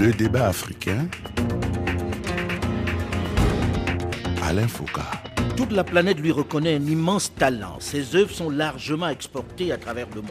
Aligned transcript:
Le 0.00 0.12
débat 0.12 0.46
africain. 0.46 1.08
Alain 4.44 4.68
Foucault. 4.68 5.00
Toute 5.56 5.72
la 5.72 5.82
planète 5.82 6.20
lui 6.20 6.30
reconnaît 6.30 6.76
un 6.76 6.86
immense 6.86 7.34
talent. 7.34 7.80
Ses 7.80 8.14
œuvres 8.14 8.30
sont 8.30 8.48
largement 8.48 9.08
exportées 9.08 9.72
à 9.72 9.76
travers 9.76 10.06
le 10.14 10.22
monde. 10.22 10.30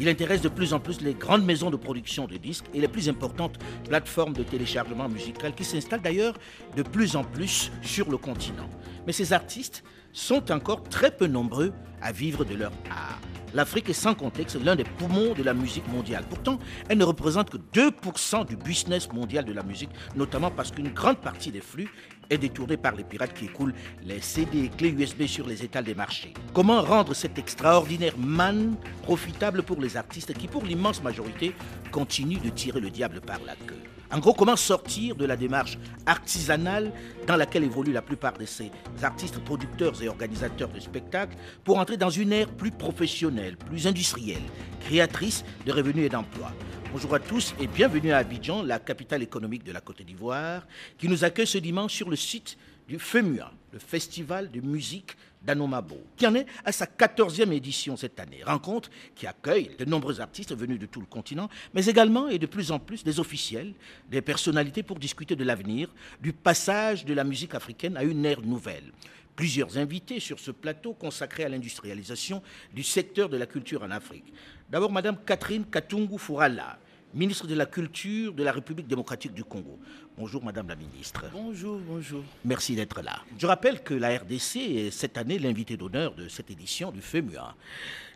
Il 0.00 0.08
intéresse 0.08 0.40
de 0.40 0.48
plus 0.48 0.72
en 0.72 0.80
plus 0.80 1.02
les 1.02 1.12
grandes 1.12 1.44
maisons 1.44 1.68
de 1.68 1.76
production 1.76 2.26
de 2.26 2.38
disques 2.38 2.64
et 2.72 2.80
les 2.80 2.88
plus 2.88 3.10
importantes 3.10 3.58
plateformes 3.86 4.32
de 4.32 4.42
téléchargement 4.42 5.10
musical 5.10 5.54
qui 5.54 5.64
s'installent 5.64 6.00
d'ailleurs 6.00 6.34
de 6.74 6.82
plus 6.82 7.16
en 7.16 7.24
plus 7.24 7.70
sur 7.82 8.10
le 8.10 8.16
continent. 8.16 8.70
Mais 9.06 9.12
ces 9.12 9.34
artistes 9.34 9.84
sont 10.12 10.50
encore 10.50 10.82
très 10.84 11.10
peu 11.10 11.26
nombreux 11.26 11.74
à 12.00 12.12
vivre 12.12 12.46
de 12.46 12.54
leur 12.54 12.72
art. 12.90 13.20
L'Afrique 13.56 13.88
est 13.88 13.94
sans 13.94 14.14
contexte 14.14 14.62
l'un 14.62 14.76
des 14.76 14.84
poumons 14.84 15.32
de 15.32 15.42
la 15.42 15.54
musique 15.54 15.88
mondiale. 15.88 16.24
Pourtant, 16.28 16.58
elle 16.90 16.98
ne 16.98 17.04
représente 17.04 17.48
que 17.48 17.56
2% 17.56 18.46
du 18.46 18.54
business 18.54 19.10
mondial 19.10 19.46
de 19.46 19.54
la 19.54 19.62
musique, 19.62 19.88
notamment 20.14 20.50
parce 20.50 20.70
qu'une 20.70 20.90
grande 20.90 21.16
partie 21.16 21.50
des 21.50 21.62
flux 21.62 21.88
est 22.28 22.36
détournée 22.36 22.76
par 22.76 22.94
les 22.94 23.02
pirates 23.02 23.32
qui 23.32 23.46
écoulent 23.46 23.72
les 24.04 24.20
CD 24.20 24.64
et 24.64 24.68
clés 24.68 24.90
USB 24.90 25.24
sur 25.24 25.46
les 25.46 25.64
étals 25.64 25.84
des 25.84 25.94
marchés. 25.94 26.34
Comment 26.52 26.82
rendre 26.82 27.14
cette 27.14 27.38
extraordinaire 27.38 28.18
manne 28.18 28.76
profitable 29.02 29.62
pour 29.62 29.80
les 29.80 29.96
artistes 29.96 30.34
qui, 30.34 30.48
pour 30.48 30.62
l'immense 30.62 31.02
majorité, 31.02 31.54
continuent 31.90 32.42
de 32.42 32.50
tirer 32.50 32.80
le 32.80 32.90
diable 32.90 33.22
par 33.22 33.38
la 33.46 33.54
queue? 33.54 33.95
En 34.12 34.18
gros, 34.18 34.34
comment 34.34 34.56
sortir 34.56 35.16
de 35.16 35.24
la 35.24 35.36
démarche 35.36 35.78
artisanale 36.06 36.92
dans 37.26 37.36
laquelle 37.36 37.64
évoluent 37.64 37.92
la 37.92 38.02
plupart 38.02 38.34
de 38.34 38.46
ces 38.46 38.70
artistes, 39.02 39.38
producteurs 39.40 40.00
et 40.02 40.08
organisateurs 40.08 40.68
de 40.68 40.78
spectacles 40.78 41.36
pour 41.64 41.78
entrer 41.78 41.96
dans 41.96 42.10
une 42.10 42.32
ère 42.32 42.48
plus 42.48 42.70
professionnelle, 42.70 43.56
plus 43.56 43.86
industrielle, 43.86 44.42
créatrice 44.80 45.44
de 45.64 45.72
revenus 45.72 46.06
et 46.06 46.08
d'emplois. 46.08 46.52
Bonjour 46.92 47.14
à 47.14 47.18
tous 47.18 47.54
et 47.60 47.66
bienvenue 47.66 48.12
à 48.12 48.18
Abidjan, 48.18 48.62
la 48.62 48.78
capitale 48.78 49.22
économique 49.22 49.64
de 49.64 49.72
la 49.72 49.80
Côte 49.80 50.02
d'Ivoire, 50.02 50.66
qui 50.98 51.08
nous 51.08 51.24
accueille 51.24 51.46
ce 51.46 51.58
dimanche 51.58 51.92
sur 51.92 52.08
le 52.08 52.16
site 52.16 52.56
du 52.88 53.00
FEMUA, 53.00 53.52
le 53.72 53.78
Festival 53.80 54.50
de 54.50 54.60
musique 54.60 55.16
d'Anomabo, 55.46 55.98
qui 56.16 56.26
en 56.26 56.34
est 56.34 56.46
à 56.64 56.72
sa 56.72 56.86
14e 56.86 57.52
édition 57.52 57.96
cette 57.96 58.20
année. 58.20 58.42
Rencontre 58.44 58.90
qui 59.14 59.26
accueille 59.26 59.70
de 59.78 59.84
nombreux 59.84 60.20
artistes 60.20 60.54
venus 60.54 60.78
de 60.78 60.86
tout 60.86 61.00
le 61.00 61.06
continent, 61.06 61.48
mais 61.72 61.86
également 61.86 62.28
et 62.28 62.38
de 62.38 62.46
plus 62.46 62.72
en 62.72 62.78
plus 62.78 63.04
des 63.04 63.20
officiels, 63.20 63.72
des 64.10 64.22
personnalités 64.22 64.82
pour 64.82 64.98
discuter 64.98 65.36
de 65.36 65.44
l'avenir, 65.44 65.88
du 66.20 66.32
passage 66.32 67.04
de 67.04 67.14
la 67.14 67.24
musique 67.24 67.54
africaine 67.54 67.96
à 67.96 68.02
une 68.02 68.24
ère 68.24 68.42
nouvelle. 68.42 68.92
Plusieurs 69.36 69.76
invités 69.76 70.18
sur 70.18 70.40
ce 70.40 70.50
plateau 70.50 70.94
consacré 70.94 71.44
à 71.44 71.48
l'industrialisation 71.48 72.42
du 72.74 72.82
secteur 72.82 73.28
de 73.28 73.36
la 73.36 73.46
culture 73.46 73.82
en 73.82 73.90
Afrique. 73.90 74.32
D'abord, 74.70 74.90
Madame 74.90 75.18
Catherine 75.24 75.66
Katungu 75.66 76.18
Fourala, 76.18 76.78
ministre 77.14 77.46
de 77.46 77.54
la 77.54 77.66
Culture 77.66 78.32
de 78.32 78.42
la 78.42 78.52
République 78.52 78.86
démocratique 78.86 79.32
du 79.32 79.44
Congo. 79.44 79.78
Bonjour 80.18 80.44
Madame 80.44 80.68
la 80.68 80.76
ministre. 80.76 81.24
Bonjour, 81.32 81.78
bonjour. 81.86 82.22
Merci 82.44 82.74
d'être 82.74 83.02
là. 83.02 83.20
Je 83.38 83.46
rappelle 83.46 83.82
que 83.82 83.94
la 83.94 84.16
RDC 84.18 84.56
est 84.56 84.90
cette 84.90 85.18
année 85.18 85.38
l'invité 85.38 85.76
d'honneur 85.76 86.14
de 86.14 86.28
cette 86.28 86.50
édition 86.50 86.90
du 86.90 87.00
FEMUA. 87.00 87.54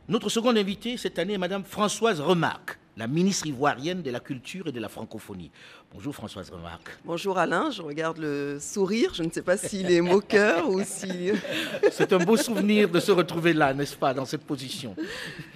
Notre 0.08 0.28
seconde 0.28 0.58
invitée 0.58 0.97
cette 0.97 1.19
année 1.19 1.34
est 1.34 1.38
Madame 1.38 1.64
Françoise 1.64 2.20
Remarque, 2.20 2.78
la 3.00 3.06
ministre 3.06 3.46
ivoirienne 3.46 4.02
de 4.02 4.10
la 4.10 4.20
Culture 4.20 4.66
et 4.66 4.72
de 4.72 4.78
la 4.78 4.90
Francophonie. 4.90 5.50
Bonjour 5.90 6.14
Françoise 6.14 6.50
Remarque. 6.50 6.90
Bonjour 7.02 7.38
Alain, 7.38 7.70
je 7.70 7.80
regarde 7.80 8.18
le 8.18 8.58
sourire, 8.60 9.14
je 9.14 9.22
ne 9.22 9.30
sais 9.30 9.40
pas 9.40 9.56
s'il 9.56 9.90
est 9.90 10.02
moqueur 10.02 10.68
ou 10.68 10.82
si... 10.84 11.30
C'est 11.90 12.12
un 12.12 12.18
beau 12.18 12.36
souvenir 12.36 12.90
de 12.90 13.00
se 13.00 13.10
retrouver 13.10 13.54
là, 13.54 13.72
n'est-ce 13.72 13.96
pas, 13.96 14.12
dans 14.12 14.26
cette 14.26 14.44
position. 14.44 14.94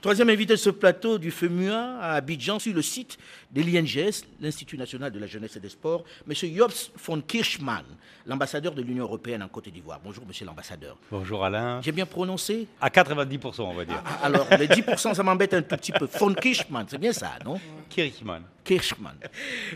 Troisième 0.00 0.30
invité 0.30 0.54
de 0.54 0.58
ce 0.58 0.70
plateau 0.70 1.18
du 1.18 1.30
FEMUA 1.30 1.98
à 2.00 2.14
Abidjan, 2.14 2.58
sur 2.58 2.74
le 2.74 2.82
site 2.82 3.18
de 3.52 3.60
l'INGS, 3.60 4.24
l'Institut 4.40 4.76
national 4.76 5.12
de 5.12 5.18
la 5.18 5.26
jeunesse 5.26 5.56
et 5.56 5.60
des 5.60 5.68
sports, 5.68 6.04
M. 6.26 6.34
Jobs 6.34 6.90
von 7.06 7.20
Kirchmann, 7.20 7.84
l'ambassadeur 8.26 8.74
de 8.74 8.82
l'Union 8.82 9.04
européenne 9.04 9.42
en 9.42 9.48
Côte 9.48 9.68
d'Ivoire. 9.68 10.00
Bonjour 10.02 10.26
Monsieur 10.26 10.46
l'ambassadeur. 10.46 10.96
Bonjour 11.10 11.44
Alain. 11.44 11.80
J'ai 11.82 11.92
bien 11.92 12.06
prononcé 12.06 12.66
À 12.80 12.88
90%, 12.88 13.60
on 13.62 13.74
va 13.74 13.84
dire. 13.84 14.02
Ah, 14.04 14.24
alors, 14.24 14.46
les 14.58 14.66
10%, 14.66 15.14
ça 15.14 15.22
m'embête 15.22 15.54
un 15.54 15.62
tout 15.62 15.76
petit 15.76 15.92
peu. 15.92 16.08
Von 16.18 16.34
Kirchmann, 16.34 16.86
c'est 16.88 16.98
bien 16.98 17.12
ça, 17.12 17.33
non 17.44 17.60
Kirchmann. 17.88 18.42
Kirchmann. 18.64 19.16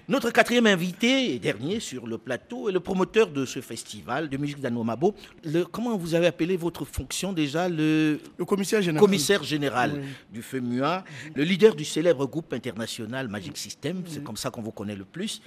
Notre 0.08 0.30
quatrième 0.30 0.66
invité 0.66 1.34
et 1.34 1.38
dernier 1.38 1.78
sur 1.78 2.06
le 2.06 2.16
plateau 2.18 2.68
est 2.68 2.72
le 2.72 2.80
promoteur 2.80 3.30
de 3.30 3.44
ce 3.44 3.60
festival 3.60 4.28
de 4.28 4.36
musique 4.36 4.60
d'Anomabo. 4.60 5.14
Comment 5.70 5.96
vous 5.96 6.14
avez 6.14 6.26
appelé 6.26 6.56
votre 6.56 6.84
fonction 6.84 7.32
déjà? 7.32 7.68
Le, 7.68 8.18
le 8.38 8.44
commissaire 8.44 8.80
général, 8.80 9.00
commissaire 9.00 9.44
général 9.44 10.02
du 10.32 10.42
FEMUA, 10.42 11.04
le 11.34 11.44
leader 11.44 11.74
du 11.74 11.84
célèbre 11.84 12.26
groupe 12.26 12.52
international 12.52 13.28
Magic 13.28 13.56
System. 13.58 14.02
C'est 14.06 14.24
comme 14.24 14.36
ça 14.36 14.50
qu'on 14.50 14.62
vous 14.62 14.72
connaît 14.72 14.96
le 14.96 15.04
plus. 15.04 15.42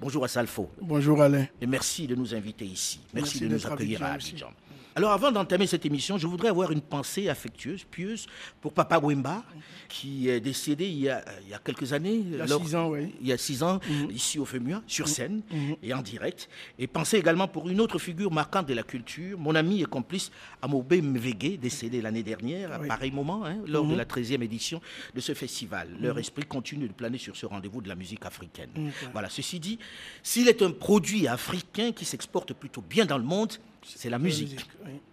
Bonjour 0.00 0.24
à 0.24 0.28
Salfo. 0.28 0.70
Bonjour 0.80 1.20
Alain. 1.20 1.46
Et 1.60 1.66
merci 1.66 2.06
de 2.06 2.14
nous 2.14 2.34
inviter 2.34 2.64
ici. 2.64 3.00
Merci, 3.12 3.40
de 3.40 3.48
nous 3.48 3.66
accueillir 3.66 4.02
à 4.02 4.12
Abidjan. 4.12 4.52
Alors 4.96 5.10
avant 5.10 5.32
d'entamer 5.32 5.66
cette 5.66 5.84
émission, 5.86 6.18
je 6.18 6.26
voudrais 6.26 6.48
avoir 6.48 6.70
une 6.70 6.80
pensée 6.80 7.28
affectueuse, 7.28 7.84
pieuse, 7.84 8.26
pour 8.60 8.72
Papa 8.72 9.00
Wemba, 9.00 9.42
qui 9.88 10.28
est 10.28 10.38
décédé 10.40 10.86
il 10.86 11.00
y 11.00 11.08
a, 11.08 11.24
il 11.42 11.48
y 11.48 11.54
a 11.54 11.58
quelques 11.58 11.92
années. 11.92 12.22
Il 12.24 12.36
y 12.36 12.40
a 12.40 12.46
six 12.46 12.74
ans, 12.76 12.88
oui. 12.90 13.12
Il 13.20 13.26
y 13.26 13.32
a 13.32 13.38
six 13.38 13.62
ans, 13.64 13.80
ici 14.10 14.38
au 14.38 14.44
FEMUA, 14.44 14.82
sur 14.86 15.08
scène 15.08 15.42
et 15.82 15.92
en 15.92 16.00
direct. 16.00 16.48
Et 16.78 16.86
pensez 16.86 17.16
également 17.18 17.48
pour 17.48 17.68
une 17.68 17.80
autre 17.80 17.98
figure 17.98 18.30
marquante 18.30 18.66
de 18.66 18.74
la 18.74 18.84
culture, 18.84 19.36
mon 19.38 19.56
ami 19.56 19.82
et 19.82 19.86
complice 19.86 20.30
Amobe 20.62 20.94
Mvege, 20.94 21.58
décédé 21.58 22.00
l'année 22.00 22.22
dernière, 22.22 22.72
à 22.72 22.78
pareil 22.78 23.10
moment, 23.10 23.44
hein, 23.44 23.58
lors 23.66 23.86
de 23.86 23.96
la 23.96 24.04
13e 24.04 24.42
édition 24.42 24.80
de 25.14 25.20
ce 25.20 25.34
festival. 25.34 25.88
Leur 26.00 26.18
esprit 26.18 26.44
continue 26.44 26.86
de 26.86 26.92
planer 26.92 27.18
sur 27.18 27.36
ce 27.36 27.46
rendez-vous 27.46 27.80
de 27.80 27.88
la 27.88 27.96
musique 27.96 28.24
africaine. 28.24 28.70
Voilà, 29.12 29.28
ceci 29.28 29.58
dit, 29.58 29.78
s'il 30.22 30.48
est 30.48 30.62
un 30.62 30.70
produit 30.70 31.26
africain 31.26 31.90
qui 31.90 32.04
s'exporte 32.04 32.52
plutôt 32.52 32.82
bien 32.82 33.06
dans 33.06 33.18
le 33.18 33.24
monde, 33.24 33.54
c'est 33.84 34.10
la 34.10 34.18
musique. 34.18 34.66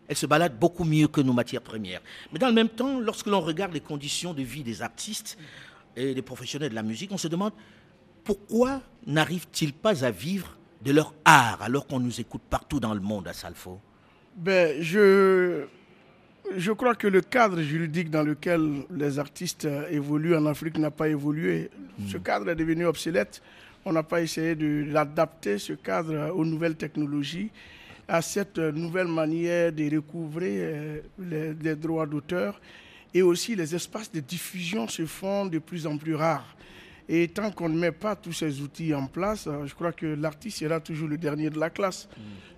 Elle 0.08 0.16
se 0.16 0.26
balade 0.26 0.58
beaucoup 0.58 0.84
mieux 0.84 1.08
que 1.08 1.22
nos 1.22 1.34
matières 1.34 1.62
premières. 1.62 2.02
Mais 2.32 2.40
dans 2.40 2.48
le 2.48 2.54
même 2.54 2.70
temps, 2.70 3.00
lorsque 3.00 3.28
l'on 3.28 3.42
regarde 3.42 3.74
les 3.74 3.80
conditions 3.82 4.34
de 4.34 4.42
vie 4.42 4.64
des 4.64 4.82
artistes 4.82 5.38
et 5.96 6.14
des 6.14 6.22
professionnels 6.22 6.70
de 6.70 6.76
la 6.76 6.84
musique, 6.84 7.12
on 7.12 7.18
se 7.18 7.28
demande 7.28 7.54
pourquoi 8.24 8.82
n'arrivent-ils 9.08 9.74
pas 9.74 10.06
à 10.06 10.12
vivre 10.12 10.58
de 10.84 10.92
leur 10.92 11.14
art 11.26 11.62
alors 11.62 11.88
qu'on 11.88 12.00
nous 12.00 12.20
écoute 12.20 12.42
partout 12.50 12.80
dans 12.80 12.94
le 12.94 13.00
monde 13.00 13.28
à 13.28 13.34
Salfo? 13.34 13.80
Ben, 14.36 14.82
je, 14.82 15.66
je 16.56 16.72
crois 16.72 16.96
que 16.96 17.08
le 17.08 17.22
cadre 17.22 17.62
juridique 17.62 18.10
dans 18.10 18.24
lequel 18.24 18.86
les 18.90 19.20
artistes 19.20 19.68
évoluent 19.90 20.36
en 20.36 20.46
Afrique 20.46 20.78
n'a 20.78 20.92
pas 20.92 21.10
évolué. 21.10 21.70
Ce 22.08 22.18
cadre 22.18 22.50
est 22.50 22.56
devenu 22.56 22.86
obsolète. 22.86 23.42
On 23.84 23.94
n'a 23.94 24.04
pas 24.04 24.22
essayé 24.22 24.56
de 24.56 24.86
l'adapter, 24.92 25.58
ce 25.58 25.74
cadre, 25.74 26.32
aux 26.36 26.46
nouvelles 26.46 26.76
technologies 26.76 27.50
à 28.12 28.22
cette 28.22 28.58
nouvelle 28.58 29.08
manière 29.08 29.72
de 29.72 29.96
recouvrer 29.96 31.02
les, 31.18 31.54
les 31.54 31.76
droits 31.78 32.06
d'auteur. 32.06 32.60
Et 33.14 33.22
aussi, 33.22 33.56
les 33.56 33.74
espaces 33.74 34.12
de 34.12 34.20
diffusion 34.20 34.86
se 34.90 35.06
font 35.06 35.46
de 35.46 35.60
plus 35.60 35.88
en 35.88 35.98
plus 35.98 36.16
rares. 36.16 36.56
Et 37.08 37.30
tant 37.30 37.52
qu'on 37.52 37.70
ne 37.70 37.80
met 37.80 37.92
pas 37.94 38.18
tous 38.18 38.34
ces 38.34 38.60
outils 38.62 38.94
en 38.94 39.08
place, 39.08 39.48
je 39.66 39.74
crois 39.74 39.94
que 39.94 40.06
l'artiste 40.06 40.60
sera 40.60 40.82
toujours 40.82 41.08
le 41.08 41.18
dernier 41.18 41.50
de 41.50 41.58
la 41.58 41.70
classe. 41.70 42.10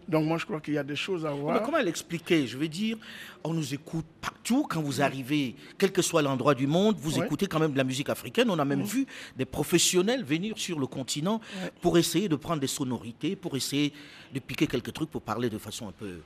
Donc 0.08 0.25
moi, 0.25 0.38
je 0.38 0.46
crois 0.46 0.59
qu'il 0.62 0.74
y 0.74 0.78
a 0.78 0.84
des 0.84 0.96
choses 0.96 1.25
à 1.25 1.31
voir. 1.31 1.56
Mais 1.59 1.62
comment 1.66 1.80
l'expliquer? 1.80 2.46
Je 2.47 2.58
veux 2.58 2.68
dire, 2.68 2.97
on 3.44 3.53
nous 3.53 3.74
écoute 3.74 4.06
partout. 4.22 4.66
Quand 4.69 4.81
vous 4.81 5.02
arrivez, 5.02 5.56
quel 5.78 5.91
que 5.91 6.02
soit 6.02 6.22
l'endroit 6.22 6.56
du 6.56 6.68
monde, 6.68 6.96
vous 7.00 7.18
Ouais. 7.19 7.25
écoutez 7.25 7.47
quand 7.47 7.59
même 7.59 7.72
de 7.74 7.78
la 7.78 7.84
musique 7.84 8.09
africaine. 8.09 8.50
On 8.50 8.59
a 8.59 8.66
même 8.66 8.84
vu 8.84 9.06
des 9.38 9.46
professionnels 9.46 10.24
venir 10.24 10.58
sur 10.58 10.80
le 10.80 10.88
continent 10.88 11.40
pour 11.81 11.97
essayer 11.97 12.28
de 12.30 12.36
prendre 12.36 12.59
des 12.59 12.68
sonorités, 12.68 13.36
pour 13.36 13.56
essayer 13.56 13.94
de 14.34 14.40
piquer 14.40 14.66
quelques 14.68 14.91
trucs, 14.94 15.09
pour 15.12 15.22
parler 15.22 15.50
de 15.50 15.58
façon 15.59 15.88
un 15.88 15.91
peu... 15.91 16.20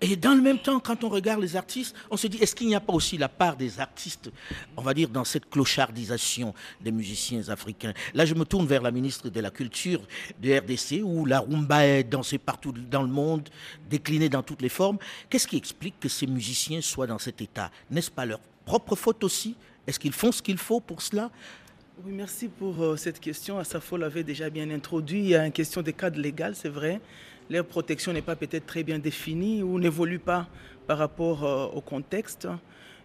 Et 0.00 0.16
dans 0.16 0.34
le 0.34 0.40
même 0.40 0.58
temps, 0.58 0.80
quand 0.80 1.04
on 1.04 1.08
regarde 1.10 1.42
les 1.42 1.56
artistes, 1.56 1.94
on 2.10 2.16
se 2.16 2.26
dit, 2.26 2.38
est-ce 2.38 2.54
qu'il 2.54 2.66
n'y 2.68 2.74
a 2.74 2.80
pas 2.80 2.94
aussi 2.94 3.18
la 3.18 3.28
part 3.28 3.56
des 3.56 3.78
artistes, 3.80 4.30
on 4.76 4.82
va 4.82 4.94
dire, 4.94 5.08
dans 5.10 5.24
cette 5.24 5.48
clochardisation 5.50 6.54
des 6.80 6.90
musiciens 6.90 7.48
africains? 7.48 7.92
Là, 8.14 8.24
je 8.24 8.34
me 8.34 8.44
tourne 8.44 8.66
vers 8.66 8.82
la 8.82 8.90
ministre 8.90 9.28
de 9.28 9.40
la 9.40 9.50
Culture 9.50 10.00
de 10.40 10.58
RDC, 10.58 11.02
où 11.04 11.26
la 11.26 11.40
rumba 11.40 11.86
est 11.86 12.04
dansée 12.04 12.38
partout 12.38 12.72
dans 12.72 13.02
le 13.02 13.08
monde, 13.08 13.19
déclinée 13.88 14.28
dans 14.28 14.42
toutes 14.42 14.62
les 14.62 14.68
formes. 14.68 14.98
Qu'est-ce 15.28 15.46
qui 15.46 15.56
explique 15.56 15.98
que 16.00 16.08
ces 16.08 16.26
musiciens 16.26 16.80
soient 16.80 17.06
dans 17.06 17.18
cet 17.18 17.40
état? 17.40 17.70
N'est-ce 17.90 18.10
pas 18.10 18.26
leur 18.26 18.40
propre 18.64 18.96
faute 18.96 19.24
aussi? 19.24 19.56
Est-ce 19.86 19.98
qu'ils 19.98 20.12
font 20.12 20.32
ce 20.32 20.42
qu'il 20.42 20.58
faut 20.58 20.80
pour 20.80 21.02
cela? 21.02 21.30
Oui, 22.04 22.12
merci 22.14 22.48
pour 22.48 22.82
euh, 22.82 22.96
cette 22.96 23.20
question. 23.20 23.58
Asafo 23.58 23.96
l'avait 23.98 24.24
déjà 24.24 24.48
bien 24.48 24.70
introduit. 24.70 25.20
Il 25.20 25.28
y 25.28 25.34
a 25.34 25.44
une 25.44 25.52
question 25.52 25.82
de 25.82 25.90
cadre 25.90 26.18
légal, 26.18 26.54
c'est 26.54 26.68
vrai. 26.70 27.00
Leur 27.50 27.66
protection 27.66 28.12
n'est 28.12 28.22
pas 28.22 28.36
peut-être 28.36 28.64
très 28.64 28.82
bien 28.82 28.98
définie 28.98 29.62
ou 29.62 29.78
n'évolue 29.78 30.18
pas 30.18 30.48
par 30.86 30.98
rapport 30.98 31.44
euh, 31.44 31.66
au 31.66 31.80
contexte. 31.80 32.48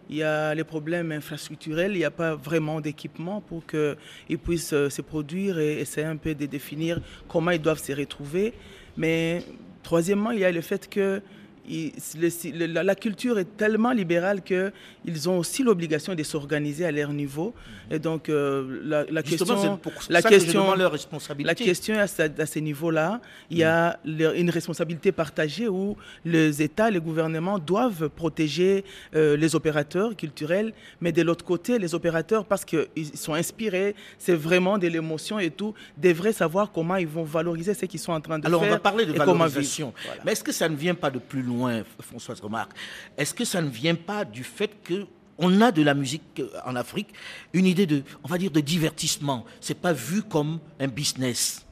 Il 0.08 0.16
y 0.16 0.22
a 0.22 0.54
les 0.54 0.64
problèmes 0.64 1.10
infrastructurels, 1.12 1.92
il 1.92 1.98
n'y 1.98 2.04
a 2.04 2.10
pas 2.12 2.36
vraiment 2.36 2.80
d'équipement 2.80 3.40
pour 3.40 3.66
qu'ils 3.66 4.38
puissent 4.38 4.72
euh, 4.72 4.88
se 4.88 5.02
produire 5.02 5.58
et 5.58 5.80
essayer 5.80 6.06
un 6.06 6.16
peu 6.16 6.34
de 6.34 6.46
définir 6.46 7.00
comment 7.28 7.50
ils 7.50 7.60
doivent 7.60 7.82
se 7.82 7.92
retrouver. 7.92 8.54
Mais 8.96 9.42
troisièmement, 9.86 10.32
il 10.32 10.40
y 10.40 10.44
a 10.44 10.50
le 10.50 10.60
fait 10.62 10.88
que 10.90 11.22
il- 11.68 11.92
le- 12.20 12.58
le- 12.58 12.66
la, 12.72 12.82
la 12.82 12.94
culture 12.94 13.38
est 13.38 13.56
tellement 13.56 13.92
libérale 13.92 14.42
qu'ils 14.42 15.28
ont 15.28 15.38
aussi 15.38 15.62
l'obligation 15.62 16.14
de 16.14 16.22
s'organiser 16.22 16.84
à 16.84 16.92
leur 16.92 17.12
niveau. 17.12 17.54
Et 17.90 17.98
donc, 17.98 18.28
euh, 18.28 18.80
la, 18.84 19.04
la 19.10 19.22
question, 19.22 19.46
c'est 19.60 19.80
pour 19.80 19.92
la 20.08 20.20
ça 20.22 20.28
question, 20.28 20.64
leur 20.66 20.76
la 20.76 20.88
responsabilité. 20.88 21.64
question 21.64 21.94
à, 21.98 22.06
ce- 22.06 22.40
à 22.40 22.46
ces 22.46 22.60
niveaux-là, 22.60 23.20
il 23.50 23.58
y 23.58 23.64
a 23.64 23.98
le- 24.04 24.36
une 24.38 24.50
responsabilité 24.50 25.12
partagée 25.12 25.68
où 25.68 25.96
les 26.24 26.62
États, 26.62 26.90
les 26.90 27.00
gouvernements 27.00 27.58
doivent 27.58 28.08
protéger 28.08 28.84
euh, 29.14 29.36
les 29.36 29.54
opérateurs 29.54 30.16
culturels, 30.16 30.72
mais 31.00 31.12
de 31.12 31.22
l'autre 31.22 31.44
côté, 31.44 31.78
les 31.78 31.94
opérateurs, 31.94 32.44
parce 32.44 32.64
qu'ils 32.64 32.86
sont 33.14 33.34
inspirés, 33.34 33.94
c'est 34.18 34.34
vraiment 34.34 34.78
de 34.78 34.88
l'émotion 34.88 35.38
et 35.38 35.50
tout, 35.50 35.72
devraient 35.96 36.32
savoir 36.32 36.72
comment 36.72 36.96
ils 36.96 37.06
vont 37.06 37.24
valoriser 37.24 37.74
ce 37.74 37.84
qu'ils 37.86 38.00
sont 38.00 38.12
en 38.12 38.20
train 38.20 38.38
de 38.38 38.46
Alors, 38.46 38.60
faire. 38.60 38.70
on 38.70 38.74
va 38.74 38.78
parler 38.80 39.06
de 39.06 39.12
valorisation. 39.12 39.92
Voilà. 40.04 40.22
Mais 40.24 40.32
est-ce 40.32 40.44
que 40.44 40.52
ça 40.52 40.68
ne 40.68 40.76
vient 40.76 40.94
pas 40.94 41.10
de 41.10 41.18
plus 41.18 41.42
loin, 41.42 41.55
Françoise 42.00 42.40
Remarque 42.40 42.72
Est-ce 43.16 43.34
que 43.34 43.44
ça 43.44 43.60
ne 43.62 43.68
vient 43.68 43.94
pas 43.94 44.24
du 44.24 44.44
fait 44.44 44.70
que 44.84 45.06
on 45.38 45.60
a 45.60 45.70
de 45.70 45.82
la 45.82 45.92
musique 45.94 46.22
euh, 46.40 46.48
en 46.64 46.76
Afrique, 46.76 47.08
une 47.52 47.66
idée 47.66 47.84
de, 47.86 48.02
on 48.24 48.28
va 48.28 48.38
dire, 48.38 48.50
de 48.50 48.60
divertissement? 48.60 49.44
C'est 49.60 49.78
pas 49.78 49.92
vu 49.92 50.22
comme 50.22 50.58
un 50.80 50.88
business. 50.88 51.66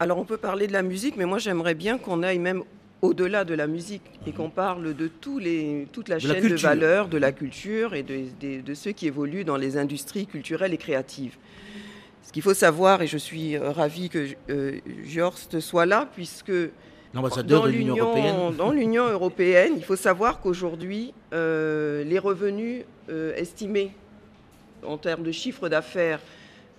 Alors 0.00 0.18
on 0.18 0.24
peut 0.24 0.36
parler 0.38 0.66
de 0.66 0.72
la 0.72 0.82
musique, 0.82 1.16
mais 1.16 1.24
moi 1.26 1.38
j'aimerais 1.38 1.74
bien 1.74 1.98
qu'on 1.98 2.22
aille 2.24 2.40
même 2.40 2.64
au-delà 3.00 3.44
de 3.44 3.54
la 3.54 3.66
musique 3.66 4.02
et 4.26 4.32
qu'on 4.32 4.50
parle 4.50 4.94
de 4.94 5.08
tous 5.08 5.38
les, 5.38 5.86
toute 5.92 6.08
la 6.08 6.18
De 6.18 6.26
la 6.28 6.34
chaîne 6.34 6.48
de 6.48 6.54
valeur, 6.56 7.08
de 7.08 7.18
la 7.18 7.32
culture 7.32 7.94
et 7.94 8.02
de, 8.02 8.24
de- 8.40 8.60
de 8.60 8.74
ceux 8.74 8.92
qui 8.92 9.06
évoluent 9.06 9.44
dans 9.44 9.56
les 9.56 9.76
industries 9.76 10.26
culturelles 10.26 10.72
et 10.74 10.78
créatives. 10.78 11.36
Ce 12.24 12.32
qu'il 12.32 12.42
faut 12.42 12.54
savoir, 12.54 13.02
et 13.02 13.06
je 13.08 13.18
suis 13.18 13.56
euh, 13.56 13.70
ravie 13.72 14.08
que 14.08 14.28
euh, 14.50 14.78
Jorst 15.06 15.58
soit 15.60 15.86
là, 15.86 16.08
puisque 16.14 16.52
L'ambassadeur 17.14 17.60
dans 17.60 17.66
de 17.66 17.72
l'Union 17.72 17.96
européenne. 17.96 18.56
dans 18.56 18.70
l'Union 18.70 19.06
européenne, 19.06 19.74
il 19.76 19.84
faut 19.84 19.96
savoir 19.96 20.40
qu'aujourd'hui, 20.40 21.12
euh, 21.34 22.04
les 22.04 22.18
revenus 22.18 22.84
euh, 23.10 23.34
estimés 23.36 23.92
en 24.82 24.96
termes 24.96 25.22
de 25.22 25.32
chiffre 25.32 25.68
d'affaires 25.68 26.20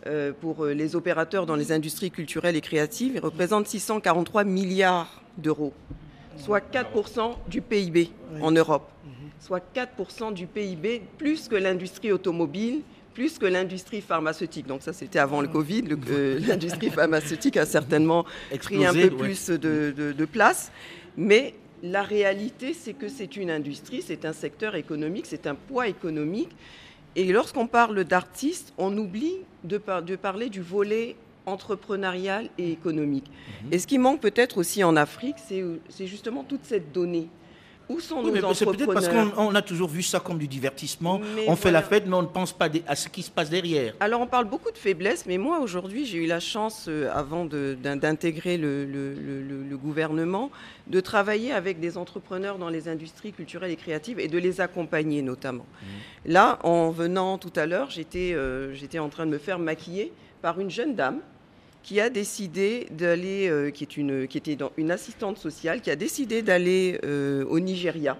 euh, 0.08 0.32
pour 0.42 0.66
les 0.66 0.96
opérateurs 0.96 1.46
dans 1.46 1.56
les 1.56 1.72
industries 1.72 2.12
culturelles 2.12 2.56
et 2.56 2.62
créatives 2.62 3.14
ils 3.16 3.22
représentent 3.22 3.68
643 3.68 4.44
milliards 4.44 5.22
d'euros, 5.38 5.74
soit 6.38 6.64
4% 6.74 7.36
du 7.48 7.62
PIB 7.62 8.12
en 8.42 8.52
Europe, 8.52 8.90
soit 9.40 9.64
4% 9.76 10.34
du 10.34 10.48
PIB, 10.48 11.04
plus 11.18 11.48
que 11.48 11.56
l'industrie 11.56 12.12
automobile, 12.12 12.82
plus 13.14 13.38
que 13.38 13.46
l'industrie 13.46 14.02
pharmaceutique. 14.02 14.66
Donc 14.68 14.82
ça, 14.82 14.94
c'était 14.94 15.20
avant 15.20 15.42
le 15.42 15.48
Covid. 15.48 15.84
Le- 15.84 15.98
euh, 16.10 16.40
l'industrie 16.48 16.90
pharmaceutique 16.90 17.58
a 17.58 17.66
certainement 17.66 18.26
pris 18.60 18.86
un 18.86 18.94
peu 18.94 19.04
ouais. 19.04 19.10
plus 19.10 19.50
de, 19.50 19.94
de- 19.96 20.12
de 20.12 20.26
place. 20.26 20.72
Mais 21.18 21.54
la 21.84 22.02
réalité, 22.04 22.74
c'est 22.74 22.94
que 22.94 23.08
c'est 23.08 23.36
une 23.36 23.52
industrie, 23.52 24.02
c'est 24.02 24.26
un 24.26 24.34
secteur 24.34 24.76
économique, 24.76 25.26
c'est 25.28 25.48
un 25.48 25.56
poids 25.56 25.88
économique. 25.88 26.50
Et 27.16 27.32
lorsqu'on 27.32 27.68
parle 27.68 28.04
d'artistes, 28.06 28.74
on 28.78 28.98
oublie 28.98 29.36
de, 29.64 29.78
par- 29.78 30.02
de 30.02 30.16
parler 30.16 30.50
du 30.50 30.62
volet 30.62 31.16
entrepreneurial 31.46 32.50
et 32.58 32.72
économique. 32.72 33.26
Mhm. 33.66 33.74
Et 33.74 33.80
ce 33.80 33.86
qui 33.88 33.98
manque 33.98 34.22
peut-être 34.22 34.58
aussi 34.58 34.84
en 34.84 34.96
Afrique, 34.96 35.36
c'est 35.90 36.08
justement 36.08 36.44
toute 36.44 36.64
cette 36.64 36.92
donnée. 36.92 37.28
Où 37.90 38.00
sont 38.00 38.20
Oui, 38.20 38.26
nos 38.28 38.32
mais 38.48 38.54
c'est 38.54 38.66
peut-être 38.66 38.86
parce 38.94 39.08
entrepreneurs 39.08 39.36
qu'on 39.36 39.48
on 39.48 39.56
a 39.56 39.62
toujours 39.62 39.90
vu 39.90 40.02
ça 40.04 40.20
comme 40.20 40.38
du 40.38 40.48
divertissement. 40.48 41.20
Mais 41.36 41.46
on 41.48 41.56
fait 41.56 41.70
la 41.72 41.82
fête, 41.82 42.06
mais 42.08 42.16
on 42.16 42.22
ne 42.22 42.28
pense 42.28 42.54
pas 42.54 42.70
à 42.88 42.96
ce 42.96 43.10
qui 43.10 43.22
se 43.22 43.30
passe 43.30 43.50
derrière. 43.50 43.94
Alors 44.00 44.22
on 44.22 44.28
parle 44.28 44.46
beaucoup 44.46 44.72
de 44.72 44.78
faiblesses, 44.78 45.26
mais 45.26 45.38
moi 45.38 45.60
aujourd'hui 45.60 46.06
j'ai 46.06 46.18
eu 46.20 46.26
la 46.28 46.40
chance, 46.40 46.86
euh, 46.88 47.10
avant 47.14 47.46
d'intégrer 47.46 48.58
le, 48.58 48.86
le- 48.86 49.14
le- 49.14 49.42
le- 49.42 49.64
le 49.64 49.78
gouvernement, 49.78 50.50
de 50.88 51.00
travailler 51.00 51.52
avec 51.52 51.80
des 51.80 51.98
entrepreneurs 51.98 52.58
dans 52.58 52.70
les 52.70 52.88
industries 52.88 53.34
culturelles 53.34 53.72
et 53.72 53.76
créatives 53.76 54.20
et 54.20 54.28
de 54.28 54.38
les 54.38 54.62
accompagner 54.62 55.22
notamment. 55.22 55.66
Là, 56.26 56.60
en 56.64 56.90
venant 56.92 57.38
tout 57.38 57.54
à 57.56 57.66
l'heure, 57.66 57.90
j'étais 57.90 58.34
euh, 58.34 58.74
j'étais 58.74 59.00
en 59.00 59.10
train 59.10 59.26
de 59.26 59.32
me 59.32 59.38
faire 59.38 59.60
maquiller 59.60 60.12
par 60.42 60.60
une 60.60 60.70
jeune 60.72 60.96
dame 60.96 61.20
qui 61.84 62.00
a 62.00 62.10
décidé 62.10 62.88
d'aller, 62.92 63.50
euh, 63.50 63.70
qui, 63.70 63.84
une, 63.84 64.24
était 64.24 64.58
une 64.78 64.90
assistante 64.90 65.38
sociale, 65.38 65.82
qui 65.82 65.92
a 65.92 65.96
décidé 65.96 66.42
d'aller 66.42 67.00
euh, 67.04 67.46
au 67.46 67.60
Nigeria 67.60 68.18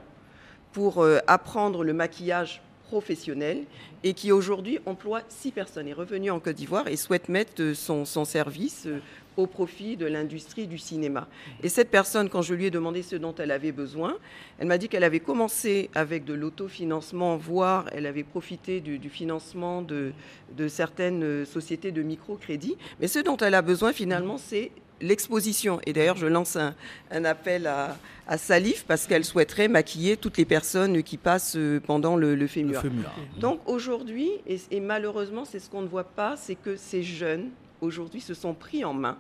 pour 0.74 1.02
euh, 1.02 1.20
apprendre 1.28 1.84
le 1.84 1.94
maquillage 1.94 2.62
professionnel 2.88 3.64
et 4.04 4.14
qui 4.14 4.32
aujourd'hui 4.32 4.80
emploie 4.86 5.22
six 5.30 5.52
personnes, 5.52 5.88
est 5.88 5.94
revenue 5.94 6.30
en 6.30 6.40
Côte 6.40 6.58
d'Ivoire 6.58 6.88
et 6.90 6.98
souhaite 6.98 7.30
mettre 7.30 7.74
son, 7.74 8.06
service 8.06 8.88
au 9.38 9.48
profit 9.48 9.98
de 9.98 10.06
l'industrie 10.06 10.68
du 10.68 10.78
cinéma. 10.78 11.28
Et 11.64 11.70
cette 11.70 11.90
personne, 11.90 12.30
quand 12.30 12.42
je 12.42 12.54
lui 12.54 12.66
ai 12.66 12.72
demandé 12.72 13.02
ce 13.02 13.16
dont 13.16 13.34
elle 13.36 13.52
avait 13.52 13.72
besoin, 13.72 14.18
elle 14.60 14.68
m'a 14.68 14.78
dit 14.78 14.90
qu'elle 14.90 15.04
avait 15.04 15.20
commencé 15.20 15.90
avec 15.96 16.26
de 16.26 16.34
l'autofinancement, 16.34 17.38
voire 17.38 17.86
elle 17.92 18.06
avait 18.06 18.24
profité 18.24 18.80
du, 18.80 19.00
du 19.00 19.10
financement 19.10 19.82
de, 19.82 20.12
de 20.58 20.68
certaines 20.68 21.46
sociétés 21.46 21.92
de 21.92 22.02
microcrédit. 22.02 22.78
Mais 23.00 23.08
ce 23.08 23.20
dont 23.20 23.38
elle 23.38 23.56
a 23.56 23.62
besoin 23.62 23.94
finalement, 23.94 24.38
c'est 24.38 24.72
l'exposition. 25.02 25.82
Et 25.86 25.92
d'ailleurs, 25.92 26.16
je 26.16 26.28
lance 26.28 26.56
un, 26.56 26.76
un 27.12 27.26
appel 27.26 27.68
à, 27.68 27.98
à 28.26 28.38
Salif 28.38 28.86
parce 28.88 29.06
qu'elle 29.06 29.26
souhaiterait 29.26 29.68
maquiller 29.68 30.16
toutes 30.16 30.38
les 30.38 30.46
personnes 30.46 31.04
qui 31.04 31.18
passent 31.18 31.58
pendant 31.86 32.16
le, 32.16 32.36
le. 32.36 32.48
FEMUA. 32.48 32.82
Donc 33.38 33.60
aujourd'hui, 33.68 34.30
et, 34.48 34.60
et 34.72 34.80
malheureusement, 34.80 35.44
c'est 35.44 35.60
ce 35.60 35.70
qu'on 35.70 35.82
ne 35.82 35.88
voit 35.88 36.04
pas, 36.06 36.38
c'est 36.38 36.56
que 36.56 36.76
ces 36.78 37.04
jeunes, 37.04 37.50
aujourd'hui, 37.84 38.22
se 38.22 38.34
sont 38.34 38.54
pris 38.54 38.84
en 38.84 38.94
main, 38.94 39.18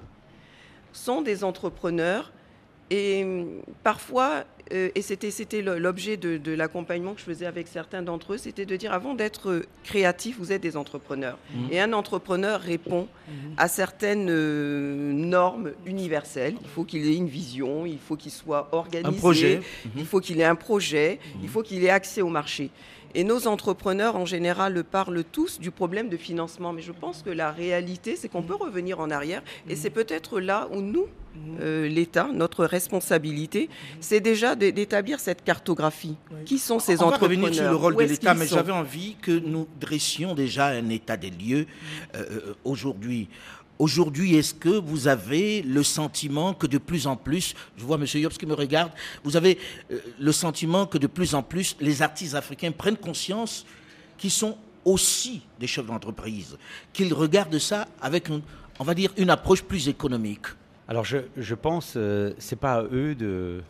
sont 0.92 1.22
des 1.22 1.44
entrepreneurs. 1.44 2.32
Et 2.90 3.24
hum, 3.24 3.62
parfois, 3.84 4.44
euh, 4.72 4.90
et 4.96 5.02
c'était 5.02 5.62
l'objet 5.62 6.18
de, 6.18 6.38
de 6.38 6.52
l'accompagnement 6.52 7.14
que 7.14 7.20
je 7.20 7.26
faisais 7.26 7.46
avec 7.46 7.68
certains 7.68 8.02
d'entre 8.02 8.34
eux, 8.34 8.38
c'était 8.38 8.66
de 8.66 8.76
dire 8.76 8.94
avant 8.94 9.14
d'être 9.14 9.64
créatif, 9.84 10.38
vous 10.40 10.52
êtes 10.52 10.62
des 10.62 10.78
entrepreneurs. 10.78 11.38
Mhm. 11.54 11.68
Et 11.72 11.80
un 11.80 11.94
entrepreneur 11.94 12.60
répond 12.60 13.08
à 13.58 13.68
certaines 13.68 14.28
euh, 14.30 15.12
normes 15.12 15.72
universelles. 15.86 16.56
Il 16.62 16.68
faut 16.68 16.84
qu'il 16.84 17.06
ait 17.08 17.16
une 17.16 17.28
vision, 17.28 17.86
il 17.86 18.00
faut 18.00 18.16
qu'il 18.16 18.32
soit 18.32 18.70
organisé, 18.72 19.16
Un 19.16 19.18
projet. 19.20 19.62
il 19.98 20.06
faut 20.06 20.20
qu'il 20.20 20.40
ait 20.40 20.46
un 20.46 20.56
projet, 20.56 21.20
il 21.42 21.50
faut 21.50 21.62
qu'il 21.62 21.84
ait 21.84 21.90
accès 21.90 22.22
au 22.22 22.30
marché. 22.30 22.70
Et 23.16 23.24
nos 23.24 23.48
entrepreneurs, 23.48 24.16
en 24.16 24.26
général, 24.26 24.84
parlent 24.84 25.24
tous 25.24 25.60
du 25.60 25.70
problème 25.70 26.10
de 26.10 26.18
financement. 26.18 26.74
Mais 26.74 26.82
je 26.82 26.92
pense 26.92 27.22
que 27.22 27.30
la 27.30 27.52
réalité, 27.52 28.16
c'est 28.16 28.28
qu'on 28.28 28.42
peut 28.42 28.56
revenir 28.56 29.00
en 29.00 29.12
arrière. 29.12 29.44
Et 29.70 29.76
c'est 29.76 29.92
peut-être 29.92 30.40
là 30.40 30.68
où 30.72 30.82
nous, 30.82 31.08
euh, 31.60 31.88
l'État, 31.88 32.30
notre 32.34 32.66
responsabilité, 32.66 33.70
c'est 34.00 34.20
déjà 34.22 34.56
d'é- 34.56 34.72
d'établir 34.72 35.20
cette 35.20 35.44
cartographie. 35.44 36.16
Qui 36.46 36.60
sont 36.60 36.80
ces 36.80 36.96
On 37.02 37.10
va 37.10 37.16
entrepreneurs 37.16 37.42
revenir 37.44 37.54
sur 37.56 37.70
le 37.70 37.76
rôle 37.76 37.96
de 37.96 38.04
l'État, 38.04 38.34
mais 38.34 38.48
j'avais 38.48 38.72
envie 38.72 39.16
que 39.22 39.32
nous 39.32 39.68
dressions 39.80 40.36
déjà 40.36 40.68
un 40.68 40.90
état 40.90 41.18
des 41.18 41.30
lieux 41.32 41.66
euh, 42.16 42.24
euh, 42.32 42.54
aujourd'hui. 42.64 43.30
Aujourd'hui, 43.80 44.36
est-ce 44.36 44.54
que 44.54 44.70
vous 44.70 45.08
avez 45.08 45.64
le 45.64 45.82
sentiment 45.84 46.54
que 46.54 46.68
de 46.68 46.78
plus 46.78 47.08
en 47.08 47.16
plus, 47.16 47.56
je 47.76 47.84
vois 47.84 47.98
M. 47.98 48.06
Yobs 48.14 48.34
qui 48.34 48.46
me 48.46 48.54
regarde, 48.54 48.92
vous 49.24 49.36
avez 49.36 49.58
le 50.20 50.32
sentiment 50.32 50.86
que 50.86 51.00
de 51.00 51.08
plus 51.08 51.34
en 51.34 51.42
plus 51.42 51.76
les 51.82 52.02
artistes 52.04 52.36
africains 52.36 52.72
prennent 52.72 52.98
conscience 52.98 53.66
qu'ils 54.18 54.32
sont 54.32 54.56
aussi 54.86 55.42
des 55.60 55.66
chefs 55.68 55.88
d'entreprise, 55.88 56.56
qu'ils 56.94 57.14
regardent 57.14 57.58
ça 57.58 57.88
avec, 58.00 58.30
on 58.80 58.84
va 58.84 58.94
dire, 58.94 59.12
une 59.18 59.32
approche 59.32 59.64
plus 59.64 59.88
économique? 59.90 60.46
Alors 60.88 61.06
je, 61.06 61.20
je 61.38 61.56
pense 61.56 61.94
que 61.94 62.36
ce 62.38 62.56
n'est 62.56 62.60
pas 62.60 62.76
à 62.76 62.84
eux 62.84 63.16
de, 63.16 63.62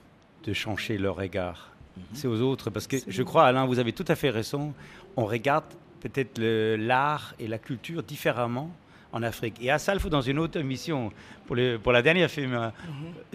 de 0.46 0.54
changer 0.54 0.98
leur 0.98 1.16
regard. 1.16 1.70
C'est 2.14 2.28
aux 2.28 2.42
autres. 2.42 2.70
Parce 2.72 2.88
que 2.88 2.98
je 3.08 3.24
crois, 3.24 3.46
Alain, 3.46 3.66
vous 3.66 3.78
avez 3.80 3.94
tout 3.94 4.06
à 4.08 4.16
fait 4.16 4.32
raison. 4.32 4.74
On 5.16 5.26
regarde 5.26 5.66
peut-être 6.02 6.40
le- 6.40 6.76
l'art 6.76 7.36
et 7.40 7.48
la 7.48 7.60
culture 7.60 8.02
différemment 8.02 8.72
en 9.12 9.22
Afrique. 9.22 9.58
Et 9.62 9.70
à 9.70 9.78
Salfo, 9.78 10.10
dans 10.10 10.22
une 10.22 10.40
autre 10.40 10.60
émission, 10.60 11.12
pour, 11.46 11.56
le- 11.56 11.78
pour 11.78 11.92
la 11.92 12.02
dernière 12.02 12.32
film, 12.32 12.54
euh, 12.56 12.70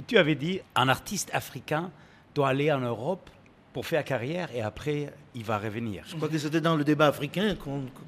tu 0.08 0.18
avais 0.18 0.34
dit 0.34 0.60
un 0.74 0.88
artiste 0.88 1.30
africain 1.32 1.90
doit 2.34 2.48
aller 2.48 2.72
en 2.72 2.80
Europe 2.80 3.30
pour 3.72 3.86
faire 3.86 4.02
carrière 4.04 4.48
et 4.52 4.60
après 4.60 5.12
il 5.34 5.44
va 5.44 5.58
revenir. 5.58 6.02
Je 6.06 6.16
crois 6.16 6.28
que 6.28 6.38
c'était 6.38 6.60
dans 6.60 6.74
le 6.76 6.84
débat 6.84 7.06
africain 7.06 7.56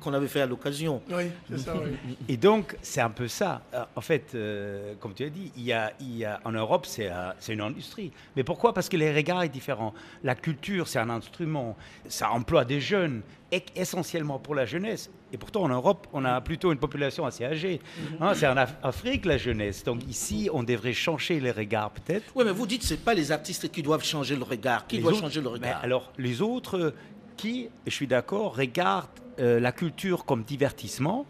qu'on 0.01 0.13
avait 0.13 0.27
fait 0.29 0.41
à 0.41 0.47
l'occasion. 0.47 1.03
Oui, 1.11 1.25
c'est 1.49 1.59
ça, 1.59 1.75
oui. 1.77 2.17
Et 2.29 2.37
donc, 2.37 2.77
c'est 2.83 3.01
un 3.01 3.11
peu 3.11 3.29
ça. 3.29 3.63
Euh, 3.75 3.85
En 3.97 4.01
fait, 4.01 4.33
euh, 4.35 4.95
comme 5.01 5.13
tu 5.15 5.25
as 5.25 5.29
dit, 5.31 5.53
il 5.57 5.65
y 5.65 5.73
a, 5.73 5.93
il 6.01 6.17
y 6.17 6.25
a- 6.25 6.41
en 6.45 6.53
Europe, 6.53 6.87
c'est 6.87 7.11
euh, 7.11 7.31
c'est 7.39 7.53
une 7.53 7.61
industrie. 7.61 8.11
Mais 8.37 8.45
pourquoi? 8.45 8.73
Parce 8.73 8.89
que 8.89 8.97
les 8.97 9.15
regards 9.15 9.43
sont 9.43 9.49
différents. 9.49 9.95
La 10.25 10.35
culture, 10.35 10.89
c'est 10.89 10.99
un 10.99 11.11
instrument. 11.11 11.77
Ça 12.09 12.31
emploie 12.31 12.65
des 12.65 12.81
jeunes, 12.81 13.23
et- 13.53 13.65
essentiellement 13.77 14.39
pour 14.39 14.55
la 14.55 14.65
jeunesse. 14.65 15.11
Et 15.33 15.37
pourtant, 15.37 15.63
en 15.63 15.69
Europe, 15.69 16.07
on 16.13 16.25
a 16.25 16.41
plutôt 16.41 16.73
une 16.73 16.79
population 16.79 17.25
assez 17.27 17.45
âgée. 17.45 17.81
Hein, 18.21 18.33
c'est 18.35 18.47
en 18.49 18.57
Af- 18.57 18.75
Afrique, 18.83 19.25
la 19.27 19.39
jeunesse. 19.39 19.85
Donc 19.85 20.01
ici, 20.09 20.49
on 20.53 20.63
devrait 20.65 20.93
changer 20.93 21.39
les 21.41 21.51
regards, 21.53 21.91
peut-être. 21.91 22.33
Oui, 22.35 22.45
mais 22.45 22.53
vous 22.53 22.67
dites 22.67 22.81
que 22.83 22.87
ce 22.89 22.95
pas 22.95 23.15
les 23.15 23.31
artistes 23.31 23.71
qui 23.71 23.83
doivent 23.83 24.05
changer 24.05 24.35
le 24.37 24.43
regard. 24.45 24.87
Qui 24.87 24.97
Les 24.97 25.03
doit 25.03 25.13
autres- 25.13 25.21
changer 25.21 25.41
le 25.41 25.49
Mais 25.51 25.55
regard? 25.55 25.81
alors, 25.85 26.13
les 26.19 26.43
autres 26.43 26.95
qui, 27.41 27.71
je 27.87 27.91
suis 27.91 28.07
d'accord, 28.07 28.55
regardent 28.55 29.09
euh, 29.39 29.61
la 29.61 29.73
culture 29.73 30.27
comme 30.27 30.43
divertissement 30.43 31.25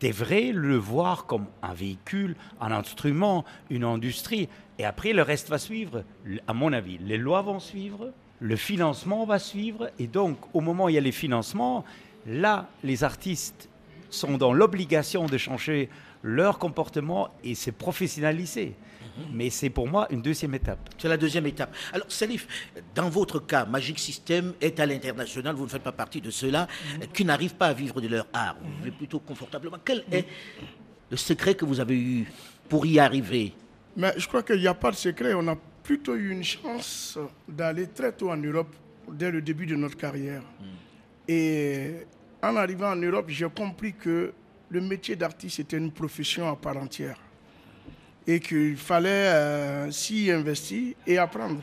devrait 0.00 0.52
le 0.52 0.76
voir 0.76 1.26
comme 1.26 1.46
un 1.60 1.74
véhicule, 1.74 2.36
un 2.60 2.70
instrument, 2.70 3.44
une 3.68 3.82
industrie. 3.82 4.48
Et 4.78 4.84
après, 4.84 5.12
le 5.12 5.22
reste 5.22 5.48
va 5.48 5.58
suivre. 5.58 6.04
À 6.46 6.54
mon 6.54 6.72
avis, 6.72 6.98
les 6.98 7.18
lois 7.18 7.42
vont 7.42 7.58
suivre, 7.58 8.12
le 8.38 8.54
financement 8.54 9.26
va 9.26 9.40
suivre. 9.40 9.90
Et 9.98 10.06
donc, 10.06 10.38
au 10.54 10.60
moment 10.60 10.84
où 10.84 10.88
il 10.88 10.94
y 10.94 10.98
a 10.98 11.00
les 11.00 11.10
financements, 11.10 11.84
là, 12.28 12.68
les 12.84 13.02
artistes 13.02 13.68
sont 14.08 14.38
dans 14.38 14.52
l'obligation 14.52 15.26
de 15.26 15.36
changer 15.36 15.88
leur 16.22 16.60
comportement 16.60 17.30
et 17.42 17.56
se 17.56 17.72
professionnaliser. 17.72 18.76
Mais 19.32 19.50
c'est 19.50 19.70
pour 19.70 19.88
moi 19.88 20.06
une 20.10 20.22
deuxième 20.22 20.54
étape. 20.54 20.90
C'est 20.98 21.08
la 21.08 21.16
deuxième 21.16 21.46
étape. 21.46 21.74
Alors, 21.92 22.10
Salif, 22.10 22.46
dans 22.94 23.08
votre 23.08 23.40
cas, 23.40 23.64
Magic 23.64 23.98
System 23.98 24.54
est 24.60 24.78
à 24.80 24.86
l'international, 24.86 25.54
vous 25.54 25.64
ne 25.64 25.68
faites 25.68 25.82
pas 25.82 25.92
partie 25.92 26.20
de 26.20 26.30
ceux-là 26.30 26.66
qui 27.12 27.24
n'arrivent 27.24 27.54
pas 27.54 27.68
à 27.68 27.72
vivre 27.72 28.00
de 28.00 28.08
leur 28.08 28.26
art. 28.32 28.56
Vous 28.60 28.78
vivez 28.78 28.90
plutôt 28.90 29.20
confortablement. 29.20 29.78
Quel 29.84 30.04
est 30.10 30.26
le 31.10 31.16
secret 31.16 31.54
que 31.54 31.64
vous 31.64 31.80
avez 31.80 31.98
eu 31.98 32.26
pour 32.68 32.84
y 32.86 32.98
arriver? 32.98 33.52
Mais 33.96 34.12
je 34.16 34.26
crois 34.28 34.42
qu'il 34.42 34.60
n'y 34.60 34.66
a 34.66 34.74
pas 34.74 34.90
de 34.90 34.96
secret. 34.96 35.34
On 35.34 35.46
a 35.48 35.56
plutôt 35.82 36.14
eu 36.14 36.30
une 36.30 36.44
chance 36.44 37.18
d'aller 37.48 37.86
très 37.88 38.12
tôt 38.12 38.30
en 38.30 38.36
Europe 38.36 38.74
dès 39.10 39.30
le 39.30 39.40
début 39.40 39.66
de 39.66 39.76
notre 39.76 39.96
carrière. 39.96 40.42
Et 41.28 41.92
en 42.42 42.56
arrivant 42.56 42.90
en 42.90 42.96
Europe, 42.96 43.26
j'ai 43.28 43.48
compris 43.48 43.94
que 43.94 44.32
le 44.68 44.80
métier 44.80 45.16
d'artiste 45.16 45.60
était 45.60 45.78
une 45.78 45.92
profession 45.92 46.48
à 46.48 46.56
part 46.56 46.76
entière 46.76 47.18
et 48.26 48.40
qu'il 48.40 48.76
fallait 48.76 49.08
euh, 49.08 49.90
s'y 49.90 50.30
investir 50.30 50.94
et 51.06 51.18
apprendre. 51.18 51.60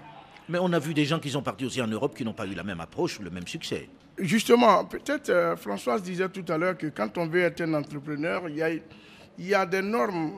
Mais 0.49 0.59
on 0.61 0.71
a 0.73 0.79
vu 0.79 0.93
des 0.93 1.05
gens 1.05 1.19
qui 1.19 1.29
sont 1.29 1.41
partis 1.41 1.65
aussi 1.65 1.81
en 1.81 1.87
Europe 1.87 2.15
qui 2.15 2.23
n'ont 2.23 2.33
pas 2.33 2.45
eu 2.45 2.53
la 2.53 2.63
même 2.63 2.79
approche, 2.79 3.19
le 3.19 3.29
même 3.29 3.47
succès. 3.47 3.89
Justement, 4.17 4.85
peut-être 4.85 5.29
euh, 5.29 5.55
Françoise 5.55 6.03
disait 6.03 6.29
tout 6.29 6.45
à 6.47 6.57
l'heure 6.57 6.77
que 6.77 6.87
quand 6.87 7.17
on 7.17 7.27
veut 7.27 7.41
être 7.41 7.61
un 7.61 7.73
entrepreneur, 7.73 8.43
il 8.47 8.55
y 8.55 8.61
a, 8.61 8.69
il 8.69 8.81
y 9.47 9.55
a 9.55 9.65
des 9.65 9.81
normes 9.81 10.31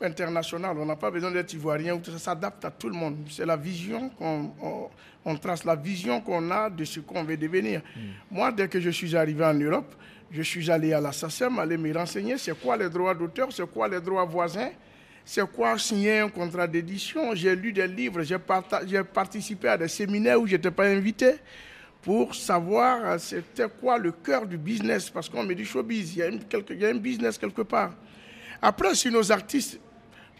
internationales. 0.00 0.76
On 0.78 0.86
n'a 0.86 0.96
pas 0.96 1.10
besoin 1.10 1.30
d'être 1.30 1.52
ivoirien, 1.52 2.00
ça 2.04 2.18
s'adapte 2.18 2.64
à 2.64 2.70
tout 2.70 2.88
le 2.88 2.94
monde. 2.94 3.16
C'est 3.28 3.44
la 3.44 3.56
vision 3.56 4.08
qu'on 4.10 4.52
on, 5.24 5.36
trace, 5.36 5.64
la 5.64 5.76
vision 5.76 6.20
qu'on 6.20 6.50
a 6.50 6.70
de 6.70 6.84
ce 6.84 7.00
qu'on 7.00 7.24
veut 7.24 7.36
devenir. 7.36 7.82
Moi, 8.30 8.52
dès 8.52 8.68
que 8.68 8.80
je 8.80 8.90
suis 8.90 9.14
arrivé 9.16 9.44
en 9.44 9.54
Europe, 9.54 9.94
je 10.30 10.42
suis 10.42 10.70
allé 10.70 10.92
à 10.92 11.00
la 11.00 11.12
SACEM, 11.12 11.58
aller 11.58 11.76
me 11.76 11.92
renseigner 11.92 12.38
c'est 12.38 12.58
quoi 12.58 12.76
les 12.76 12.88
droits 12.88 13.14
d'auteur, 13.14 13.48
c'est 13.50 13.68
quoi 13.70 13.88
les 13.88 14.00
droits 14.00 14.24
voisins, 14.24 14.70
c'est 15.28 15.46
quoi 15.52 15.78
signer 15.78 16.20
un 16.20 16.30
contrat 16.30 16.66
d'édition? 16.66 17.34
J'ai 17.34 17.54
lu 17.54 17.70
des 17.70 17.86
livres, 17.86 18.22
j'ai 18.22 18.38
participé 19.04 19.68
à 19.68 19.76
des 19.76 19.86
séminaires 19.86 20.40
où 20.40 20.46
je 20.46 20.52
n'étais 20.52 20.70
pas 20.70 20.86
invité 20.86 21.34
pour 22.00 22.34
savoir 22.34 23.04
euh, 23.04 23.18
c'était 23.18 23.68
quoi 23.68 23.98
le 23.98 24.10
cœur 24.10 24.46
du 24.46 24.56
business, 24.56 25.10
parce 25.10 25.28
qu'on 25.28 25.42
me 25.42 25.54
dit 25.54 25.66
showbiz, 25.66 26.14
il 26.14 26.18
y, 26.20 26.22
a 26.22 26.30
il 26.30 26.78
y 26.80 26.86
a 26.86 26.88
un 26.88 26.94
business 26.94 27.36
quelque 27.36 27.60
part. 27.60 27.92
Après, 28.62 28.94
si 28.94 29.10
nos 29.10 29.30
artistes 29.30 29.78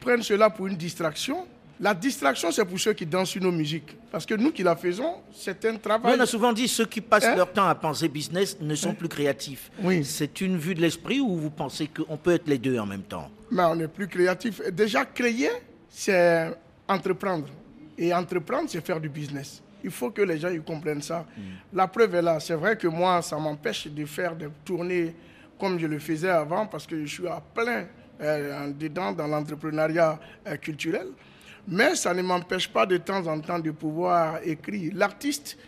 prennent 0.00 0.22
cela 0.22 0.48
pour 0.48 0.68
une 0.68 0.76
distraction, 0.76 1.46
la 1.78 1.92
distraction, 1.92 2.50
c'est 2.50 2.64
pour 2.64 2.80
ceux 2.80 2.94
qui 2.94 3.04
dansent 3.04 3.28
sur 3.28 3.42
nos 3.42 3.52
musiques. 3.52 3.94
Parce 4.10 4.24
que 4.24 4.34
nous 4.34 4.52
qui 4.52 4.62
la 4.62 4.74
faisons, 4.74 5.16
c'est 5.34 5.66
un 5.66 5.76
travail. 5.76 6.14
on 6.16 6.20
a 6.20 6.24
souvent 6.24 6.54
dit 6.54 6.66
ceux 6.66 6.86
qui 6.86 7.02
passent 7.02 7.26
hein? 7.26 7.36
leur 7.36 7.52
temps 7.52 7.68
à 7.68 7.74
penser 7.74 8.08
business 8.08 8.56
ne 8.58 8.74
sont 8.74 8.92
hein? 8.92 8.94
plus 8.94 9.08
créatifs. 9.08 9.70
Oui. 9.82 10.02
C'est 10.02 10.40
une 10.40 10.56
vue 10.56 10.74
de 10.74 10.80
l'esprit 10.80 11.20
ou 11.20 11.36
vous 11.36 11.50
pensez 11.50 11.88
qu'on 11.88 12.16
peut 12.16 12.32
être 12.32 12.48
les 12.48 12.56
deux 12.56 12.78
en 12.78 12.86
même 12.86 13.02
temps? 13.02 13.30
Mais 13.50 13.62
on 13.64 13.78
est 13.80 13.88
plus 13.88 14.08
créatif. 14.08 14.60
Déjà, 14.70 15.04
créer, 15.04 15.50
c'est 15.88 16.50
entreprendre. 16.86 17.48
Et 17.96 18.12
entreprendre, 18.14 18.68
c'est 18.68 18.84
faire 18.84 19.00
du 19.00 19.08
business. 19.08 19.62
Il 19.82 19.90
faut 19.90 20.10
que 20.10 20.22
les 20.22 20.38
gens 20.38 20.50
y 20.50 20.60
comprennent 20.60 21.02
ça. 21.02 21.24
Mm. 21.36 21.40
La 21.72 21.86
preuve 21.88 22.14
est 22.14 22.22
là. 22.22 22.40
C'est 22.40 22.54
vrai 22.54 22.76
que 22.76 22.88
moi, 22.88 23.22
ça 23.22 23.36
m'empêche 23.38 23.86
de 23.88 24.04
faire 24.04 24.34
des 24.34 24.48
tournées 24.64 25.14
comme 25.58 25.78
je 25.78 25.86
le 25.86 25.98
faisais 25.98 26.30
avant 26.30 26.66
parce 26.66 26.86
que 26.86 27.04
je 27.04 27.12
suis 27.12 27.26
à 27.26 27.40
plein 27.54 27.86
euh, 28.20 28.70
dedans 28.72 29.12
dans 29.12 29.26
l'entrepreneuriat 29.26 30.18
euh, 30.46 30.56
culturel. 30.56 31.08
Mais 31.66 31.94
ça 31.96 32.14
ne 32.14 32.22
m'empêche 32.22 32.68
pas 32.68 32.86
de 32.86 32.96
temps 32.96 33.26
en 33.26 33.40
temps 33.40 33.58
de 33.58 33.70
pouvoir 33.70 34.38
écrire. 34.42 34.92
L'artiste, 34.94 35.58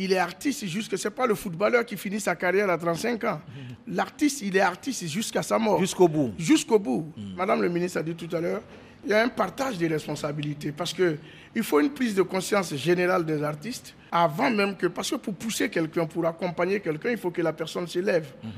il 0.00 0.12
est 0.14 0.18
artiste 0.18 0.66
jusqu'à... 0.66 0.96
Ce 0.96 1.08
n'est 1.08 1.14
pas 1.14 1.26
le 1.26 1.34
footballeur 1.34 1.84
qui 1.84 1.96
finit 1.96 2.20
sa 2.20 2.34
carrière 2.34 2.70
à 2.70 2.78
35 2.78 3.22
ans. 3.24 3.40
L'artiste, 3.86 4.40
il 4.40 4.56
est 4.56 4.60
artiste 4.60 5.06
jusqu'à 5.06 5.42
sa 5.42 5.58
mort. 5.58 5.78
Jusqu'au 5.78 6.08
bout. 6.08 6.32
Jusqu'au 6.38 6.78
bout. 6.78 7.12
Mm. 7.14 7.36
Madame 7.36 7.60
le 7.62 7.68
ministre 7.68 7.98
a 7.98 8.02
dit 8.02 8.14
tout 8.14 8.34
à 8.34 8.40
l'heure, 8.40 8.62
il 9.04 9.10
y 9.10 9.12
a 9.12 9.22
un 9.22 9.28
partage 9.28 9.76
des 9.76 9.88
responsabilités 9.88 10.72
parce 10.72 10.94
qu'il 10.94 11.62
faut 11.62 11.80
une 11.80 11.90
prise 11.90 12.14
de 12.14 12.22
conscience 12.22 12.74
générale 12.74 13.26
des 13.26 13.42
artistes 13.42 13.94
avant 14.10 14.50
même 14.50 14.74
que... 14.74 14.86
Parce 14.86 15.10
que 15.10 15.16
pour 15.16 15.34
pousser 15.34 15.68
quelqu'un, 15.68 16.06
pour 16.06 16.24
accompagner 16.24 16.80
quelqu'un, 16.80 17.10
il 17.10 17.18
faut 17.18 17.30
que 17.30 17.42
la 17.42 17.52
personne 17.52 17.86
s'élève. 17.86 18.26
Mm-hmm. 18.42 18.48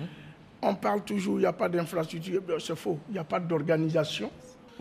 On 0.63 0.75
parle 0.77 1.03
toujours, 1.03 1.39
il 1.39 1.41
n'y 1.41 1.47
a 1.47 1.53
pas 1.53 1.69
d'infrastructure. 1.69 2.41
C'est 2.61 2.77
faux. 2.77 3.01
Il 3.09 3.15
n'y 3.15 3.19
a 3.19 3.25
pas 3.25 3.41
d'organisation 3.41 4.31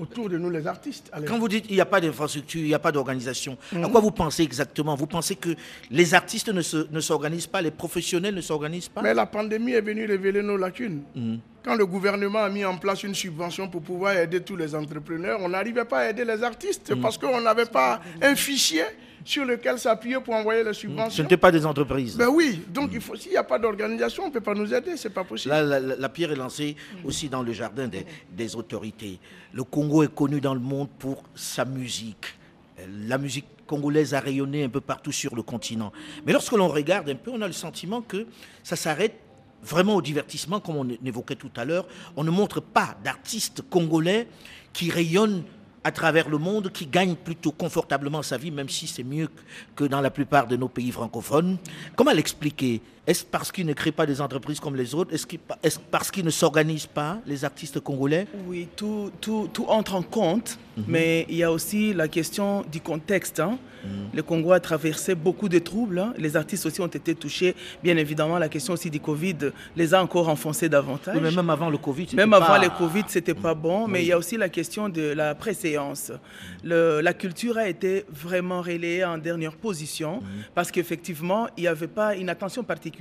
autour 0.01 0.29
de 0.29 0.37
nous 0.37 0.49
les 0.49 0.65
artistes. 0.67 1.11
Quand 1.27 1.37
vous 1.37 1.47
dites 1.47 1.67
qu'il 1.67 1.75
n'y 1.75 1.81
a 1.81 1.85
pas 1.85 2.01
d'infrastructure, 2.01 2.59
il 2.61 2.67
n'y 2.67 2.73
a 2.73 2.79
pas 2.79 2.91
d'organisation, 2.91 3.57
à 3.75 3.87
quoi 3.87 4.01
vous 4.01 4.11
pensez 4.11 4.41
exactement? 4.43 4.95
Vous 4.95 5.05
pensez 5.07 5.35
que 5.35 5.49
les 5.91 6.13
artistes 6.13 6.49
ne 6.49 6.99
s'organisent 6.99 7.47
pas, 7.47 7.61
les 7.61 7.71
professionnels 7.71 8.33
ne 8.35 8.41
s'organisent 8.41 8.89
pas? 8.89 9.01
Mais 9.01 9.13
la 9.13 9.25
pandémie 9.27 9.73
est 9.73 9.81
venue 9.81 10.05
révéler 10.05 10.41
nos 10.41 10.57
lacunes. 10.57 11.01
Mhm. 11.15 11.39
Quand 11.63 11.75
le 11.75 11.85
gouvernement 11.85 12.39
a 12.39 12.49
mis 12.49 12.65
en 12.65 12.75
place 12.77 13.03
une 13.03 13.13
subvention 13.13 13.67
pour 13.69 13.83
pouvoir 13.83 14.17
aider 14.17 14.41
tous 14.41 14.55
les 14.55 14.73
entrepreneurs, 14.73 15.39
on 15.41 15.49
n'arrivait 15.49 15.85
pas 15.85 15.99
à 15.99 16.09
aider 16.09 16.25
les 16.25 16.41
artistes 16.43 16.89
mhm. 16.91 17.01
parce 17.01 17.17
qu'on 17.19 17.39
n'avait 17.39 17.67
pas 17.67 18.01
un 18.21 18.35
fichier 18.35 18.83
sur 19.23 19.45
lequel 19.45 19.77
s'appuyer 19.79 20.19
pour 20.19 20.33
envoyer 20.33 20.63
les 20.63 20.73
subventions. 20.73 21.09
Ce 21.17 21.21
n'étaient 21.21 21.37
pas 21.37 21.51
des 21.51 21.65
entreprises. 21.65 22.17
Ben 22.17 22.27
oui, 22.29 22.61
donc 22.69 22.91
s'il 23.15 23.31
n'y 23.31 23.37
a 23.37 23.43
pas 23.43 23.59
d'organisation, 23.59 24.23
on 24.23 24.27
ne 24.27 24.33
peut 24.33 24.41
pas 24.41 24.53
nous 24.53 24.73
aider, 24.73 24.97
ce 24.97 25.07
n'est 25.07 25.13
pas 25.13 25.23
possible. 25.23 25.53
Là, 25.53 25.79
la, 25.79 26.09
pierre 26.09 26.31
est 26.31 26.35
lancée 26.35 26.75
aussi 27.05 27.29
dans 27.29 27.43
le 27.43 27.53
jardin 27.53 27.87
des, 27.87 28.05
des, 28.31 28.55
autorités. 28.55 29.19
Le 29.53 29.63
Congo 29.63 30.03
est 30.03 30.13
connu 30.13 30.41
dans 30.41 30.53
le 30.53 30.59
monde 30.59 30.89
pour 30.99 31.23
sa 31.35 31.65
musique. 31.65 32.25
La 33.07 33.17
musique 33.17 33.45
congolaise 33.67 34.13
a 34.13 34.19
rayonné 34.19 34.63
un 34.63 34.69
peu 34.69 34.81
partout 34.81 35.11
sur 35.11 35.35
le 35.35 35.43
continent. 35.43 35.91
Mais 36.25 36.33
lorsque 36.33 36.51
l'on 36.53 36.67
regarde 36.67 37.09
un 37.09 37.15
peu, 37.15 37.31
on 37.31 37.41
a 37.41 37.47
le 37.47 37.53
sentiment 37.53 38.01
que 38.01 38.25
ça 38.63 38.75
s'arrête 38.75 39.15
vraiment 39.63 39.95
au 39.95 40.01
divertissement, 40.01 40.59
comme 40.59 40.75
on 40.77 40.87
évoquait 41.05 41.35
tout 41.35 41.51
à 41.55 41.65
l'heure. 41.65 41.87
On 42.15 42.23
ne 42.23 42.31
montre 42.31 42.59
pas 42.59 42.97
d'artistes 43.03 43.61
congolais 43.69 44.27
qui 44.73 44.89
rayonnent 44.89 45.43
à 45.83 45.91
travers 45.91 46.29
le 46.29 46.37
monde 46.37 46.71
qui 46.71 46.85
gagne 46.85 47.15
plutôt 47.15 47.51
confortablement 47.51 48.21
sa 48.21 48.37
vie, 48.37 48.51
même 48.51 48.69
si 48.69 48.87
c'est 48.87 49.03
mieux 49.03 49.29
que 49.75 49.83
dans 49.83 50.01
la 50.01 50.11
plupart 50.11 50.47
de 50.47 50.55
nos 50.55 50.67
pays 50.67 50.91
francophones. 50.91 51.57
Comment 51.95 52.11
l'expliquer? 52.11 52.81
Est-ce 53.11 53.25
parce 53.25 53.51
qu'ils 53.51 53.65
ne 53.65 53.73
créent 53.73 53.91
pas 53.91 54.05
des 54.05 54.21
entreprises 54.21 54.61
comme 54.61 54.77
les 54.77 54.95
autres? 54.95 55.13
Est-ce 55.13 55.79
parce 55.91 56.11
qu'ils 56.11 56.23
ne 56.23 56.29
s'organisent 56.29 56.87
pas, 56.87 57.19
les 57.27 57.43
artistes 57.43 57.81
congolais? 57.81 58.25
Oui, 58.47 58.69
tout, 58.73 59.11
tout, 59.19 59.49
tout, 59.51 59.65
entre 59.67 59.95
en 59.95 60.01
compte, 60.01 60.57
mhm. 60.77 60.85
mais 60.87 61.25
il 61.27 61.35
y 61.35 61.43
a 61.43 61.51
aussi 61.51 61.93
la 61.93 62.07
question 62.07 62.63
du 62.71 62.79
contexte. 62.79 63.41
Hein. 63.41 63.57
Mhm. 63.83 63.89
Le 64.13 64.23
Congo 64.23 64.53
a 64.53 64.61
traversé 64.61 65.13
beaucoup 65.13 65.49
de 65.49 65.59
troubles. 65.59 65.99
Hein. 65.99 66.13
Les 66.17 66.37
artistes 66.37 66.65
aussi 66.65 66.79
ont 66.79 66.87
été 66.87 67.13
touchés. 67.15 67.53
Bien 67.83 67.97
évidemment, 67.97 68.37
la 68.37 68.47
question 68.47 68.73
aussi 68.73 68.89
du 68.89 69.01
Covid 69.01 69.51
les 69.75 69.93
a 69.93 70.01
encore 70.01 70.29
enfoncés 70.29 70.69
davantage. 70.69 71.17
mais 71.21 71.31
même 71.31 71.49
avant 71.49 71.69
le 71.69 71.77
Covid, 71.77 72.07
Même 72.13 72.33
avant 72.33 72.57
le 72.61 72.69
Covid, 72.69 73.03
c'était 73.07 73.33
pas 73.33 73.53
bon. 73.53 73.87
Mais 73.89 74.03
il 74.03 74.07
y 74.07 74.11
a 74.11 74.17
aussi 74.17 74.37
la 74.37 74.47
question 74.47 74.87
de 74.87 75.01
la 75.01 75.35
préséance. 75.35 76.13
la 76.63 77.13
culture 77.13 77.57
a 77.57 77.67
été 77.67 78.05
vraiment 78.09 78.61
relayée 78.61 79.03
en 79.03 79.17
dernière 79.17 79.55
position 79.55 80.21
mhm. 80.21 80.43
parce 80.55 80.71
qu'effectivement, 80.71 81.47
il 81.57 81.63
n'y 81.63 81.67
avait 81.67 81.87
pas 81.87 82.15
une 82.15 82.29
attention 82.29 82.63
particulière. 82.63 83.00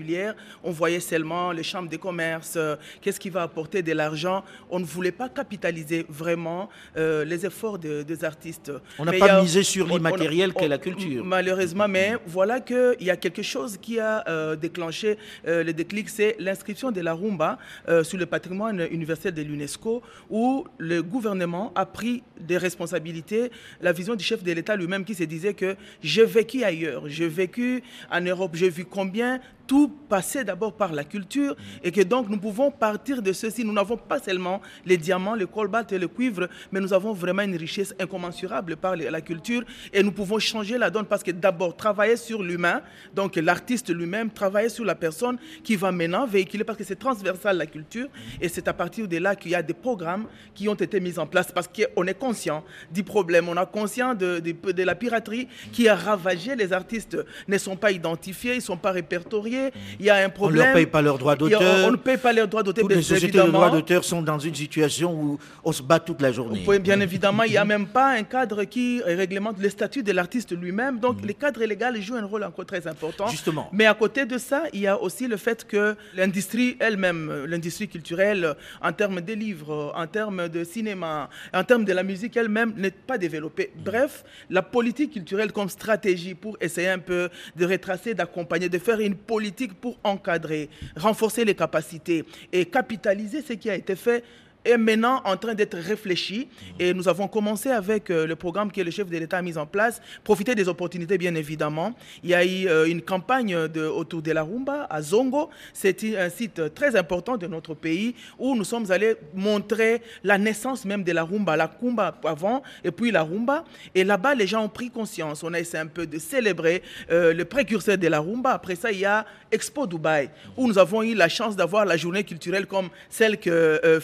On 0.62 0.70
voyait 0.70 1.00
seulement 1.00 1.52
les 1.52 1.62
chambres 1.62 1.88
de 1.88 1.96
commerce, 1.96 2.54
euh, 2.56 2.76
qu'est-ce 3.00 3.20
qui 3.20 3.30
va 3.30 3.42
apporter 3.42 3.82
de 3.82 3.92
l'argent. 3.92 4.44
On 4.70 4.80
ne 4.80 4.84
voulait 4.84 5.12
pas 5.12 5.28
capitaliser 5.28 6.06
vraiment 6.08 6.68
euh, 6.96 7.24
les 7.24 7.46
efforts 7.46 7.78
des 7.78 8.24
artistes. 8.24 8.72
On 8.98 9.04
n'a 9.04 9.12
pas 9.12 9.40
misé 9.42 9.62
sur 9.62 9.86
l'immatériel 9.86 10.52
qu'est 10.52 10.68
la 10.68 10.78
culture. 10.78 11.24
Malheureusement, 11.24 11.88
mais 11.88 12.16
voilà 12.26 12.60
qu'il 12.60 12.96
y 13.00 13.10
a 13.10 13.16
quelque 13.16 13.42
chose 13.42 13.76
qui 13.76 13.98
a 13.98 14.24
euh, 14.28 14.56
déclenché 14.56 15.18
le 15.44 15.72
déclic, 15.72 16.08
c'est 16.08 16.36
l'inscription 16.38 16.90
de 16.90 17.00
la 17.00 17.14
rumba 17.14 17.58
sur 18.02 18.18
le 18.18 18.26
patrimoine 18.26 18.86
universel 18.90 19.34
de 19.34 19.42
l'UNESCO, 19.42 20.02
où 20.28 20.64
le 20.78 21.02
gouvernement 21.02 21.72
a 21.74 21.86
pris 21.86 22.22
des 22.40 22.58
responsabilités, 22.58 23.50
la 23.80 23.92
vision 23.92 24.14
du 24.14 24.24
chef 24.24 24.42
de 24.42 24.52
l'État 24.52 24.76
lui-même 24.76 25.04
qui 25.04 25.14
se 25.14 25.24
disait 25.24 25.54
que 25.54 25.76
j'ai 26.02 26.24
vécu 26.24 26.64
ailleurs, 26.64 27.04
j'ai 27.06 27.28
vécu 27.28 27.82
en 28.10 28.20
Europe, 28.20 28.52
j'ai 28.54 28.70
vu 28.70 28.84
combien 28.84 29.40
tout 29.70 29.88
passait 30.08 30.42
d'abord 30.42 30.72
par 30.72 30.92
la 30.92 31.04
culture 31.04 31.54
et 31.84 31.92
que 31.92 32.00
donc 32.00 32.28
nous 32.28 32.38
pouvons 32.38 32.72
partir 32.72 33.22
de 33.22 33.32
ceci. 33.32 33.64
Nous 33.64 33.72
n'avons 33.72 33.96
pas 33.96 34.18
seulement 34.18 34.60
les 34.84 34.96
diamants, 34.96 35.36
le 35.36 35.46
cobalt 35.46 35.92
et 35.92 35.98
le 36.00 36.08
cuivre, 36.08 36.48
mais 36.72 36.80
nous 36.80 36.92
avons 36.92 37.12
vraiment 37.12 37.42
une 37.42 37.54
richesse 37.54 37.94
incommensurable 38.00 38.76
par 38.76 38.96
la 38.96 39.20
culture 39.20 39.62
et 39.92 40.02
nous 40.02 40.10
pouvons 40.10 40.40
changer 40.40 40.76
la 40.76 40.90
donne 40.90 41.06
parce 41.06 41.22
que 41.22 41.30
d'abord 41.30 41.76
travailler 41.76 42.16
sur 42.16 42.42
l'humain, 42.42 42.82
donc 43.14 43.36
l'artiste 43.36 43.94
lui-même, 43.94 44.32
travailler 44.32 44.70
sur 44.70 44.84
la 44.84 44.96
personne 44.96 45.38
qui 45.62 45.76
va 45.76 45.92
maintenant 45.92 46.26
véhiculer 46.26 46.64
parce 46.64 46.76
que 46.76 46.82
c'est 46.82 46.98
transversal 46.98 47.56
la 47.56 47.66
culture 47.66 48.08
et 48.40 48.48
c'est 48.48 48.66
à 48.66 48.72
partir 48.72 49.06
de 49.06 49.18
là 49.18 49.36
qu'il 49.36 49.52
y 49.52 49.54
a 49.54 49.62
des 49.62 49.72
programmes 49.72 50.26
qui 50.52 50.68
ont 50.68 50.74
été 50.74 50.98
mis 50.98 51.16
en 51.16 51.28
place 51.28 51.52
parce 51.52 51.68
qu'on 51.68 52.06
est 52.08 52.18
conscient 52.18 52.64
du 52.90 53.04
problème, 53.04 53.48
on 53.48 53.54
est 53.56 53.70
conscient 53.70 54.14
de, 54.16 54.40
de, 54.40 54.72
de 54.72 54.82
la 54.82 54.96
piraterie 54.96 55.46
qui 55.70 55.88
a 55.88 55.94
ravagé 55.94 56.56
les 56.56 56.72
artistes, 56.72 57.16
ne 57.46 57.56
sont 57.56 57.76
pas 57.76 57.92
identifiés, 57.92 58.54
ils 58.54 58.56
ne 58.56 58.62
sont 58.62 58.76
pas 58.76 58.90
répertoriés 58.90 59.59
il 59.98 60.06
y 60.06 60.10
a 60.10 60.16
un 60.16 60.26
On 60.26 60.30
problème. 60.30 60.60
ne 60.60 60.64
leur 60.66 60.74
paye 60.74 60.86
pas 60.86 61.02
leurs 61.02 61.18
droits 61.18 61.36
d'auteur. 61.36 61.60
On, 61.62 61.88
on 61.88 61.90
ne 61.92 61.96
paye 61.96 62.16
pas 62.16 62.32
leurs 62.32 62.48
droits 62.48 62.62
d'auteur, 62.62 62.82
Toutes 62.82 62.94
les 62.96 63.02
sociétés 63.02 63.38
de 63.38 63.50
droits 63.50 63.70
d'auteur 63.70 64.04
sont 64.04 64.22
dans 64.22 64.38
une 64.38 64.54
situation 64.54 65.12
où 65.12 65.38
on 65.64 65.72
se 65.72 65.82
bat 65.82 66.00
toute 66.00 66.20
la 66.20 66.32
journée. 66.32 66.64
Bien 66.80 67.00
évidemment, 67.00 67.42
il 67.44 67.52
n'y 67.52 67.56
a 67.56 67.64
même 67.74 67.86
pas 67.86 68.10
un 68.12 68.22
cadre 68.22 68.64
qui 68.64 69.02
réglemente 69.04 69.56
le 69.60 69.68
statut 69.68 70.02
de 70.02 70.12
l'artiste 70.12 70.52
lui-même. 70.56 70.98
Donc, 70.98 71.18
les 71.24 71.34
cadres 71.34 71.64
légaux 71.64 72.00
jouent 72.00 72.16
un 72.16 72.24
rôle 72.24 72.44
encore 72.44 72.66
très 72.66 72.86
important. 72.86 73.26
Mm. 73.26 73.30
Justement. 73.30 73.68
Mais 73.72 73.86
à 73.86 73.94
côté 73.94 74.24
de 74.26 74.38
ça, 74.38 74.64
il 74.72 74.80
y 74.80 74.86
a 74.86 75.00
aussi 75.00 75.26
le 75.26 75.36
fait 75.36 75.66
que 75.66 75.96
l'industrie 76.14 76.76
elle-même, 76.80 77.44
l'industrie 77.46 77.88
culturelle, 77.88 78.54
en 78.82 78.92
termes 78.92 79.20
de 79.20 79.32
livres, 79.32 79.92
en 79.96 80.06
termes 80.06 80.48
de 80.48 80.64
cinéma, 80.64 81.28
en 81.52 81.64
termes 81.64 81.84
de 81.84 81.92
la 81.92 82.02
musique 82.02 82.36
elle-même, 82.36 82.72
n'est 82.76 82.90
pas 82.90 83.18
développée. 83.18 83.70
Bref, 83.84 84.24
la 84.48 84.62
politique 84.62 85.12
culturelle 85.12 85.52
comme 85.52 85.68
stratégie 85.68 86.34
pour 86.34 86.56
essayer 86.60 86.88
un 86.88 86.98
peu 86.98 87.28
de 87.56 87.66
retracer, 87.66 88.14
d'accompagner, 88.14 88.68
de 88.68 88.78
faire 88.78 89.00
une 89.00 89.14
politique 89.14 89.49
pour 89.80 89.98
encadrer, 90.04 90.68
renforcer 90.96 91.44
les 91.44 91.54
capacités 91.54 92.24
et 92.52 92.64
capitaliser 92.66 93.42
ce 93.42 93.54
qui 93.54 93.70
a 93.70 93.74
été 93.74 93.96
fait 93.96 94.24
est 94.64 94.76
maintenant 94.76 95.22
en 95.24 95.36
train 95.36 95.54
d'être 95.54 95.78
réfléchi 95.78 96.48
et 96.78 96.92
nous 96.94 97.08
avons 97.08 97.28
commencé 97.28 97.70
avec 97.70 98.10
euh, 98.10 98.26
le 98.26 98.36
programme 98.36 98.70
que 98.70 98.80
le 98.80 98.90
chef 98.90 99.08
de 99.08 99.16
l'État 99.16 99.38
a 99.38 99.42
mis 99.42 99.56
en 99.56 99.66
place, 99.66 100.00
profiter 100.24 100.54
des 100.54 100.68
opportunités 100.68 101.18
bien 101.18 101.34
évidemment. 101.34 101.94
Il 102.22 102.30
y 102.30 102.34
a 102.34 102.44
eu 102.44 102.66
euh, 102.68 102.86
une 102.86 103.02
campagne 103.02 103.54
autour 103.54 104.22
de 104.22 104.32
la 104.32 104.42
rumba 104.42 104.86
à 104.90 105.02
Zongo, 105.02 105.50
c'est 105.72 106.16
un 106.18 106.28
site 106.28 106.74
très 106.74 106.96
important 106.96 107.36
de 107.36 107.46
notre 107.46 107.74
pays 107.74 108.14
où 108.38 108.54
nous 108.54 108.64
sommes 108.64 108.90
allés 108.90 109.16
montrer 109.34 110.02
la 110.24 110.38
naissance 110.38 110.84
même 110.84 111.04
de 111.04 111.12
la 111.12 111.24
rumba, 111.24 111.56
la 111.56 111.68
kumba 111.68 112.14
avant 112.24 112.62
et 112.84 112.90
puis 112.90 113.10
la 113.10 113.22
rumba. 113.22 113.64
Et 113.94 114.04
là-bas, 114.04 114.34
les 114.34 114.46
gens 114.46 114.64
ont 114.64 114.68
pris 114.68 114.90
conscience. 114.90 115.42
On 115.42 115.52
a 115.54 115.60
essayé 115.60 115.82
un 115.82 115.86
peu 115.86 116.06
de 116.06 116.18
célébrer 116.18 116.82
euh, 117.10 117.32
le 117.32 117.44
précurseur 117.44 117.98
de 117.98 118.06
la 118.08 118.20
rumba. 118.20 118.50
Après 118.50 118.74
ça, 118.76 118.90
il 118.90 119.00
y 119.00 119.04
a 119.04 119.26
Expo 119.50 119.86
Dubaï 119.86 120.30
où 120.56 120.66
nous 120.66 120.78
avons 120.78 121.02
eu 121.02 121.14
la 121.14 121.28
chance 121.28 121.56
d'avoir 121.56 121.84
la 121.84 121.96
journée 121.96 122.24
culturelle 122.24 122.66
comme 122.66 122.88
celle 123.08 123.38
que 123.38 123.50
euh, 123.50 124.00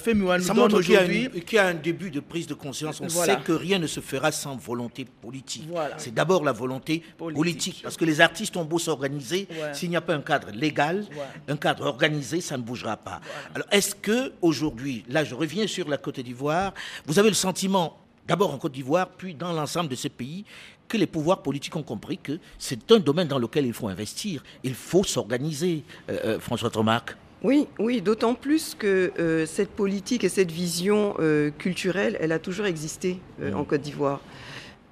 Femi 0.46 0.48
Ça 0.48 0.54
nous 0.54 0.60
donne 0.60 0.72
montre 0.72 0.82
qu'il 0.84 0.94
y, 0.94 0.96
a 0.96 1.00
aujourd'hui. 1.02 1.40
qu'il 1.42 1.56
y 1.56 1.58
a 1.58 1.66
un 1.66 1.74
début 1.74 2.10
de 2.10 2.20
prise 2.20 2.46
de 2.46 2.54
conscience. 2.54 3.00
On 3.00 3.06
Voilà. 3.08 3.36
sait 3.36 3.40
que 3.42 3.52
rien 3.52 3.78
ne 3.78 3.86
se 3.86 4.00
fera 4.00 4.32
sans 4.32 4.56
volonté 4.56 5.04
politique. 5.04 5.66
Voilà. 5.70 5.98
C'est 5.98 6.14
d'abord 6.14 6.44
la 6.44 6.52
volonté 6.52 7.02
politique. 7.18 7.36
Politique. 7.38 7.80
Parce 7.82 7.96
que 7.96 8.04
les 8.04 8.20
artistes 8.20 8.56
ont 8.56 8.64
beau 8.64 8.78
s'organiser, 8.78 9.48
Ouais. 9.50 9.74
s'il 9.74 9.90
n'y 9.90 9.96
a 9.96 10.00
pas 10.00 10.14
un 10.14 10.20
cadre 10.22 10.48
légal, 10.52 11.06
Ouais. 11.10 11.52
un 11.52 11.56
cadre 11.56 11.86
organisé, 11.86 12.40
ça 12.40 12.56
ne 12.56 12.62
bougera 12.62 12.96
pas. 12.96 13.20
Alors, 13.54 13.66
est-ce 13.70 13.94
que 13.94 14.32
aujourd'hui, 14.42 15.04
là, 15.08 15.24
je 15.24 15.34
reviens 15.34 15.66
sur 15.66 15.88
la 15.88 15.96
Côte 15.98 16.20
d'Ivoire, 16.20 16.72
vous 17.06 17.18
avez 17.18 17.28
le 17.28 17.34
sentiment, 17.34 17.98
d'abord 18.26 18.52
en 18.54 18.58
Côte 18.58 18.72
d'Ivoire, 18.72 19.08
puis 19.08 19.34
dans 19.34 19.52
l'ensemble 19.52 19.88
de 19.88 19.94
ces 19.94 20.08
pays, 20.08 20.44
que 20.88 20.96
les 20.96 21.06
pouvoirs 21.06 21.42
politiques 21.42 21.74
ont 21.74 21.82
compris 21.82 22.16
que 22.16 22.38
c'est 22.58 22.92
un 22.92 22.98
domaine 23.00 23.26
dans 23.26 23.40
lequel 23.40 23.66
il 23.66 23.72
faut 23.72 23.88
investir, 23.88 24.42
il 24.62 24.74
faut 24.74 25.02
s'organiser, 25.02 25.82
euh, 26.08 26.18
euh, 26.24 26.40
François 26.40 26.70
Tromarc 26.70 27.16
Oui, 27.46 27.68
oui, 27.78 28.00
d'autant 28.00 28.34
plus 28.34 28.74
que 28.74 29.12
euh, 29.20 29.46
cette 29.46 29.70
politique 29.70 30.24
et 30.24 30.28
cette 30.28 30.50
vision 30.50 31.14
euh, 31.20 31.52
culturelle, 31.56 32.16
elle 32.18 32.32
a 32.32 32.40
toujours 32.40 32.66
existé 32.66 33.20
euh, 33.40 33.52
en 33.52 33.62
Côte 33.62 33.82
d'Ivoire. 33.82 34.20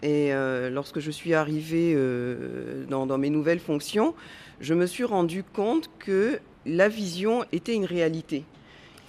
Et 0.05 0.31
lorsque 0.71 1.01
je 1.01 1.11
suis 1.11 1.33
arrivée 1.33 1.97
dans, 2.91 3.07
dans 3.07 3.17
mes 3.17 3.31
nouvelles 3.31 3.59
fonctions, 3.59 4.15
je 4.61 4.75
me 4.75 4.85
suis 4.85 5.05
rendu 5.05 5.43
compte 5.43 5.89
que 5.99 6.41
la 6.67 6.91
vision 6.91 7.47
était 7.53 7.75
une 7.75 7.87
réalité. 7.87 8.45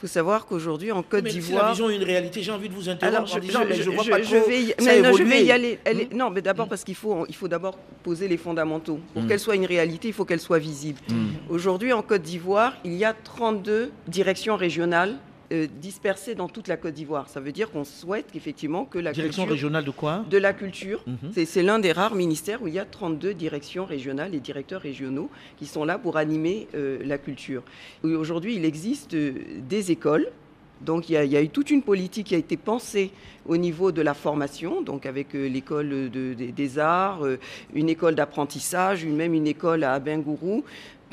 Il 0.06 0.08
faut 0.08 0.14
savoir 0.14 0.46
qu'aujourd'hui, 0.46 0.92
en 0.92 1.02
Côte 1.02 1.24
Mais 1.24 1.32
si 1.32 1.38
la 1.38 1.42
d'Ivoire... 1.42 1.70
vision 1.72 1.90
est 1.90 1.96
une 1.96 2.04
réalité, 2.04 2.44
j'ai 2.44 2.52
envie 2.52 2.70
de 2.70 2.76
vous 2.76 2.90
interrompre 2.90 3.18
Alors, 3.18 3.24
en 3.32 3.34
je, 3.34 3.40
disant, 3.40 3.62
je- 3.64 3.68
mais 3.70 3.74
je 3.76 3.82
je- 3.82 3.90
vois 3.90 4.04
je- 4.04 4.10
pas 4.12 4.22
je 4.22 4.36
trop 4.38 4.48
vais 4.48 4.62
y, 4.62 4.68
ça 4.68 4.76
mais 4.82 5.02
non, 5.02 5.18
je 5.18 5.24
vais 5.24 5.44
y 5.44 5.52
aller. 5.52 5.80
Elle 5.84 6.02
est- 6.02 6.14
Hmm. 6.14 6.18
non, 6.18 6.30
mais 6.30 6.44
d'abord 6.44 6.68
parce 6.68 6.84
qu'il 6.84 6.94
faut, 6.94 7.26
il 7.28 7.34
faut 7.34 7.48
d'abord 7.48 7.76
poser 8.04 8.28
les 8.28 8.38
fondamentaux. 8.38 9.00
Pour 9.16 9.24
Hmm. 9.24 9.28
qu'elle 9.28 9.40
soit 9.40 9.56
une 9.56 9.66
réalité, 9.66 10.10
il 10.10 10.14
faut 10.14 10.24
qu'elle 10.26 10.40
soit 10.40 10.60
visible. 10.60 11.00
Hmm. 11.10 11.30
Aujourd'hui, 11.50 11.92
en 11.92 12.04
Côte 12.04 12.22
d'Ivoire, 12.22 12.74
il 12.84 12.94
y 12.94 13.04
a 13.04 13.14
32 13.14 13.90
directions 14.08 14.56
régionales 14.58 15.16
euh, 15.56 15.68
dispersées 15.82 16.36
dans 16.36 16.48
toute 16.50 16.68
la 16.68 16.78
Côte 16.78 16.94
d'Ivoire. 16.94 17.30
Ça 17.30 17.40
veut 17.40 17.52
dire 17.52 17.72
qu'on 17.72 17.84
souhaite 17.84 18.28
effectivement 18.36 18.86
que 18.86 19.00
la 19.00 19.12
Direction 19.14 19.44
culture 19.44 19.54
régionale 19.56 19.86
de 19.86 19.92
quoi 19.92 20.26
de 20.30 20.38
la 20.38 20.54
culture. 20.54 21.04
Mhm. 21.08 21.32
C'est- 21.46 21.64
l'un 21.64 21.80
des 21.80 21.92
rares 21.92 22.16
ministères 22.16 22.62
où 22.62 22.68
il 22.68 22.74
y 22.74 22.80
a 22.80 22.86
32 22.86 23.34
directions 23.34 23.86
régionales 23.86 24.36
et 24.36 24.40
directeurs 24.40 24.82
régionaux 24.82 25.30
qui 25.58 25.66
sont 25.66 25.86
là 25.86 25.98
pour 25.98 26.18
animer 26.18 26.68
euh, 26.76 27.00
la 27.06 27.18
culture. 27.18 27.64
Aujourd'hui, 28.04 28.56
il 28.56 28.66
existe 28.66 29.14
euh, 29.14 29.34
des 29.70 29.92
écoles. 29.92 30.28
Donc 30.82 31.08
il 31.10 31.14
y, 31.14 31.18
a, 31.18 31.24
il 31.24 31.32
y 31.32 31.38
a 31.38 31.42
eu 31.42 31.48
toute 31.48 31.72
une 31.72 31.82
politique 31.82 32.28
qui 32.28 32.36
a 32.36 32.38
été 32.38 32.58
pensée 32.58 33.12
au 33.48 33.56
niveau 33.56 33.94
de 33.94 34.02
la 34.02 34.14
formation, 34.14 34.82
donc 34.82 35.06
avec 35.06 35.34
euh, 35.34 35.48
l'école 35.48 35.90
de- 35.90 36.34
de- 36.34 36.52
des 36.52 36.80
arts, 36.80 37.22
une 37.74 37.88
école 37.88 38.14
d'apprentissage, 38.16 39.02
une- 39.04 39.16
même 39.16 39.34
une 39.34 39.48
école 39.48 39.84
à 39.86 39.94
Abengourou. 39.94 40.66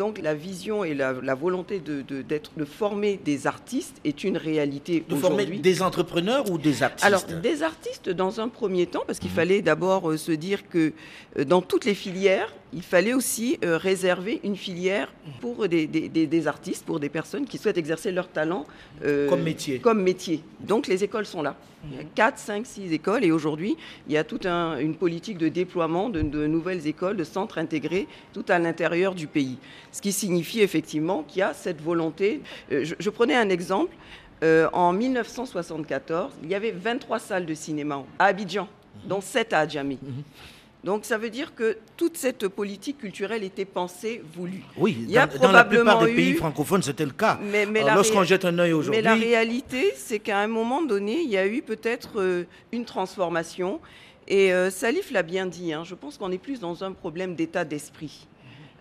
Donc 0.02 0.18
la 0.20 0.34
vision 0.34 0.82
et 0.82 0.94
la, 0.94 1.12
la 1.22 1.36
volonté 1.36 1.78
de, 1.78 2.02
de- 2.02 2.22
d'être- 2.22 2.50
de 2.56 2.64
former 2.64 3.20
des 3.24 3.46
artistes 3.46 3.98
est 4.04 4.24
une 4.24 4.36
réalité 4.36 5.04
De 5.08 5.14
former 5.14 5.42
aujourd'hui. 5.44 5.60
des 5.60 5.80
entrepreneurs 5.80 6.50
ou 6.50 6.58
des 6.58 6.82
artistes 6.82 7.06
Alors, 7.06 7.22
des 7.40 7.62
artistes 7.62 8.08
dans 8.10 8.40
un 8.40 8.48
premier 8.48 8.86
temps, 8.86 9.04
parce 9.06 9.20
qu'il 9.20 9.30
Mhm. 9.30 9.36
fallait 9.36 9.62
d'abord 9.62 10.10
euh, 10.10 10.16
se 10.16 10.32
dire 10.32 10.68
que 10.68 10.92
euh, 11.38 11.44
dans 11.44 11.62
toutes 11.62 11.84
les 11.84 11.94
filières, 11.94 12.52
il 12.74 12.82
fallait 12.82 13.12
aussi 13.14 13.58
euh, 13.64 13.76
réserver 13.76 14.40
une 14.44 14.56
filière 14.56 15.12
pour 15.40 15.68
des, 15.68 15.86
des- 15.86 16.08
des- 16.08 16.26
des 16.26 16.46
artistes, 16.46 16.84
pour 16.86 17.00
des 17.00 17.08
personnes 17.08 17.44
qui 17.46 17.58
souhaitent 17.58 17.78
exercer 17.78 18.10
leur 18.12 18.28
talent 18.28 18.66
euh, 19.04 19.28
Comme 19.28 19.42
métier. 19.42 19.78
Comme 19.78 20.02
métier. 20.02 20.42
Donc, 20.60 20.86
les 20.86 21.04
écoles 21.04 21.26
sont 21.26 21.42
là. 21.42 21.54
Il 21.90 21.96
y 21.96 22.00
a 22.00 22.04
4, 22.04 22.38
5, 22.38 22.64
6 22.64 22.92
écoles 22.92 23.24
et 23.24 23.32
aujourd'hui, 23.32 23.76
il 24.06 24.12
y 24.14 24.16
a 24.16 24.22
toute 24.24 24.46
un- 24.46 24.78
une 24.78 24.94
politique 24.94 25.36
de 25.36 25.48
déploiement 25.48 26.08
de, 26.08 26.22
de 26.22 26.46
nouvelles 26.46 26.86
écoles, 26.86 27.16
de 27.16 27.24
centres 27.24 27.58
intégrés 27.58 28.06
tout 28.32 28.44
à 28.48 28.58
l'intérieur 28.60 29.14
du 29.16 29.26
pays. 29.26 29.58
Ce 29.90 30.00
qui 30.00 30.12
signifie 30.12 30.60
effectivement 30.60 31.24
qu'il 31.24 31.40
y 31.40 31.42
a 31.42 31.52
cette 31.54 31.80
volonté. 31.82 32.40
Euh, 32.70 32.84
je, 32.84 32.94
je 32.98 33.10
prenais 33.10 33.34
un 33.34 33.48
exemple. 33.48 33.94
En 34.72 34.92
1974, 34.92 36.32
il 36.42 36.50
y 36.50 36.54
avait 36.56 36.72
23 36.72 37.20
salles 37.20 37.46
de 37.46 37.54
cinéma 37.54 38.02
à 38.18 38.24
Abidjan, 38.26 38.66
dont 39.04 39.20
7 39.20 39.52
à 39.52 39.60
Adjamé. 39.60 39.98
Donc 40.84 41.04
ça 41.04 41.16
veut 41.16 41.30
dire 41.30 41.54
que 41.54 41.78
toute 41.96 42.16
cette 42.16 42.48
politique 42.48 42.98
culturelle 42.98 43.44
était 43.44 43.64
pensée, 43.64 44.20
voulue. 44.34 44.62
Oui, 44.76 44.96
Il 45.00 45.10
y 45.10 45.18
a 45.18 45.26
dans, 45.28 45.38
dans 45.44 45.52
la 45.52 45.64
plupart 45.64 46.04
des 46.04 46.12
pays 46.12 46.30
eu- 46.30 46.36
francophones, 46.36 46.82
c'était 46.82 47.04
le 47.04 47.12
cas. 47.12 47.38
Mais, 47.40 47.66
mais 47.66 47.82
Lorsqu'on 47.82 48.24
jette 48.24 48.44
un 48.44 48.58
œil 48.58 48.70
mais 48.70 48.74
aujourd'hui, 48.74 49.02
la 49.02 49.14
réalité, 49.14 49.92
c'est 49.96 50.18
qu'à 50.18 50.40
un 50.40 50.48
moment 50.48 50.82
donné, 50.82 51.20
il 51.22 51.30
y 51.30 51.36
a 51.36 51.46
eu 51.46 51.62
peut-être 51.62 52.20
euh, 52.20 52.44
une 52.72 52.84
transformation. 52.84 53.80
Et 54.26 54.52
euh, 54.52 54.70
Salif 54.70 55.10
l'a 55.12 55.22
bien 55.22 55.46
dit, 55.46 55.72
hein, 55.72 55.82
je 55.84 55.94
pense 55.94 56.18
qu'on 56.18 56.32
est 56.32 56.38
plus 56.38 56.58
dans 56.58 56.82
un 56.82 56.92
problème 56.92 57.34
d'état 57.36 57.64
d'esprit. 57.64 58.26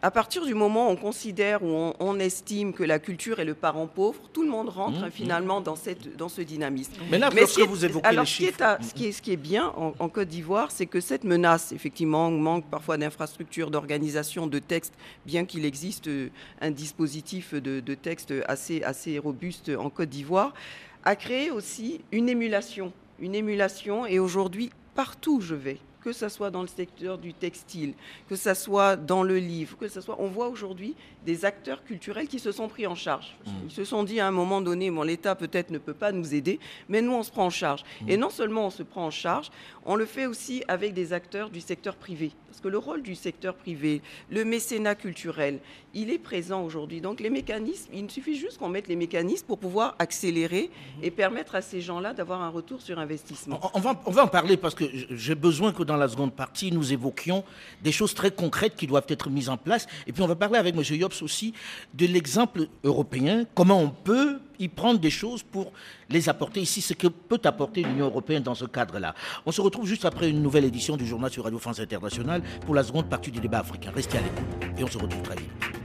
À 0.03 0.09
partir 0.09 0.45
du 0.47 0.55
moment 0.55 0.87
où 0.87 0.91
on 0.91 0.95
considère, 0.95 1.61
où 1.61 1.67
on, 1.67 1.93
on 1.99 2.19
estime 2.19 2.73
que 2.73 2.83
la 2.83 2.97
culture 2.97 3.39
est 3.39 3.45
le 3.45 3.53
parent 3.53 3.85
pauvre, 3.85 4.19
tout 4.33 4.41
le 4.41 4.49
monde 4.49 4.69
rentre 4.69 4.99
Mmh, 4.99 5.03
hein, 5.03 5.09
finalement 5.11 5.61
dans, 5.61 5.75
cette, 5.75 6.17
dans 6.17 6.27
ce 6.27 6.41
dynamisme. 6.41 6.93
mais 7.11 7.19
là, 7.19 7.29
Mais 7.31 7.41
lorsque 7.41 7.53
ce 7.53 7.59
qui 7.59 7.61
est- 7.61 7.67
vous 7.67 7.85
évoquez 7.85 8.07
alors, 8.07 8.23
les 8.23 8.29
ce 8.29 8.37
qui, 8.37 8.43
est 8.43 8.47
chiffres, 8.47 8.63
à- 8.63 8.81
ce, 8.81 8.93
qui 8.95 9.05
est, 9.05 9.11
ce 9.11 9.21
qui 9.21 9.31
est 9.31 9.37
bien 9.37 9.71
en, 9.77 9.93
en 9.99 10.09
Côte 10.09 10.27
d'Ivoire, 10.27 10.71
c'est 10.71 10.87
que 10.87 10.99
cette 11.01 11.23
menace, 11.23 11.71
effectivement, 11.71 12.31
manque 12.31 12.65
parfois 12.65 12.97
d'infrastructures, 12.97 13.69
d'organisation, 13.69 14.47
de 14.47 14.57
textes, 14.57 14.95
bien 15.27 15.45
qu'il 15.45 15.65
existe 15.65 16.07
euh, 16.07 16.29
un 16.61 16.71
dispositif 16.71 17.53
de, 17.53 17.79
de 17.79 17.93
texte 17.93 18.33
assez, 18.47 18.81
assez 18.81 19.19
robuste 19.19 19.69
en 19.77 19.91
Côte 19.91 20.09
d'Ivoire, 20.09 20.55
a 21.03 21.15
créé 21.15 21.51
aussi 21.51 22.01
une 22.11 22.27
émulation. 22.27 22.91
Une 23.19 23.35
émulation, 23.35 24.07
et 24.07 24.17
aujourd'hui, 24.17 24.71
partout 24.95 25.37
où 25.37 25.41
je 25.41 25.53
vais, 25.53 25.77
que 26.03 26.13
ce 26.13 26.29
soit 26.29 26.49
dans 26.49 26.61
le 26.61 26.67
secteur 26.67 27.17
du 27.17 27.33
textile, 27.33 27.93
que 28.27 28.35
ce 28.35 28.53
soit 28.53 28.95
dans 28.95 29.23
le 29.23 29.37
livre, 29.37 29.77
que 29.77 29.87
ce 29.87 30.01
soit, 30.01 30.15
on 30.19 30.27
voit 30.27 30.49
aujourd'hui 30.49 30.95
des 31.25 31.45
acteurs 31.45 31.83
culturels 31.83 32.27
qui 32.27 32.39
se 32.39 32.51
sont 32.51 32.67
pris 32.67 32.87
en 32.87 32.95
charge. 32.95 33.37
Ils 33.65 33.71
se 33.71 33.83
sont 33.83 34.03
dit 34.03 34.19
à 34.19 34.27
un 34.27 34.31
moment 34.31 34.61
donné, 34.61 34.89
bon, 34.89 35.03
l'État 35.03 35.35
peut-être 35.35 35.69
ne 35.69 35.77
peut 35.77 35.93
pas 35.93 36.11
nous 36.11 36.33
aider, 36.33 36.59
mais 36.89 37.01
nous, 37.01 37.13
on 37.13 37.23
se 37.23 37.31
prend 37.31 37.45
en 37.45 37.49
charge. 37.51 37.83
Et 38.07 38.17
non 38.17 38.29
seulement 38.29 38.67
on 38.67 38.69
se 38.71 38.83
prend 38.83 39.05
en 39.05 39.11
charge, 39.11 39.51
on 39.85 39.95
le 39.95 40.05
fait 40.05 40.25
aussi 40.25 40.63
avec 40.67 40.93
des 40.93 41.13
acteurs 41.13 41.49
du 41.49 41.61
secteur 41.61 41.95
privé. 41.95 42.31
Parce 42.47 42.59
que 42.61 42.67
le 42.67 42.77
rôle 42.77 43.01
du 43.01 43.15
secteur 43.15 43.55
privé, 43.55 44.01
le 44.29 44.43
mécénat 44.43 44.95
culturel, 44.95 45.59
il 45.93 46.09
est 46.09 46.19
présent 46.19 46.63
aujourd'hui. 46.63 47.01
Donc 47.01 47.19
les 47.19 47.29
mécanismes, 47.29 47.91
il 47.93 48.09
suffit 48.11 48.35
juste 48.35 48.57
qu'on 48.57 48.69
mette 48.69 48.87
les 48.87 48.95
mécanismes 48.95 49.45
pour 49.45 49.57
pouvoir 49.57 49.95
accélérer 49.99 50.69
et 51.01 51.11
permettre 51.11 51.55
à 51.55 51.61
ces 51.61 51.81
gens-là 51.81 52.13
d'avoir 52.13 52.41
un 52.41 52.49
retour 52.49 52.81
sur 52.81 52.99
investissement. 52.99 53.59
on, 53.73 53.77
on 53.77 53.81
va, 53.81 54.01
on 54.05 54.11
va 54.11 54.23
en 54.23 54.27
parler 54.27 54.57
parce 54.57 54.75
que 54.75 54.85
j'ai 55.11 55.35
besoin 55.35 55.71
que 55.71 55.83
dans 55.91 55.97
la 55.97 56.07
seconde 56.07 56.33
partie, 56.33 56.71
nous 56.71 56.93
évoquions 56.93 57.43
des 57.83 57.91
choses 57.91 58.13
très 58.13 58.31
concrètes 58.31 58.75
qui 58.75 58.87
doivent 58.87 59.05
être 59.09 59.29
mises 59.29 59.49
en 59.49 59.57
place. 59.57 59.87
Et 60.07 60.13
puis 60.13 60.21
on 60.21 60.27
va 60.27 60.35
parler 60.35 60.57
avec 60.57 60.75
M. 60.75 60.83
Yops 60.83 61.21
aussi 61.21 61.53
de 61.93 62.05
l'exemple 62.07 62.67
européen, 62.83 63.45
comment 63.53 63.79
on 63.79 63.89
peut 63.89 64.39
y 64.59 64.67
prendre 64.67 64.99
des 64.99 65.09
choses 65.09 65.43
pour 65.43 65.71
les 66.09 66.29
apporter 66.29 66.61
ici, 66.61 66.81
ce 66.81 66.93
que 66.93 67.07
peut 67.07 67.41
apporter 67.43 67.83
l'Union 67.83 68.05
européenne 68.05 68.43
dans 68.43 68.55
ce 68.55 68.65
cadre-là. 68.65 69.15
On 69.45 69.51
se 69.51 69.61
retrouve 69.61 69.87
juste 69.87 70.05
après 70.05 70.29
une 70.29 70.41
nouvelle 70.41 70.65
édition 70.65 70.97
du 70.97 71.05
journal 71.05 71.31
sur 71.31 71.43
Radio 71.43 71.59
France 71.59 71.79
Internationale 71.79 72.41
pour 72.65 72.75
la 72.75 72.83
seconde 72.83 73.09
partie 73.09 73.31
du 73.31 73.39
débat 73.39 73.59
africain. 73.59 73.91
Restez 73.93 74.17
à 74.17 74.21
l'écoute 74.21 74.79
et 74.79 74.83
on 74.83 74.87
se 74.87 74.97
retrouve 74.97 75.21
très 75.23 75.35
vite. 75.35 75.80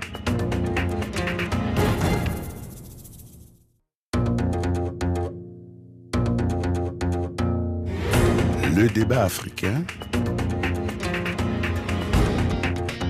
Le 8.77 8.89
débat 8.89 9.25
africain. 9.25 9.85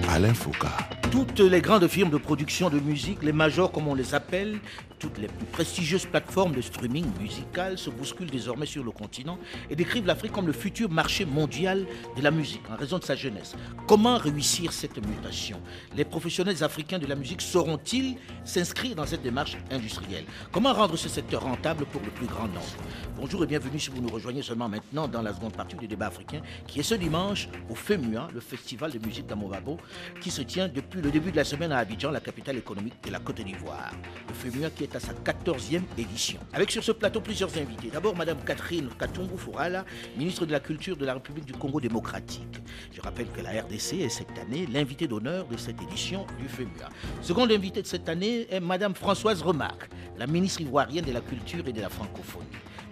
Alain 0.08 0.32
Foucault. 0.32 0.68
Toutes 1.10 1.40
les 1.40 1.60
grandes 1.60 1.88
firmes 1.88 2.10
de 2.10 2.18
production 2.18 2.70
de 2.70 2.78
musique, 2.78 3.24
les 3.24 3.32
majors 3.32 3.72
comme 3.72 3.88
on 3.88 3.96
les 3.96 4.14
appelle, 4.14 4.60
toutes 5.06 5.18
les 5.18 5.28
plus 5.28 5.46
prestigieuses 5.46 6.04
plateformes 6.04 6.52
de 6.52 6.60
streaming 6.60 7.06
musical 7.20 7.78
se 7.78 7.90
bousculent 7.90 8.30
désormais 8.30 8.66
sur 8.66 8.82
le 8.82 8.90
continent 8.90 9.38
et 9.70 9.76
décrivent 9.76 10.06
l'Afrique 10.06 10.32
comme 10.32 10.48
le 10.48 10.52
futur 10.52 10.90
marché 10.90 11.24
mondial 11.24 11.86
de 12.16 12.22
la 12.22 12.32
musique 12.32 12.62
en 12.68 12.74
raison 12.74 12.98
de 12.98 13.04
sa 13.04 13.14
jeunesse. 13.14 13.54
Comment 13.86 14.18
réussir 14.18 14.72
cette 14.72 14.96
mutation? 14.96 15.60
Les 15.96 16.04
professionnels 16.04 16.64
africains 16.64 16.98
de 16.98 17.06
la 17.06 17.14
musique 17.14 17.40
sauront-ils 17.40 18.16
s'inscrire 18.44 18.96
dans 18.96 19.06
cette 19.06 19.22
démarche 19.22 19.56
industrielle? 19.70 20.24
Comment 20.50 20.72
rendre 20.72 20.96
ce 20.96 21.08
secteur 21.08 21.42
rentable 21.42 21.86
pour 21.86 22.02
le 22.02 22.10
plus 22.10 22.26
grand 22.26 22.48
nombre? 22.48 22.76
Bonjour 23.16 23.44
et 23.44 23.46
bienvenue 23.46 23.78
si 23.78 23.90
vous 23.90 24.00
nous 24.00 24.08
rejoignez 24.08 24.42
seulement 24.42 24.68
maintenant 24.68 25.06
dans 25.06 25.22
la 25.22 25.32
seconde 25.32 25.52
partie 25.52 25.76
du 25.76 25.86
débat 25.86 26.06
africain 26.06 26.40
qui 26.66 26.80
est 26.80 26.82
ce 26.82 26.96
dimanche 26.96 27.48
au 27.70 27.76
FEMUA, 27.76 28.26
le 28.34 28.40
festival 28.40 28.90
de 28.90 28.98
musique 29.06 29.26
d'Amobabo, 29.26 29.78
qui 30.20 30.32
se 30.32 30.42
tient 30.42 30.66
depuis 30.66 31.00
le 31.00 31.12
début 31.12 31.30
de 31.30 31.36
la 31.36 31.44
semaine 31.44 31.70
à 31.70 31.78
Abidjan, 31.78 32.10
la 32.10 32.20
capitale 32.20 32.56
économique 32.56 32.94
de 33.04 33.12
la 33.12 33.20
Côte 33.20 33.40
d'Ivoire. 33.40 33.92
Le 34.28 34.34
FEMUA 34.34 34.70
qui 34.70 34.82
est 34.82 34.95
à 34.96 35.00
sa 35.00 35.12
14e 35.12 35.82
édition. 35.98 36.40
Avec 36.52 36.70
sur 36.70 36.82
ce 36.82 36.92
plateau 36.92 37.20
plusieurs 37.20 37.56
invités. 37.58 37.90
D'abord 37.92 38.16
Madame 38.16 38.38
Catherine 38.44 38.88
Katumbu 38.98 39.36
Fourala, 39.36 39.84
ministre 40.16 40.46
de 40.46 40.52
la 40.52 40.60
Culture 40.60 40.96
de 40.96 41.04
la 41.04 41.14
République 41.14 41.44
du 41.44 41.52
Congo 41.52 41.80
démocratique. 41.80 42.60
Je 42.92 43.00
rappelle 43.02 43.28
que 43.28 43.42
la 43.42 43.62
RDC 43.62 44.00
est 44.00 44.08
cette 44.08 44.38
année 44.38 44.66
l'invité 44.66 45.06
d'honneur 45.06 45.46
de 45.46 45.56
cette 45.56 45.80
édition 45.82 46.26
du 46.38 46.48
FEMUA. 46.48 46.88
Seconde 47.20 47.52
invitée 47.52 47.82
de 47.82 47.86
cette 47.86 48.08
année 48.08 48.46
est 48.50 48.60
Madame 48.60 48.94
Françoise 48.94 49.42
Remarque, 49.42 49.90
la 50.16 50.26
ministre 50.26 50.62
ivoirienne 50.62 51.04
de 51.04 51.12
la 51.12 51.20
Culture 51.20 51.68
et 51.68 51.72
de 51.72 51.80
la 51.80 51.90
Francophonie. 51.90 52.46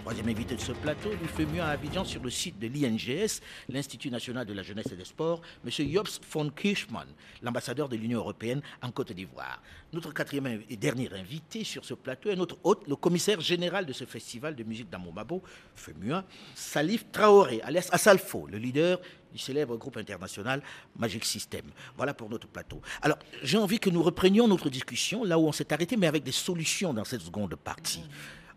Troisième 0.05 0.29
invité 0.29 0.55
de 0.55 0.61
ce 0.61 0.73
plateau, 0.73 1.09
du 1.15 1.27
FEMUA 1.27 1.65
à 1.65 1.71
Abidjan 1.71 2.05
sur 2.05 2.23
le 2.23 2.29
site 2.29 2.59
de 2.59 2.67
l'INGS, 2.67 3.41
l'Institut 3.71 4.11
national 4.11 4.45
de 4.45 4.53
la 4.53 4.63
jeunesse 4.63 4.93
et 4.93 4.97
des 4.97 5.05
sports, 5.07 5.41
M. 5.65 5.71
Jobs 5.91 6.21
von 6.31 6.51
Kirchmann, 6.51 7.07
l'ambassadeur 7.41 7.89
de 7.89 7.97
l'Union 7.97 8.19
européenne 8.19 8.61
en 8.83 8.91
Côte 8.91 9.13
d'Ivoire. 9.13 9.63
Notre 9.95 10.13
quatrième 10.13 10.61
et 10.69 10.77
dernier 10.77 11.09
invité 11.13 11.63
sur 11.63 11.85
ce 11.85 11.95
plateau 11.95 12.29
est 12.29 12.35
notre 12.35 12.59
hôte, 12.65 12.89
le 12.89 12.97
commissaire 12.97 13.41
général 13.41 13.87
de 13.87 13.93
ce 13.93 14.05
festival 14.05 14.57
de 14.57 14.65
musique 14.65 14.91
d'Amomabo, 14.91 15.41
FEMUA, 15.77 16.25
Salif 16.57 17.13
Traoré, 17.13 17.61
alias 17.63 17.91
Asalfo, 17.93 18.49
le 18.49 18.59
leader 18.59 19.01
du 19.33 19.39
célèbre 19.39 19.77
groupe 19.77 19.97
international 19.97 20.65
Magic 20.97 21.25
System. 21.25 21.67
Voilà 21.97 22.13
pour 22.13 22.29
notre 22.29 22.49
plateau. 22.49 22.83
Alors, 23.03 23.19
j'ai 23.45 23.57
envie 23.57 23.79
que 23.79 23.89
nous 23.89 24.03
reprenions 24.03 24.49
notre 24.49 24.69
discussion 24.69 25.23
là 25.23 25.39
où 25.39 25.47
on 25.47 25.53
s'est 25.53 25.73
arrêté, 25.73 25.97
mais 25.97 26.09
avec 26.09 26.25
des 26.25 26.33
solutions 26.33 26.93
dans 26.93 27.05
cette 27.05 27.21
seconde 27.21 27.55
partie. 27.55 28.03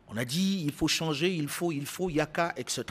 On 0.08 0.18
a 0.18 0.26
dit 0.26 0.64
il 0.66 0.72
faut 0.72 0.88
changer, 0.88 1.32
il 1.32 1.50
faut, 1.50 1.72
il 1.72 1.86
faut, 1.86 2.10
yaka, 2.10 2.54
etc. 2.58 2.84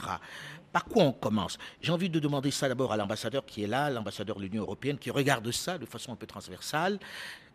Par 0.71 0.85
quoi 0.85 1.03
on 1.03 1.11
commence? 1.11 1.57
J'ai 1.81 1.91
envie 1.91 2.09
de 2.09 2.19
demander 2.19 2.51
ça 2.51 2.69
d'abord 2.69 2.93
à 2.93 2.97
l'ambassadeur 2.97 3.45
qui 3.45 3.63
est 3.63 3.67
là, 3.67 3.89
l'ambassadeur 3.89 4.37
de 4.37 4.43
l'Union 4.43 4.61
européenne, 4.61 4.97
qui 4.97 5.11
regarde 5.11 5.51
ça 5.51 5.77
de 5.77 5.85
façon 5.85 6.13
un 6.13 6.15
peu 6.15 6.27
transversale. 6.27 6.99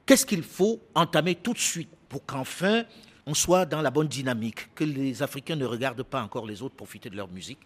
Qu'est-ce 0.04 0.26
qu'il 0.26 0.42
faut 0.42 0.80
entamer 0.94 1.36
tout 1.36 1.52
de 1.52 1.58
suite 1.58 1.90
pour 2.08 2.26
qu'enfin 2.26 2.84
on 3.24 3.34
soit 3.34 3.66
dans 3.66 3.82
la 3.82 3.92
bonne 3.92 4.08
dynamique, 4.08 4.74
que 4.74 4.82
les 4.82 5.22
Africains 5.22 5.54
ne 5.54 5.64
regardent 5.64 6.02
pas 6.02 6.20
encore 6.20 6.44
les 6.44 6.60
autres 6.60 6.74
profiter 6.74 7.08
de 7.08 7.16
leur 7.16 7.28
musique 7.28 7.60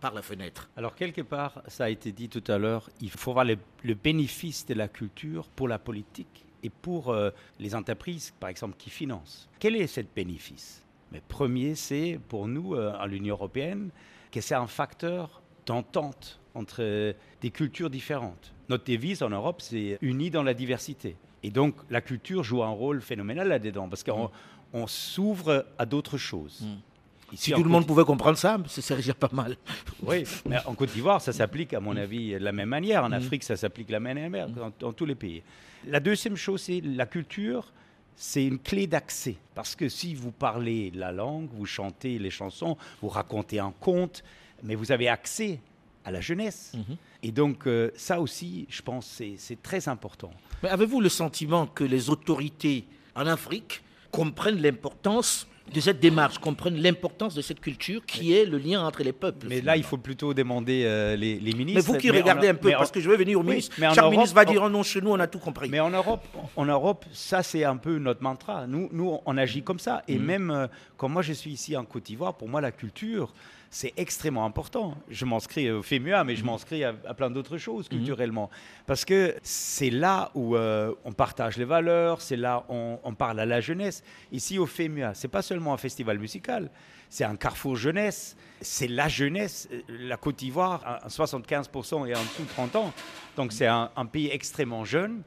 par 0.00 0.14
la 0.14 0.22
fenêtre? 0.22 0.70
Alors 0.76 0.94
quelque 0.94 1.22
part, 1.22 1.62
ça 1.66 1.84
a 1.84 1.88
été 1.88 2.12
dit 2.12 2.28
tout 2.28 2.44
à 2.46 2.58
l'heure, 2.58 2.88
il 3.00 3.10
faut 3.10 3.32
voir 3.32 3.44
le, 3.44 3.94
bénéfice 3.94 4.64
de 4.66 4.74
la 4.74 4.86
culture 4.86 5.48
pour 5.48 5.66
la 5.66 5.80
politique 5.80 6.44
et 6.62 6.70
pour 6.70 7.08
euh, 7.08 7.30
les 7.58 7.74
entreprises, 7.74 8.32
par 8.38 8.50
exemple, 8.50 8.76
qui 8.78 8.90
financent. 8.90 9.48
Quel 9.58 9.74
est 9.74 9.88
ce 9.88 10.02
bénéfice? 10.02 10.84
Mais 11.10 11.20
premier, 11.26 11.74
c'est 11.74 12.20
pour 12.28 12.46
nous, 12.46 12.76
euh, 12.76 12.92
à 13.00 13.08
l'Union 13.08 13.34
européenne, 13.34 13.90
que 14.30 14.40
c'est 14.40 14.54
un 14.54 14.68
facteur 14.68 15.42
d'entente 15.66 16.38
entre 16.54 17.14
des 17.40 17.50
cultures 17.50 17.90
différentes. 17.90 18.52
Notre 18.68 18.84
devise 18.84 19.24
en 19.24 19.30
Europe, 19.30 19.60
c'est 19.60 19.98
unis 20.02 20.30
dans 20.30 20.44
la 20.44 20.54
diversité. 20.54 21.16
Et 21.42 21.50
donc, 21.50 21.74
la 21.88 22.00
culture 22.00 22.42
joue 22.42 22.62
un 22.62 22.70
rôle 22.70 23.00
phénoménal 23.00 23.48
là-dedans, 23.48 23.88
parce 23.88 24.02
qu'on 24.02 24.30
on 24.72 24.86
s'ouvre 24.86 25.66
à 25.78 25.86
d'autres 25.86 26.18
choses. 26.18 26.60
Mm. 26.62 27.36
si 27.36 27.52
tout 27.52 27.62
le 27.62 27.70
monde 27.70 27.86
pouvait 27.86 28.04
comprendre 28.04 28.36
ça, 28.36 28.58
serait 28.66 28.96
déjà 28.96 29.14
pas 29.14 29.30
mal. 29.32 29.56
Oui, 30.02 30.24
mais 30.48 30.56
en 30.66 30.74
Côte 30.74 30.92
d'Ivoire, 30.92 31.20
ça 31.20 31.32
s'applique, 31.32 31.74
à 31.74 31.80
mon 31.80 31.96
avis, 31.96 32.32
de 32.32 32.38
la 32.38 32.52
même 32.52 32.68
manière. 32.68 33.04
En 33.04 33.10
Mm. 33.10 33.14
Afrique, 33.14 33.44
ça 33.44 33.56
s'applique 33.56 33.88
de 33.88 33.92
la 33.92 34.00
même 34.00 34.30
manière, 34.30 34.48
dans, 34.48 34.72
dans 34.78 34.92
tous 34.92 35.06
les 35.06 35.14
pays. 35.14 35.42
La 35.86 36.00
deuxième 36.00 36.36
chose, 36.36 36.62
c'est 36.62 36.80
la 36.80 37.06
culture 37.06 37.72
c'est 38.20 38.44
une 38.44 38.58
clé 38.58 38.86
d'accès. 38.86 39.36
Parce 39.54 39.74
que 39.74 39.88
si 39.88 40.14
vous 40.14 40.30
parlez 40.30 40.90
la 40.94 41.10
langue, 41.10 41.48
vous 41.54 41.64
chantez 41.64 42.18
les 42.18 42.28
chansons, 42.28 42.76
vous 43.00 43.08
racontez 43.08 43.58
un 43.58 43.72
conte, 43.80 44.22
mais 44.62 44.74
vous 44.74 44.92
avez 44.92 45.08
accès 45.08 45.58
à 46.04 46.10
la 46.10 46.20
jeunesse. 46.20 46.72
Mhm. 46.74 46.96
Et 47.22 47.32
donc 47.32 47.66
euh, 47.66 47.90
ça 47.96 48.20
aussi, 48.20 48.66
je 48.70 48.82
pense, 48.82 49.06
c'est- 49.06 49.62
très 49.62 49.88
important. 49.88 50.30
Mais 50.62 50.68
avez-vous 50.68 51.00
le 51.00 51.08
sentiment 51.08 51.66
que 51.66 51.84
les 51.84 52.10
autorités 52.10 52.84
en 53.14 53.26
Afrique 53.26 53.82
comprennent 54.10 54.60
l'importance 54.60 55.46
de 55.72 55.78
cette 55.80 56.00
démarche, 56.00 56.38
comprennent 56.38 56.80
l'importance 56.82 57.32
de 57.34 57.42
cette 57.42 57.60
culture 57.60 58.04
qui 58.04 58.32
est 58.32 58.44
le 58.44 58.58
lien 58.58 58.84
entre 58.84 59.04
les 59.04 59.12
peuples 59.12 59.46
Mais 59.48 59.60
là, 59.60 59.76
il 59.76 59.84
faut 59.84 59.98
plutôt 59.98 60.34
demander 60.34 60.82
euh, 60.84 61.14
les, 61.14 61.38
les 61.38 61.52
ministres. 61.52 61.80
Mais 61.88 61.92
vous 61.94 61.96
qui 62.00 62.10
en- 62.10 62.14
regardez 62.14 62.48
un 62.48 62.54
peu, 62.56 62.68
mais 62.70 62.74
en- 62.74 62.78
parce 62.78 62.90
que 62.90 62.98
je 63.00 63.08
vais 63.08 63.16
venir 63.16 63.38
au 63.38 63.42
Oui, 63.42 63.50
ministre, 63.50 63.76
mais 63.78 63.86
chaque 63.90 63.98
Europe, 63.98 64.10
ministre 64.10 64.34
va 64.34 64.44
dire 64.44 64.62
oh 64.64 64.68
non, 64.68 64.82
chez 64.82 65.00
nous 65.00 65.10
on 65.12 65.20
a 65.20 65.28
tout 65.28 65.38
compris. 65.38 65.68
Mais 65.68 65.78
en 65.78 65.90
Europe, 65.90 66.26
en 66.56 66.64
Europe, 66.64 67.04
ça 67.12 67.44
c'est 67.44 67.62
un 67.62 67.76
peu 67.76 67.98
notre 67.98 68.20
mantra. 68.22 68.66
Nous, 68.66 68.88
nous 68.90 69.18
on 69.24 69.36
agit 69.38 69.62
comme 69.62 69.78
ça. 69.78 70.02
Et 70.08 70.18
même 70.18 70.50
euh, 70.50 70.66
quand 70.96 71.08
moi 71.08 71.22
je 71.22 71.32
suis 71.34 71.52
ici 71.52 71.76
en 71.76 71.84
Côte 71.84 72.02
d'Ivoire, 72.04 72.34
pour 72.34 72.48
moi 72.48 72.60
la 72.60 72.72
culture, 72.72 73.32
c'est 73.72 73.92
extrêmement 73.96 74.44
important. 74.44 74.96
Je 75.08 75.24
m'inscris 75.24 75.70
au 75.70 75.80
FEMUA, 75.82 76.24
mais 76.24 76.34
je 76.34 76.44
m'inscris 76.44 76.82
à, 76.82 76.92
à 77.06 77.14
plein 77.14 77.30
d'autres 77.30 77.56
choses 77.56 77.86
Mhm. 77.90 77.98
culturellement. 77.98 78.50
Parce 78.86 79.04
que 79.04 79.34
c'est 79.44 79.90
là 79.90 80.30
où 80.34 80.56
euh, 80.56 80.92
on 81.04 81.12
partage 81.12 81.56
les 81.56 81.64
valeurs, 81.64 82.20
c'est 82.20 82.36
là 82.36 82.64
où 82.68 82.72
on, 82.74 82.98
on 83.04 83.14
parle 83.14 83.38
à 83.38 83.46
la 83.46 83.60
jeunesse. 83.60 84.02
Ici 84.32 84.58
au 84.58 84.66
FEMUA, 84.66 85.14
c'est 85.14 85.28
pas 85.28 85.42
seulement 85.42 85.72
un 85.72 85.76
festival 85.76 86.18
musical, 86.18 86.68
c'est 87.08 87.24
un 87.24 87.36
carrefour 87.36 87.76
jeunesse. 87.76 88.36
C'est 88.60 88.88
la 88.88 89.08
jeunesse. 89.08 89.68
Euh, 89.72 89.80
La 89.88 90.16
Côte 90.16 90.36
d'Ivoire, 90.36 90.82
à 90.84 91.04
à 91.06 91.08
75% 91.08 92.06
et 92.06 92.14
en 92.14 92.22
dessous 92.22 92.42
de 92.42 92.48
30 92.48 92.74
ans. 92.76 92.92
Donc 93.36 93.52
c'est 93.52 93.66
un, 93.68 93.90
un 93.96 94.06
pays 94.06 94.28
extrêmement 94.32 94.84
jeune. 94.84 95.22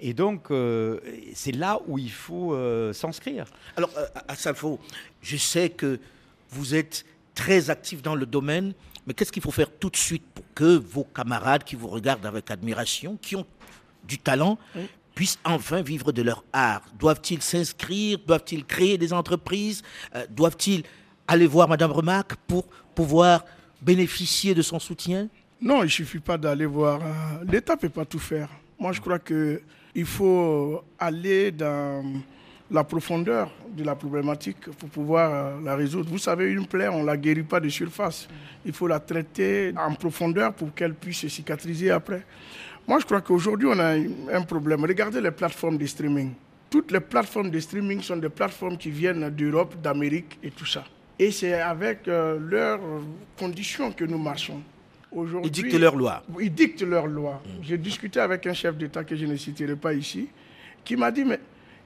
Et 0.00 0.14
donc, 0.14 0.52
euh, 0.52 1.00
c'est 1.34 1.50
là 1.50 1.80
où 1.88 1.98
il 1.98 2.12
faut 2.12 2.54
euh, 2.54 2.92
s'inscrire. 2.92 3.46
Alors, 3.76 3.90
euh, 3.98 4.06
à 4.28 4.36
Salfo, 4.36 4.78
je 5.20 5.36
sais 5.36 5.70
que 5.70 5.98
vous 6.50 6.76
êtes 6.76 7.04
très 7.38 7.70
actif 7.70 8.02
dans 8.02 8.16
le 8.16 8.26
domaine, 8.26 8.74
mais 9.06 9.14
qu'est-ce 9.14 9.30
qu'il 9.30 9.42
faut 9.42 9.52
faire 9.52 9.70
tout 9.78 9.90
de 9.90 9.96
suite 9.96 10.24
pour 10.34 10.44
que 10.56 10.76
vos 10.76 11.04
camarades 11.04 11.62
qui 11.62 11.76
vous 11.76 11.86
regardent 11.86 12.26
avec 12.26 12.50
admiration, 12.50 13.16
qui 13.22 13.36
ont 13.36 13.46
du 14.02 14.18
talent, 14.18 14.58
puissent 15.14 15.38
enfin 15.44 15.80
vivre 15.80 16.10
de 16.10 16.22
leur 16.22 16.42
art? 16.52 16.82
Doivent-ils 16.98 17.40
s'inscrire? 17.40 18.18
Doivent-ils 18.26 18.64
créer 18.64 18.98
des 18.98 19.12
entreprises? 19.12 19.82
Euh, 20.16 20.26
Doivent-ils 20.30 20.82
aller 21.28 21.46
voir 21.46 21.68
Madame 21.68 21.92
Remarque 21.92 22.34
pour 22.48 22.64
pouvoir 22.96 23.44
bénéficier 23.80 24.52
de 24.52 24.62
son 24.62 24.80
soutien? 24.80 25.28
Non, 25.60 25.78
il 25.82 25.90
ne 25.92 25.96
suffit 26.00 26.18
pas 26.30 26.36
d'aller 26.38 26.66
voir. 26.66 27.00
euh, 27.00 27.44
L'État 27.52 27.74
ne 27.76 27.80
peut 27.80 27.88
pas 28.00 28.04
tout 28.04 28.18
faire. 28.18 28.48
Moi, 28.80 28.90
je 28.92 29.00
crois 29.00 29.20
qu'il 29.20 30.06
faut 30.06 30.82
aller 30.98 31.52
dans 31.52 32.04
la 32.70 32.84
profondeur 32.84 33.50
de 33.76 33.82
la 33.84 33.94
problématique 33.94 34.70
pour 34.78 34.88
pouvoir 34.88 35.32
euh, 35.32 35.60
la 35.64 35.74
résoudre. 35.74 36.10
Vous 36.10 36.18
savez, 36.18 36.50
une 36.50 36.66
plaie, 36.66 36.88
on 36.88 37.00
ne 37.00 37.06
la 37.06 37.16
guérit 37.16 37.42
pas 37.42 37.60
de 37.60 37.68
surface. 37.68 38.28
Il 38.64 38.72
faut 38.72 38.86
la 38.86 39.00
traiter 39.00 39.72
en 39.76 39.94
profondeur 39.94 40.52
pour 40.52 40.74
qu'elle 40.74 40.94
puisse 40.94 41.18
se 41.20 41.28
cicatriser 41.28 41.90
après. 41.90 42.24
Moi, 42.86 42.98
je 43.00 43.04
crois 43.06 43.20
qu'aujourd'hui, 43.20 43.68
on 43.70 43.78
a 43.78 43.94
un 43.94 44.42
problème. 44.42 44.84
Regardez 44.84 45.20
les 45.20 45.30
plateformes 45.30 45.78
de 45.78 45.86
streaming. 45.86 46.32
Toutes 46.70 46.90
les 46.92 47.00
plateformes 47.00 47.50
de 47.50 47.60
streaming 47.60 48.02
sont 48.02 48.16
des 48.16 48.28
plateformes 48.28 48.76
qui 48.76 48.90
viennent 48.90 49.30
d'Europe, 49.30 49.74
d'Amérique 49.80 50.38
et 50.42 50.50
tout 50.50 50.66
ça. 50.66 50.84
Et 51.18 51.30
c'est 51.30 51.54
avec 51.54 52.06
euh, 52.06 52.38
leurs 52.38 52.80
conditions 53.38 53.90
que 53.92 54.04
nous 54.04 54.18
marchons. 54.18 54.60
Ils 55.42 55.50
dictent 55.50 55.78
leurs 55.78 55.96
lois. 55.96 56.22
ils 56.38 56.52
dictent 56.52 56.82
leurs 56.82 57.06
lois. 57.06 57.42
J'ai 57.62 57.78
discuté 57.78 58.20
avec 58.20 58.46
un 58.46 58.52
chef 58.52 58.76
d'État 58.76 59.04
que 59.04 59.16
je 59.16 59.24
ne 59.24 59.36
citerai 59.36 59.74
pas 59.74 59.94
ici, 59.94 60.28
qui 60.84 60.96
m'a 60.96 61.10
dit, 61.10 61.24
mais 61.24 61.40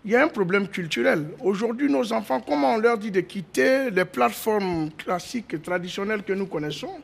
il 0.04 0.10
y 0.10 0.16
a 0.16 0.24
un 0.24 0.28
problème 0.28 0.66
culturel. 0.66 1.28
Aujourd'hui, 1.40 1.90
nos 1.90 2.12
enfants, 2.12 2.40
comment 2.40 2.74
on 2.74 2.78
leur 2.78 2.98
dit 2.98 3.10
de 3.10 3.20
quitter 3.20 3.90
les 3.90 4.04
plateformes 4.04 4.90
classiques, 4.98 5.62
traditionnelles 5.62 6.24
que 6.24 6.32
nous 6.32 6.46
connaissons, 6.46 7.00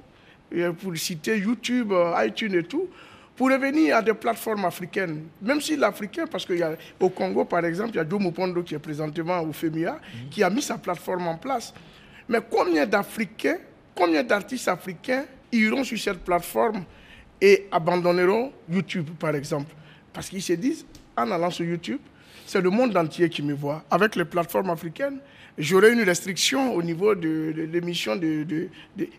pour 0.81 0.97
citer 0.97 1.39
YouTube, 1.39 1.93
euh, 1.93 2.15
iTunes 2.25 2.55
et 2.55 2.65
tout, 2.65 2.89
pour 3.37 3.51
revenir 3.51 3.97
à 3.97 4.03
des 4.03 4.15
plateformes 4.15 4.65
africaines. 4.65 5.27
Même 5.41 5.61
si 5.61 5.77
l'Africain, 5.77 6.27
parce 6.27 6.45
qu'au 6.45 7.09
Congo, 7.11 7.45
par 7.45 7.65
exemple, 7.65 7.91
il 7.91 7.97
y 7.97 8.01
a 8.01 8.09
Joe 8.09 8.21
Mupondo 8.21 8.63
qui 8.63 8.75
est 8.75 8.81
présentement 8.81 9.41
au 9.43 9.53
FEMIA, 9.53 10.01
qui 10.29 10.43
a 10.43 10.51
mis 10.51 10.63
sa 10.63 10.77
plateforme 10.77 11.29
en 11.29 11.37
place. 11.37 11.73
Mais 12.29 12.41
combien 12.51 12.85
d'Africains, 12.85 13.59
combien 13.95 14.25
d'artistes 14.25 14.67
africains 14.67 15.25
iront 15.53 15.85
sur 15.85 15.99
cette 15.99 16.19
plateforme 16.19 16.83
et 17.41 17.69
abandonneront 17.71 18.51
YouTube, 18.69 19.11
par 19.21 19.37
exemple? 19.37 19.73
Parce 20.13 20.29
qu'ils 20.29 20.43
se 20.43 20.55
disent, 20.55 20.85
en 21.17 21.31
allant 21.31 21.51
sur 21.51 21.65
YouTube, 21.65 22.01
c'est 22.47 22.61
le 22.61 22.71
monde 22.71 22.97
entier 22.97 23.29
qui 23.29 23.43
me 23.43 23.55
voit. 23.55 23.85
Avec 23.91 24.17
les 24.17 24.25
plateformes 24.25 24.71
africaines, 24.71 25.19
j'aurai 25.57 25.93
une 25.93 26.03
restriction 26.03 26.75
au 26.75 26.83
niveau 26.83 27.15
de, 27.15 27.53
de 27.57 27.63
l'émission 27.71 28.17
de, 28.17 28.45
de- 28.45 28.69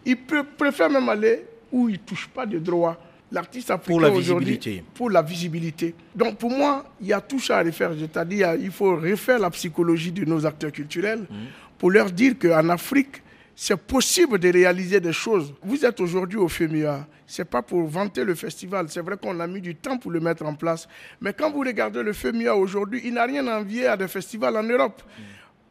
Ils 0.06 0.18
préfèrent 0.58 0.90
même 0.90 1.10
aller 1.10 1.46
où 1.72 1.90
ils 1.90 1.94
ne 1.94 1.98
touchent 1.98 2.30
pas 2.30 2.46
de 2.46 2.60
droits 2.60 2.98
l'artiste 3.32 3.70
africain 3.70 4.10
aujourd'hui 4.12 4.60
pour 4.96 5.10
la 5.12 5.22
visibilité. 5.22 5.94
Donc 6.16 6.38
pour 6.38 6.50
moi, 6.50 6.86
il 7.00 7.08
y 7.08 7.14
a 7.14 7.22
tout 7.22 7.40
ça 7.40 7.60
à 7.60 7.64
refaire. 7.64 7.92
C'est-à-dire 8.00 8.56
il 8.56 8.72
faut 8.72 8.96
refaire 8.96 9.38
la 9.40 9.52
psychologie 9.52 10.12
de 10.12 10.26
nos 10.26 10.46
acteurs 10.46 10.72
culturels 10.72 11.20
mmh. 11.30 11.36
pour 11.78 11.92
leur 11.92 12.10
dire 12.12 12.34
qu'en 12.42 12.70
Afrique, 12.70 13.22
c'est 13.62 13.76
possible 13.76 14.40
de 14.40 14.48
réaliser 14.54 15.02
des 15.02 15.12
choses. 15.12 15.54
Vous 15.62 15.84
êtes 15.84 16.00
aujourd'hui 16.00 16.38
au 16.38 16.48
FEMIA. 16.48 17.06
Ce 17.28 17.42
n'est 17.42 17.46
pas 17.46 17.62
pour 17.62 17.86
vanter 17.90 18.24
le 18.24 18.34
festival. 18.34 18.86
C'est 18.88 19.02
vrai 19.02 19.18
qu'on 19.18 19.38
a 19.42 19.48
mis 19.48 19.60
du 19.60 19.76
temps 19.76 19.98
pour 19.98 20.12
le 20.12 20.22
mettre 20.22 20.46
en 20.46 20.56
place. 20.56 20.88
Mais 21.20 21.34
quand 21.34 21.52
vous 21.52 21.60
regardez 21.60 22.02
le 22.02 22.14
FEMIA 22.14 22.56
aujourd'hui, 22.56 23.02
il 23.04 23.16
n'a 23.16 23.26
rien 23.26 23.46
à 23.48 23.60
envier 23.60 23.88
à 23.88 23.98
des 23.98 24.08
festivals 24.08 24.56
en 24.56 24.64
Europe. 24.64 25.04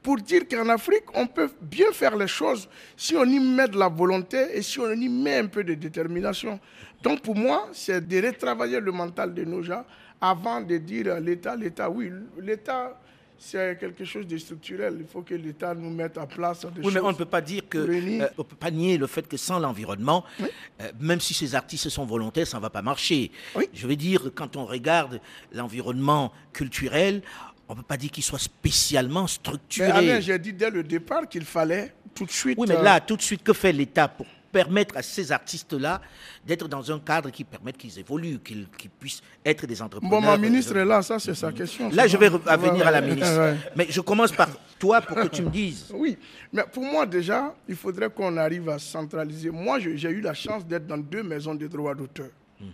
Pour 0.02 0.18
dire 0.18 0.42
qu'en 0.46 0.68
Afrique, 0.68 1.04
on 1.14 1.26
peut 1.26 1.50
bien 1.62 1.90
faire 1.92 2.14
les 2.14 2.28
choses 2.28 2.68
si 2.94 3.16
on 3.16 3.24
y 3.24 3.40
met 3.40 3.68
de 3.68 3.78
la 3.78 3.88
volonté 3.88 4.36
et 4.52 4.60
si 4.60 4.78
on 4.80 4.92
y 4.92 5.08
met 5.08 5.38
un 5.38 5.46
peu 5.46 5.64
de 5.64 5.72
détermination. 5.72 6.60
Donc 7.02 7.22
pour 7.22 7.36
moi, 7.36 7.70
c'est 7.72 8.06
de 8.06 8.26
retravailler 8.26 8.80
le 8.80 8.92
mental 8.92 9.32
de 9.32 9.44
nos 9.46 9.62
gens 9.62 9.86
avant 10.20 10.60
de 10.60 10.76
dire 10.76 11.18
l'État, 11.20 11.56
l'État, 11.56 11.88
oui, 11.88 12.12
l'État, 12.38 13.00
c'est 13.38 13.78
quelque 13.78 14.04
chose 14.04 14.26
de 14.26 14.36
structurel. 14.36 14.96
Il 15.00 15.06
faut 15.06 15.22
que 15.22 15.34
l'État 15.34 15.74
nous 15.74 15.90
mette 15.90 16.18
en 16.18 16.26
place 16.26 16.66
des 16.74 16.82
Oui, 16.82 16.92
mais 16.92 17.00
on 17.00 17.12
ne 17.12 17.16
peut 17.16 17.24
pas 17.24 17.40
dire 17.40 17.62
que, 17.68 17.78
euh, 17.78 18.26
on 18.36 18.44
peut 18.44 18.56
pas 18.56 18.70
nier 18.70 18.98
le 18.98 19.06
fait 19.06 19.26
que 19.26 19.36
sans 19.36 19.58
l'environnement, 19.58 20.24
euh, 20.40 20.90
même 21.00 21.20
si 21.20 21.34
ces 21.34 21.54
artistes 21.54 21.88
sont 21.88 22.04
volontaires, 22.04 22.46
ça 22.46 22.56
ne 22.58 22.62
va 22.62 22.70
pas 22.70 22.82
marcher. 22.82 23.30
Je 23.72 23.86
veux 23.86 23.96
dire, 23.96 24.32
quand 24.34 24.56
on 24.56 24.66
regarde 24.66 25.20
l'environnement 25.52 26.32
culturel, 26.52 27.22
on 27.68 27.74
ne 27.74 27.78
peut 27.78 27.86
pas 27.86 27.96
dire 27.96 28.10
qu'il 28.10 28.24
soit 28.24 28.38
spécialement 28.38 29.26
structuré. 29.26 30.04
Mais 30.04 30.22
j'ai 30.22 30.38
dit 30.38 30.52
dès 30.52 30.70
le 30.70 30.82
départ 30.82 31.28
qu'il 31.28 31.44
fallait 31.44 31.94
tout 32.14 32.24
de 32.24 32.30
suite. 32.30 32.58
Oui, 32.58 32.66
mais 32.68 32.82
là, 32.82 33.00
tout 33.00 33.16
de 33.16 33.22
suite, 33.22 33.42
que 33.44 33.52
fait 33.52 33.72
l'État 33.72 34.08
pour 34.08 34.26
permettre 34.50 34.96
à 34.96 35.02
ces 35.02 35.30
artistes-là 35.32 36.00
d'être 36.46 36.68
dans 36.68 36.90
un 36.90 36.98
cadre 36.98 37.30
qui 37.30 37.44
permette 37.44 37.76
qu'ils 37.76 37.98
évoluent, 37.98 38.38
qu'ils 38.40 38.66
puissent 38.98 39.22
être 39.44 39.66
des 39.66 39.80
entrepreneurs. 39.82 40.20
Bon, 40.20 40.26
ma 40.26 40.36
ministre 40.36 40.76
est 40.76 40.84
là, 40.84 41.02
ça 41.02 41.18
c'est 41.18 41.34
sa 41.34 41.52
question. 41.52 41.90
Là, 41.90 42.06
je 42.06 42.16
vais 42.16 42.28
venir 42.28 42.86
à 42.86 42.90
la 42.90 43.00
ministre. 43.00 43.56
Mais 43.76 43.86
je 43.88 44.00
commence 44.00 44.32
par 44.32 44.48
toi 44.78 45.00
pour 45.00 45.16
que 45.16 45.28
tu 45.28 45.42
me 45.42 45.50
dises. 45.50 45.86
Oui, 45.98 46.16
mais 46.52 46.62
pour 46.72 46.84
moi 46.84 47.06
déjà, 47.06 47.54
il 47.68 47.74
faudrait 47.74 48.08
qu'on 48.10 48.36
arrive 48.36 48.68
à 48.68 48.78
centraliser. 48.78 49.50
Moi, 49.50 49.78
j'ai 49.80 50.10
eu 50.10 50.20
la 50.20 50.34
chance 50.34 50.64
d'être 50.64 50.86
dans 50.86 50.98
deux 50.98 51.22
maisons 51.22 51.54
de 51.54 51.66
droits 51.66 51.94
d'auteur. 51.94 52.30
Mhm. 52.60 52.68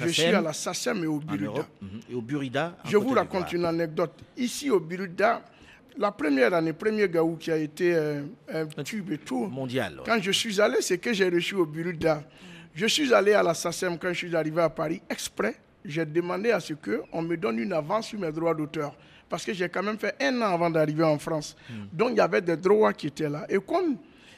je 0.00 0.08
suis 0.08 0.22
à 0.24 0.40
la 0.40 0.52
SACEM 0.52 1.04
et 1.04 1.06
au 1.06 1.18
Burida. 1.18 1.66
Mhm. 1.80 2.00
Et 2.10 2.14
au 2.14 2.22
Burida 2.22 2.76
Je 2.84 2.96
vous 2.96 3.10
raconte 3.10 3.52
une 3.52 3.64
anecdote. 3.66 4.12
Ici 4.36 4.70
au 4.70 4.80
Burida, 4.80 5.42
la 5.96 6.12
première 6.12 6.54
année, 6.54 6.72
premier 6.72 7.08
Gaou 7.08 7.36
qui 7.36 7.50
a 7.50 7.56
été 7.56 7.94
euh, 7.94 8.22
un, 8.48 8.82
tube 8.82 9.10
et 9.12 9.18
tout. 9.18 9.46
Mondial. 9.46 10.00
Quand 10.04 10.20
je 10.20 10.30
suis 10.30 10.60
allé, 10.60 10.76
c'est 10.80 10.98
que 10.98 11.12
j'ai 11.12 11.28
reçu 11.28 11.54
au 11.54 11.66
Buruda. 11.66 12.22
Je 12.74 12.86
suis 12.86 13.12
allé 13.12 13.32
à 13.34 13.42
la 13.42 13.54
SACEM 13.54 13.98
quand 13.98 14.08
je 14.08 14.18
suis 14.18 14.36
arrivé 14.36 14.62
à 14.62 14.70
Paris, 14.70 15.02
exprès. 15.10 15.56
J'ai 15.84 16.04
demandé 16.06 16.50
à 16.50 16.60
ce 16.60 16.74
qu'on 16.74 17.22
me 17.22 17.36
donne 17.36 17.58
une 17.58 17.72
avance 17.72 18.08
sur 18.08 18.18
mes 18.18 18.32
droits 18.32 18.54
d'auteur. 18.54 18.94
Parce 19.28 19.44
que 19.44 19.52
j'ai 19.52 19.68
quand 19.68 19.82
même 19.82 19.98
fait 19.98 20.14
un 20.20 20.40
an 20.42 20.54
avant 20.54 20.70
d'arriver 20.70 21.04
en 21.04 21.18
France. 21.18 21.56
Hmm. 21.68 21.84
Donc 21.92 22.10
il 22.12 22.16
y 22.16 22.20
avait 22.20 22.40
des 22.40 22.56
droits 22.56 22.92
qui 22.92 23.08
étaient 23.08 23.28
là. 23.28 23.46
Et 23.48 23.58
comme 23.58 23.96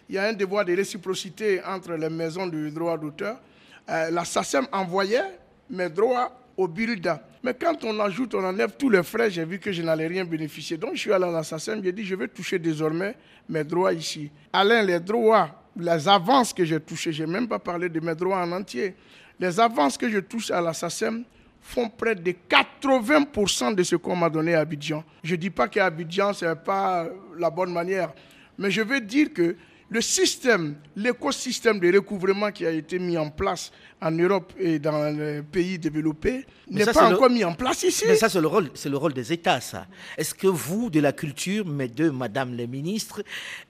il 0.09 0.15
y 0.15 0.19
a 0.19 0.25
un 0.25 0.33
devoir 0.33 0.65
de 0.65 0.75
réciprocité 0.75 1.61
entre 1.65 1.93
les 1.95 2.09
maisons 2.09 2.47
de 2.47 2.69
droits 2.71 2.99
d'auteur, 2.99 3.41
euh, 3.89 4.11
la 4.11 4.25
SACEM 4.25 4.67
envoyait 4.73 5.39
mes 5.71 5.89
droits 5.89 6.33
au 6.57 6.69
Buruda. 6.69 7.21
Mais 7.45 7.53
quand 7.53 7.85
on 7.85 8.01
ajoute, 8.01 8.35
on 8.35 8.43
enlève 8.43 8.73
tous 8.79 8.89
les 8.89 9.03
frais, 9.03 9.31
j'ai 9.31 9.45
vu 9.45 9.59
que 9.59 9.71
je 9.71 9.83
n'allais 9.83 10.07
rien 10.07 10.25
bénéficier. 10.25 10.79
Donc 10.79 10.95
je 10.95 11.01
suis 11.01 11.13
allé 11.13 11.27
à 11.27 11.31
l'assassin, 11.31 11.79
j'ai 11.85 11.93
dit, 11.93 12.03
je 12.03 12.15
vais 12.15 12.27
toucher 12.27 12.59
désormais 12.59 13.15
mes 13.47 13.63
droits 13.63 13.93
ici. 13.93 14.31
Alain, 14.51 14.83
les 14.83 14.99
droits, 14.99 15.51
les 15.79 16.09
avances 16.09 16.55
que 16.55 16.65
j'ai 16.65 16.81
touchées, 16.81 17.13
je 17.13 17.23
n'ai 17.23 17.31
même 17.31 17.47
pas 17.47 17.59
parlé 17.59 17.91
de 17.91 18.01
mes 18.01 18.15
droits 18.15 18.39
en 18.39 18.51
entier. 18.51 18.95
Les 19.39 19.61
avances 19.61 19.99
que 19.99 20.09
je 20.09 20.21
touche 20.21 20.51
à 20.51 20.63
l'assassin 20.63 21.21
font 21.61 21.91
près 21.91 22.15
de 22.15 22.33
80% 22.49 23.75
de 23.75 23.83
ce 23.83 23.97
qu'on 23.97 24.17
m'a 24.17 24.31
donné 24.31 24.55
à 24.55 24.61
Abidjan. 24.61 25.05
Je 25.23 25.33
ne 25.33 25.37
dis 25.41 25.51
pas 25.51 25.69
qu'à 25.69 25.85
Abidjan, 25.85 26.33
ce 26.33 26.47
n'est 26.47 26.57
pas 26.57 27.07
la 27.39 27.51
bonne 27.51 27.75
manière, 27.75 28.15
mais 28.57 28.71
je 28.71 28.81
veux 28.81 29.03
dire 29.03 29.35
que 29.35 29.55
le 29.91 30.01
système, 30.01 30.77
l'écosystème 30.97 31.79
de 31.79 31.93
recouvrement 31.93 32.51
qui 32.51 32.65
a 32.67 32.71
été 32.71 32.99
mis 32.99 33.17
en 33.19 33.31
place 33.31 33.71
en 34.01 34.11
Europe 34.11 34.53
et 34.59 34.79
dans 34.79 35.17
les 35.17 35.43
pays 35.43 35.79
développés 35.79 36.47
n'est 36.71 36.85
pas 36.87 37.13
encore 37.13 37.31
mis 37.31 37.45
en 37.45 37.55
place 37.55 37.83
ici. 37.83 38.05
Mais 38.07 38.17
ça, 38.17 38.29
c'est 38.29 38.41
le 38.41 38.47
rôle, 38.47 38.71
c'est 38.75 38.89
le 38.89 38.97
rôle 38.97 39.13
des 39.13 39.33
États, 39.33 39.61
ça. 39.61 39.87
Est-ce 40.17 40.35
que 40.35 40.47
vous, 40.47 40.91
de 40.91 41.01
la 41.01 41.13
culture, 41.13 41.67
mes 41.67 41.89
deux, 41.89 42.11
Madame 42.11 42.55
les 42.55 42.67
ministres, 42.67 43.23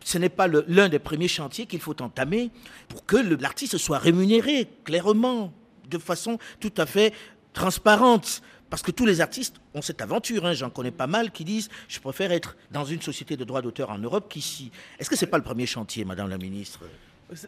ce 0.05 0.19
n'est 0.19 0.29
pas 0.29 0.47
l'un 0.47 0.89
des 0.89 0.99
premiers 0.99 1.29
chantiers 1.29 1.67
qu'il 1.67 1.81
faut 1.81 2.01
entamer 2.01 2.51
pour 2.89 3.05
que 3.05 3.17
l'artiste 3.17 3.77
soit 3.77 3.99
rémunéré 3.99 4.69
clairement, 4.85 5.53
de 5.91 5.99
façon 5.99 6.39
tout 6.61 6.73
à 6.77 6.87
fait 6.87 7.13
transparente? 7.53 8.41
Parce 8.71 8.83
que 8.83 8.91
tous 8.91 9.07
les 9.07 9.21
artistes 9.21 9.57
ont 9.75 9.83
cette 9.83 10.03
aventure, 10.03 10.47
hein, 10.47 10.53
j'en 10.53 10.71
connais 10.71 10.91
pas 10.91 11.07
mal, 11.07 11.31
qui 11.31 11.45
disent 11.45 11.69
je 11.89 12.01
préfère 12.01 12.33
être 12.33 12.57
dans 12.73 12.85
une 12.85 13.01
société 13.03 13.37
de 13.37 13.45
droits 13.45 13.63
d'auteur 13.63 13.91
en 13.91 13.99
Europe 13.99 14.27
qu'ici. 14.29 14.71
Est-ce 14.99 15.11
que 15.11 15.17
ce 15.17 15.25
n'est 15.25 15.31
pas 15.31 15.39
le 15.39 15.45
premier 15.45 15.67
chantier, 15.67 16.05
Madame 16.05 16.29
la 16.29 16.39
Ministre? 16.39 16.81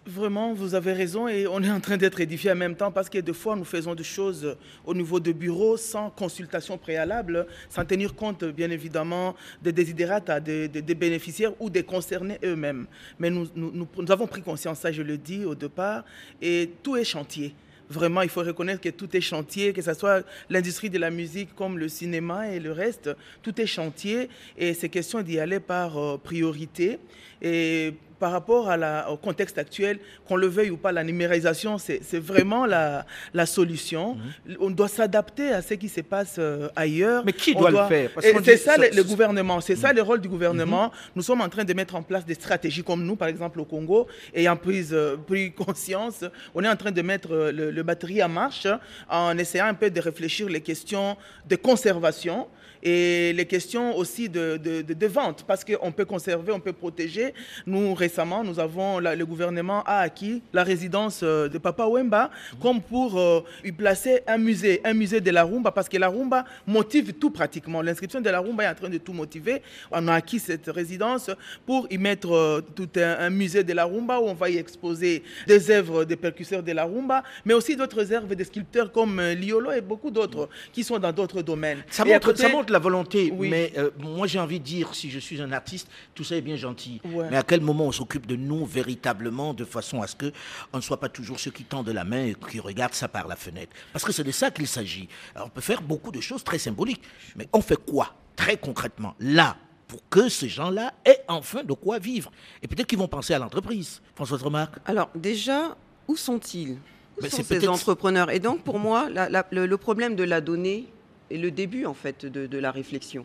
Vraiment, 0.06 0.54
vous 0.54 0.74
avez 0.74 0.94
raison 0.94 1.28
et 1.28 1.46
on 1.46 1.62
est 1.62 1.70
en 1.70 1.80
train 1.80 1.98
d'être 1.98 2.18
édifié 2.20 2.50
en 2.50 2.56
même 2.56 2.74
temps 2.74 2.90
parce 2.90 3.10
que 3.10 3.18
des 3.18 3.34
fois 3.34 3.56
nous 3.56 3.64
faisons 3.64 3.94
des 3.94 4.04
choses 4.04 4.56
au 4.86 4.94
niveau 4.94 5.20
de 5.20 5.32
bureau 5.32 5.76
sans 5.76 6.08
consultation 6.08 6.78
préalable, 6.78 7.46
sans 7.68 7.84
tenir 7.84 8.14
compte 8.14 8.44
bien 8.44 8.70
évidemment 8.70 9.36
des 9.62 9.72
désidérates 9.72 10.30
des, 10.42 10.68
bénéficiaires 10.94 11.52
ou 11.60 11.68
des 11.68 11.82
concernés 11.82 12.38
eux-mêmes. 12.42 12.86
Mais 13.18 13.28
nous, 13.28 13.46
nous 13.54 13.86
avons 14.08 14.26
pris 14.26 14.40
conscience, 14.40 14.78
ça 14.78 14.90
je 14.90 15.02
le 15.02 15.18
dis 15.18 15.44
au 15.44 15.54
départ, 15.54 16.04
et 16.40 16.70
tout 16.82 16.96
est 16.96 17.04
chantier. 17.04 17.54
Vraiment, 17.88 18.22
il 18.22 18.28
faut 18.28 18.42
reconnaître 18.42 18.80
que 18.80 18.88
tout 18.88 19.16
est 19.16 19.20
chantier, 19.20 19.72
que 19.72 19.80
ce 19.80 19.94
soit 19.94 20.24
l'industrie 20.50 20.90
de 20.90 20.98
la 20.98 21.10
musique 21.10 21.54
comme 21.54 21.78
le 21.78 21.88
cinéma 21.88 22.50
et 22.50 22.58
le 22.58 22.72
reste, 22.72 23.10
tout 23.42 23.60
est 23.60 23.66
chantier 23.66 24.28
et 24.58 24.74
c'est 24.74 24.88
question 24.88 25.22
d'y 25.22 25.38
aller 25.38 25.60
par 25.60 25.96
euh, 25.96 26.18
priorité. 26.18 26.98
Et 27.40 27.94
par 28.18 28.32
rapport 28.32 28.70
au 29.10 29.16
contexte 29.16 29.58
actuel, 29.58 29.98
qu'on 30.26 30.36
le 30.36 30.46
veuille 30.46 30.70
ou 30.70 30.76
pas, 30.76 30.92
la 30.92 31.04
numérisation, 31.04 31.78
c'est 31.78 32.18
vraiment 32.18 32.66
la, 32.66 33.04
solution. 33.46 34.16
Mhm. 34.46 34.56
On 34.60 34.70
doit 34.70 34.88
s'adapter 34.88 35.52
à 35.52 35.62
ce 35.62 35.74
qui 35.74 35.88
se 35.88 36.00
passe 36.00 36.36
euh, 36.38 36.68
ailleurs. 36.74 37.22
Mais 37.24 37.32
qui 37.32 37.54
doit, 37.54 37.70
le 37.70 37.86
faire? 37.86 38.10
C'est 38.42 38.56
ça 38.56 38.76
le, 38.76 39.02
gouvernement, 39.02 39.60
c'est 39.60 39.76
ça 39.76 39.90
mhm. 39.90 39.96
le 39.96 40.02
rôle 40.02 40.20
du 40.20 40.28
gouvernement. 40.28 40.84
Mhm. 40.84 40.90
Nous 41.16 41.22
sommes 41.22 41.40
en 41.40 41.48
train 41.48 41.64
de 41.64 41.72
mettre 41.72 41.94
en 41.94 42.02
place 42.02 42.24
des 42.24 42.34
stratégies 42.34 42.82
comme 42.82 43.04
nous, 43.04 43.16
par 43.16 43.28
exemple 43.28 43.60
au 43.60 43.64
Congo, 43.64 44.06
ayant 44.34 44.56
pris, 44.56 44.88
euh, 44.92 45.16
pris 45.16 45.52
conscience, 45.66 46.24
on 46.54 46.64
est 46.64 46.68
en 46.68 46.76
train 46.76 46.90
de 46.90 47.02
mettre 47.02 47.32
euh, 47.32 47.52
le, 47.52 47.70
le 47.70 47.82
batterie 47.82 48.22
en 48.22 48.28
marche 48.28 48.66
en 49.08 49.36
essayant 49.38 49.66
un 49.66 49.74
peu 49.74 49.90
de 49.90 50.00
réfléchir 50.00 50.48
les 50.48 50.60
questions 50.60 51.16
de 51.48 51.56
conservation 51.56 52.48
et 52.82 53.32
les 53.32 53.46
questions 53.46 53.96
aussi 53.96 54.28
de, 54.28 54.56
de, 54.58 55.06
vente, 55.06 55.44
parce 55.46 55.64
qu'on 55.64 55.92
peut 55.92 56.04
conserver, 56.04 56.52
on 56.52 56.60
peut 56.60 56.72
protéger. 56.72 57.34
Nous, 57.66 57.94
récemment, 58.06 58.44
nous 58.44 58.58
avons, 58.60 59.00
le 59.00 59.24
gouvernement 59.26 59.82
a 59.84 59.98
acquis 59.98 60.40
la 60.52 60.62
résidence 60.62 61.20
euh, 61.22 61.48
de 61.48 61.58
Papa 61.58 61.86
Wemba 61.86 62.30
comme 62.62 62.80
pour 62.80 63.18
euh, 63.18 63.40
y 63.64 63.72
placer 63.72 64.20
un 64.28 64.38
musée, 64.38 64.80
un 64.84 64.94
musée 64.94 65.20
de 65.20 65.30
la 65.32 65.42
rumba, 65.42 65.72
parce 65.72 65.88
que 65.88 65.96
la 65.98 66.08
rumba 66.08 66.44
motive 66.66 67.14
tout 67.14 67.30
pratiquement. 67.30 67.82
L'inscription 67.82 68.20
de 68.20 68.30
la 68.30 68.40
rumba 68.40 68.62
est 68.64 68.68
en 68.68 68.74
train 68.74 68.88
de 68.88 68.98
tout 68.98 69.12
motiver. 69.12 69.60
On 69.90 70.06
a 70.06 70.14
acquis 70.14 70.38
cette 70.38 70.68
résidence 70.68 71.30
pour 71.66 71.88
y 71.90 71.98
mettre 71.98 72.32
euh, 72.32 72.60
tout 72.76 72.88
un, 72.96 73.30
musée 73.30 73.64
de 73.64 73.72
la 73.72 73.84
rumba 73.84 74.20
où 74.20 74.26
on 74.26 74.34
va 74.34 74.50
y 74.50 74.56
exposer 74.56 75.24
des 75.48 75.70
œuvres 75.70 76.04
des 76.04 76.16
percusseurs 76.16 76.62
de 76.62 76.72
la 76.72 76.84
rumba, 76.84 77.24
mais 77.44 77.54
aussi 77.54 77.74
d'autres 77.76 78.12
œuvres 78.12 78.34
des 78.34 78.44
sculpteurs 78.44 78.92
comme 78.92 79.20
Liolo 79.20 79.72
et 79.72 79.80
beaucoup 79.80 80.12
d'autres 80.12 80.48
qui 80.72 80.84
sont 80.84 80.98
dans 81.00 81.12
d'autres 81.12 81.42
domaines. 81.42 81.82
Ça 81.90 82.04
montre, 82.04 82.36
ça 82.36 82.48
montre 82.48 82.72
la 82.72 82.78
volonté, 82.78 83.32
mais 83.36 83.72
euh, 83.76 83.90
moi 83.98 84.26
j'ai 84.28 84.38
envie 84.38 84.60
de 84.60 84.64
dire, 84.64 84.94
si 84.94 85.10
je 85.10 85.18
suis 85.18 85.42
un 85.42 85.50
artiste, 85.50 85.88
tout 86.14 86.22
ça 86.24 86.36
est 86.36 86.40
bien 86.40 86.56
gentil. 86.56 87.00
Mais 87.30 87.36
à 87.36 87.42
quel 87.42 87.60
moment 87.60 87.86
on 87.86 87.92
s'occupe 87.96 88.26
de 88.26 88.36
nous 88.36 88.64
véritablement, 88.64 89.54
de 89.54 89.64
façon 89.64 90.02
à 90.02 90.06
ce 90.06 90.16
que 90.16 90.32
on 90.72 90.78
ne 90.78 90.82
soit 90.82 91.00
pas 91.00 91.08
toujours 91.08 91.40
ceux 91.40 91.50
qui 91.50 91.64
tendent 91.64 91.88
la 91.88 92.04
main 92.04 92.26
et 92.26 92.34
qui 92.50 92.60
regardent 92.60 92.94
ça 92.94 93.08
par 93.08 93.26
la 93.26 93.36
fenêtre. 93.36 93.74
Parce 93.92 94.04
que 94.04 94.12
c'est 94.12 94.24
de 94.24 94.30
ça 94.30 94.50
qu'il 94.50 94.66
s'agit. 94.66 95.08
on 95.36 95.48
peut 95.48 95.60
faire 95.60 95.82
beaucoup 95.82 96.12
de 96.12 96.20
choses 96.20 96.44
très 96.44 96.58
symboliques, 96.58 97.02
mais 97.36 97.48
on 97.52 97.60
fait 97.60 97.82
quoi 97.84 98.14
très 98.36 98.56
concrètement 98.56 99.14
là 99.20 99.56
pour 99.88 100.00
que 100.08 100.28
ces 100.28 100.48
gens-là 100.48 100.94
aient 101.04 101.22
enfin 101.28 101.62
de 101.62 101.72
quoi 101.72 101.98
vivre? 101.98 102.30
Et 102.62 102.68
peut-être 102.68 102.86
qu'ils 102.86 102.98
vont 102.98 103.08
penser 103.08 103.34
à 103.34 103.38
l'entreprise. 103.38 104.02
François 104.14 104.38
Remarque. 104.38 104.76
Alors 104.84 105.10
déjà, 105.14 105.76
où 106.08 106.16
sont-ils? 106.16 106.78
Où 107.18 107.26
sont 107.26 107.42
ces 107.42 107.68
entrepreneurs? 107.68 108.30
Et 108.30 108.40
donc 108.40 108.62
pour 108.62 108.78
moi, 108.78 109.08
le 109.08 109.76
problème 109.76 110.16
de 110.16 110.24
la 110.24 110.40
donnée, 110.40 110.86
et 111.30 111.38
le 111.38 111.50
début 111.50 111.86
en 111.86 111.94
fait 111.94 112.26
de, 112.26 112.58
la 112.58 112.70
réflexion. 112.70 113.24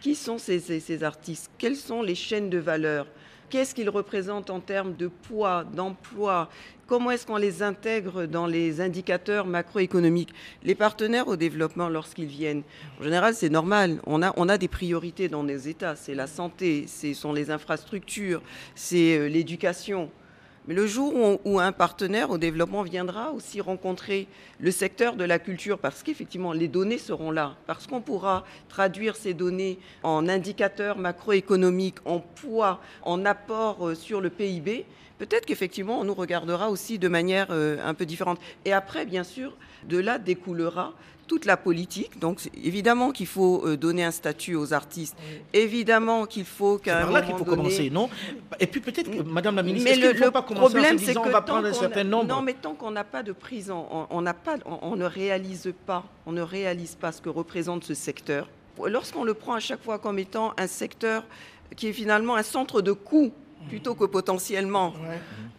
Qui 0.00 0.14
sont 0.14 0.38
ces, 0.38 1.04
artistes? 1.04 1.50
Quelles 1.58 1.76
sont 1.76 2.02
les 2.02 2.14
chaînes 2.14 2.50
de 2.50 2.58
valeur? 2.58 3.06
Qu'est-ce 3.50 3.74
qu'ils 3.74 3.90
représentent 3.90 4.48
en 4.48 4.60
termes 4.60 4.94
de 4.94 5.08
poids, 5.08 5.64
d'emploi? 5.64 6.48
Comment 6.86 7.10
est-ce 7.10 7.26
qu'on 7.26 7.36
les 7.36 7.62
intègre 7.64 8.26
dans 8.26 8.46
les 8.46 8.80
indicateurs 8.80 9.44
macroéconomiques? 9.44 10.32
Les 10.62 10.76
partenaires 10.76 11.26
au 11.26 11.34
développement, 11.34 11.88
lorsqu'ils 11.88 12.26
viennent, 12.26 12.62
en 13.00 13.02
général, 13.02 13.34
c'est 13.34 13.48
normal. 13.48 14.00
On 14.06 14.22
a, 14.22 14.58
des 14.58 14.68
priorités 14.68 15.28
dans 15.28 15.42
les 15.42 15.68
États. 15.68 15.96
C'est 15.96 16.14
la 16.14 16.28
santé, 16.28 16.86
ce 16.86 17.12
sont 17.12 17.32
les 17.32 17.50
infrastructures, 17.50 18.40
c'est 18.76 19.18
euh, 19.18 19.28
l'éducation. 19.28 20.10
Mais 20.68 20.74
le 20.74 20.86
jour 20.86 21.38
où, 21.44 21.58
un 21.58 21.72
partenaire 21.72 22.30
au 22.30 22.38
développement 22.38 22.82
viendra 22.82 23.32
aussi 23.32 23.60
rencontrer 23.60 24.28
le 24.58 24.70
secteur 24.70 25.16
de 25.16 25.24
la 25.24 25.38
culture, 25.38 25.78
parce 25.78 26.02
qu'effectivement 26.02 26.52
les 26.52 26.68
données 26.68 26.98
seront 26.98 27.30
là, 27.30 27.56
parce 27.66 27.86
qu'on 27.86 28.00
pourra 28.00 28.44
traduire 28.68 29.16
ces 29.16 29.32
données 29.32 29.78
en 30.02 30.28
indicateurs 30.28 30.98
macroéconomiques, 30.98 31.98
en 32.04 32.20
poids, 32.20 32.80
en 33.02 33.24
apport 33.24 33.88
euh, 33.88 33.94
sur 33.94 34.20
le 34.20 34.28
PIB, 34.28 34.84
peut-être 35.18 35.46
qu'effectivement 35.46 35.98
on 35.98 36.04
nous 36.04 36.14
regardera 36.14 36.70
aussi 36.70 36.98
de 36.98 37.08
manière 37.08 37.48
euh, 37.50 37.78
un 37.82 37.94
peu 37.94 38.04
différente. 38.04 38.38
Et 38.66 38.72
après, 38.72 39.06
bien 39.06 39.24
sûr, 39.24 39.56
de 39.88 39.98
là 39.98 40.18
découlera 40.18 40.92
toute 41.30 41.44
la 41.44 41.56
politique. 41.56 42.18
Donc 42.18 42.40
évidemment 42.64 43.12
qu'il 43.12 43.28
faut 43.28 43.64
euh, 43.64 43.76
donner 43.76 44.02
un 44.02 44.10
statut 44.10 44.56
aux 44.56 44.74
artistes. 44.74 45.16
Évidemment 45.52 46.26
qu'il 46.26 46.44
faut 46.44 46.76
qu'à 46.78 47.06
un 47.06 47.12
là 47.12 47.22
qu'il 47.22 47.36
faut 47.36 47.44
commencer, 47.44 47.88
non? 47.88 48.10
Et 48.58 48.66
puis 48.66 48.80
peut-être 48.80 49.08
que 49.08 49.22
Madame 49.22 49.54
la 49.54 49.62
ministre, 49.62 49.88
mais 49.88 49.96
le, 49.96 50.30
problème, 50.32 50.98
c'est 50.98 51.14
que 51.14 51.20
on 51.20 51.30
va 51.30 51.40
prendre 51.42 51.68
un 51.68 51.72
certain 51.72 52.02
nombre. 52.02 52.34
Non, 52.34 52.42
mais 52.42 52.54
tant 52.54 52.74
qu'on 52.74 52.90
n'a 52.90 53.04
pas 53.04 53.22
de 53.22 53.30
prise, 53.30 53.70
on, 53.70 54.08
on 54.10 54.24
pas, 54.24 54.56
on, 54.66 54.78
on 54.82 54.96
ne 54.96 55.04
réalise 55.04 55.72
pas, 55.86 56.02
on 56.26 56.32
ne 56.32 56.42
réalise 56.42 56.96
pas 56.96 57.12
ce 57.12 57.22
que 57.22 57.28
représente 57.28 57.84
ce 57.84 57.94
secteur. 57.94 58.48
Lorsqu'on 58.84 59.22
le 59.22 59.34
prend 59.34 59.54
à 59.54 59.60
chaque 59.60 59.84
fois 59.84 60.00
comme 60.00 60.18
étant 60.18 60.52
un 60.58 60.66
secteur 60.66 61.22
qui 61.76 61.86
est 61.86 61.92
finalement 61.92 62.34
un 62.34 62.42
centre 62.42 62.82
de 62.82 62.90
coût 62.90 63.30
plutôt 63.68 63.94
que 63.94 64.04
potentiellement 64.04 64.94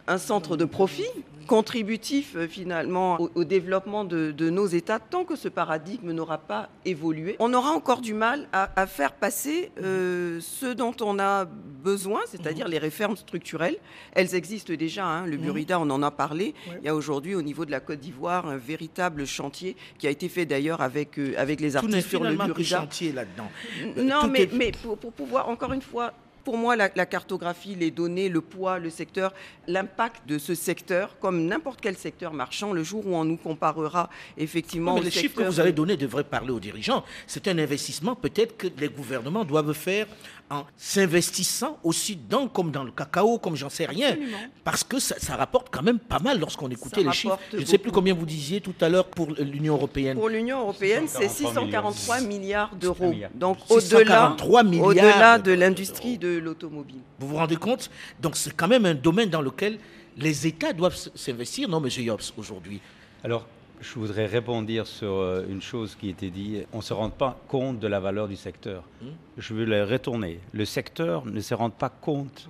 un 0.05 0.17
centre 0.17 0.57
de 0.57 0.65
profit, 0.65 1.07
contributif 1.47 2.35
euh, 2.35 2.47
finalement 2.47 3.19
au, 3.21 3.29
au 3.35 3.43
développement 3.43 4.03
de, 4.05 4.31
de, 4.31 4.49
nos 4.49 4.67
États 4.67 4.99
tant 4.99 5.23
que 5.25 5.35
ce 5.35 5.47
paradigme 5.47 6.11
n'aura 6.11 6.37
pas 6.37 6.69
évolué. 6.85 7.35
On 7.39 7.53
aura 7.53 7.71
encore 7.71 8.01
du 8.01 8.13
mal 8.13 8.47
à, 8.53 8.69
à 8.75 8.87
faire 8.87 9.13
passer 9.13 9.71
euh, 9.81 10.39
ce 10.41 10.65
dont 10.67 10.95
on 11.01 11.19
a 11.19 11.45
besoin, 11.45 12.21
c'est-à-dire 12.27 12.67
les 12.67 12.77
réformes 12.77 13.15
structurelles. 13.17 13.77
Elles 14.13 14.35
existent 14.35 14.73
déjà, 14.73 15.05
hein, 15.05 15.25
le 15.25 15.37
Burida, 15.37 15.79
on 15.79 15.89
en 15.89 16.03
a 16.03 16.11
parlé. 16.11 16.53
Il 16.79 16.85
y 16.85 16.89
a 16.89 16.95
aujourd'hui 16.95 17.35
au 17.35 17.41
niveau 17.41 17.65
de 17.65 17.71
la 17.71 17.79
Côte 17.79 17.99
d'Ivoire 17.99 18.47
un 18.47 18.57
véritable 18.57 19.25
chantier 19.25 19.75
qui 19.97 20.07
a 20.07 20.09
été 20.09 20.29
fait 20.29 20.45
d'ailleurs 20.45 20.81
avec, 20.81 21.17
euh, 21.17 21.33
avec 21.37 21.59
les 21.59 21.75
artistes 21.75 22.07
sur 22.09 22.23
le 22.23 22.35
Burida. 22.35 22.63
chantier 22.81 23.11
là-dedans. 23.11 23.49
Non, 23.97 24.27
mais, 24.27 24.43
est... 24.43 24.53
mais 24.53 24.71
pour, 24.71 24.97
pour 24.97 25.11
pouvoir, 25.11 25.49
encore 25.49 25.73
une 25.73 25.81
fois, 25.81 26.13
pour 26.43 26.57
moi, 26.57 26.75
la, 26.75 26.89
la, 26.95 27.05
cartographie, 27.05 27.75
les 27.75 27.91
données, 27.91 28.29
le 28.29 28.41
poids, 28.41 28.79
le 28.79 28.89
secteur, 28.89 29.33
l'impact 29.67 30.27
de 30.27 30.37
ce 30.37 30.55
secteur, 30.55 31.17
comme 31.19 31.45
n'importe 31.45 31.79
quel 31.81 31.97
secteur 31.97 32.33
marchand, 32.33 32.73
le 32.73 32.83
jour 32.83 33.05
où 33.05 33.15
on 33.15 33.23
nous 33.25 33.37
comparera 33.37 34.09
effectivement. 34.37 34.95
mais 34.95 35.01
les 35.01 35.11
chiffres 35.11 35.35
que 35.35 35.43
vous 35.43 35.59
avez 35.59 35.71
donnés 35.71 35.97
devraient 35.97 36.23
parler 36.23 36.51
aux 36.51 36.59
dirigeants. 36.59 37.03
C'est 37.27 37.47
un 37.47 37.57
investissement 37.57 38.15
peut-être 38.15 38.57
que 38.57 38.67
les 38.77 38.89
gouvernements 38.89 39.45
doivent 39.45 39.73
faire 39.73 40.07
en 40.51 40.65
s'investissant 40.77 41.79
aussi 41.83 42.15
dans, 42.15 42.47
comme 42.47 42.71
dans 42.71 42.83
le 42.83 42.91
cacao, 42.91 43.39
comme 43.39 43.55
j'en 43.55 43.69
sais 43.69 43.85
rien. 43.85 44.09
Absolument. 44.09 44.37
Parce 44.63 44.83
que 44.83 44.99
ça, 44.99 45.15
ça, 45.17 45.35
rapporte 45.35 45.69
quand 45.71 45.81
même 45.81 45.97
pas 45.97 46.19
mal 46.19 46.39
lorsqu'on 46.39 46.69
écoutait 46.69 47.01
Ça 47.01 47.07
les 47.07 47.13
chiffres. 47.13 47.39
Je 47.53 47.59
ne 47.59 47.65
sais 47.65 47.77
plus 47.77 47.91
combien 47.91 48.13
vous 48.13 48.25
disiez 48.25 48.61
tout 48.61 48.75
à 48.81 48.89
l'heure 48.89 49.07
pour 49.07 49.31
l'Union 49.39 49.75
européenne. 49.75 50.17
Pour 50.17 50.29
l'Union 50.29 50.59
européenne, 50.59 51.05
c'est 51.07 51.29
643 51.29 51.93
643 51.93 52.21
milliards 52.21 52.75
d'euros. 52.75 53.13
Donc 53.33 53.57
au-delà 53.69 53.81
643 53.81 54.63
milliards 54.63 54.85
au-delà 54.87 55.39
de 55.39 55.51
l'industrie 55.53 56.17
de 56.17 56.37
l'automobile. 56.37 56.99
Vous 57.19 57.27
vous 57.27 57.37
rendez 57.37 57.55
compte? 57.55 57.89
Donc 58.19 58.35
c'est 58.35 58.55
quand 58.55 58.67
même 58.67 58.85
un 58.85 58.93
domaine 58.93 59.29
dans 59.29 59.41
lequel 59.41 59.77
les 60.17 60.47
États 60.47 60.73
doivent 60.73 60.97
s'investir, 61.15 61.69
non, 61.69 61.79
Monsieur 61.79 62.03
Yobs, 62.03 62.33
aujourd'hui 62.37 62.81
Alors, 63.23 63.47
je 63.81 63.95
voudrais 63.95 64.25
répondre 64.27 64.85
sur 64.85 65.11
euh, 65.11 65.45
une 65.49 65.61
chose 65.61 65.95
qui 65.99 66.09
était 66.09 66.29
dit. 66.29 66.63
On 66.73 66.77
ne 66.77 66.81
se 66.83 66.93
rend 66.93 67.09
pas 67.09 67.37
compte 67.47 67.79
de 67.79 67.87
la 67.87 67.99
valeur 67.99 68.27
du 68.27 68.35
secteur. 68.35 68.83
Hmm. 69.01 69.07
Je 69.37 69.53
veux 69.53 69.65
le 69.65 69.83
retourner. 69.83 70.39
Le 70.53 70.65
secteur 70.65 71.25
ne 71.25 71.39
se 71.41 71.53
rend 71.53 71.69
pas 71.69 71.89
compte 71.89 72.47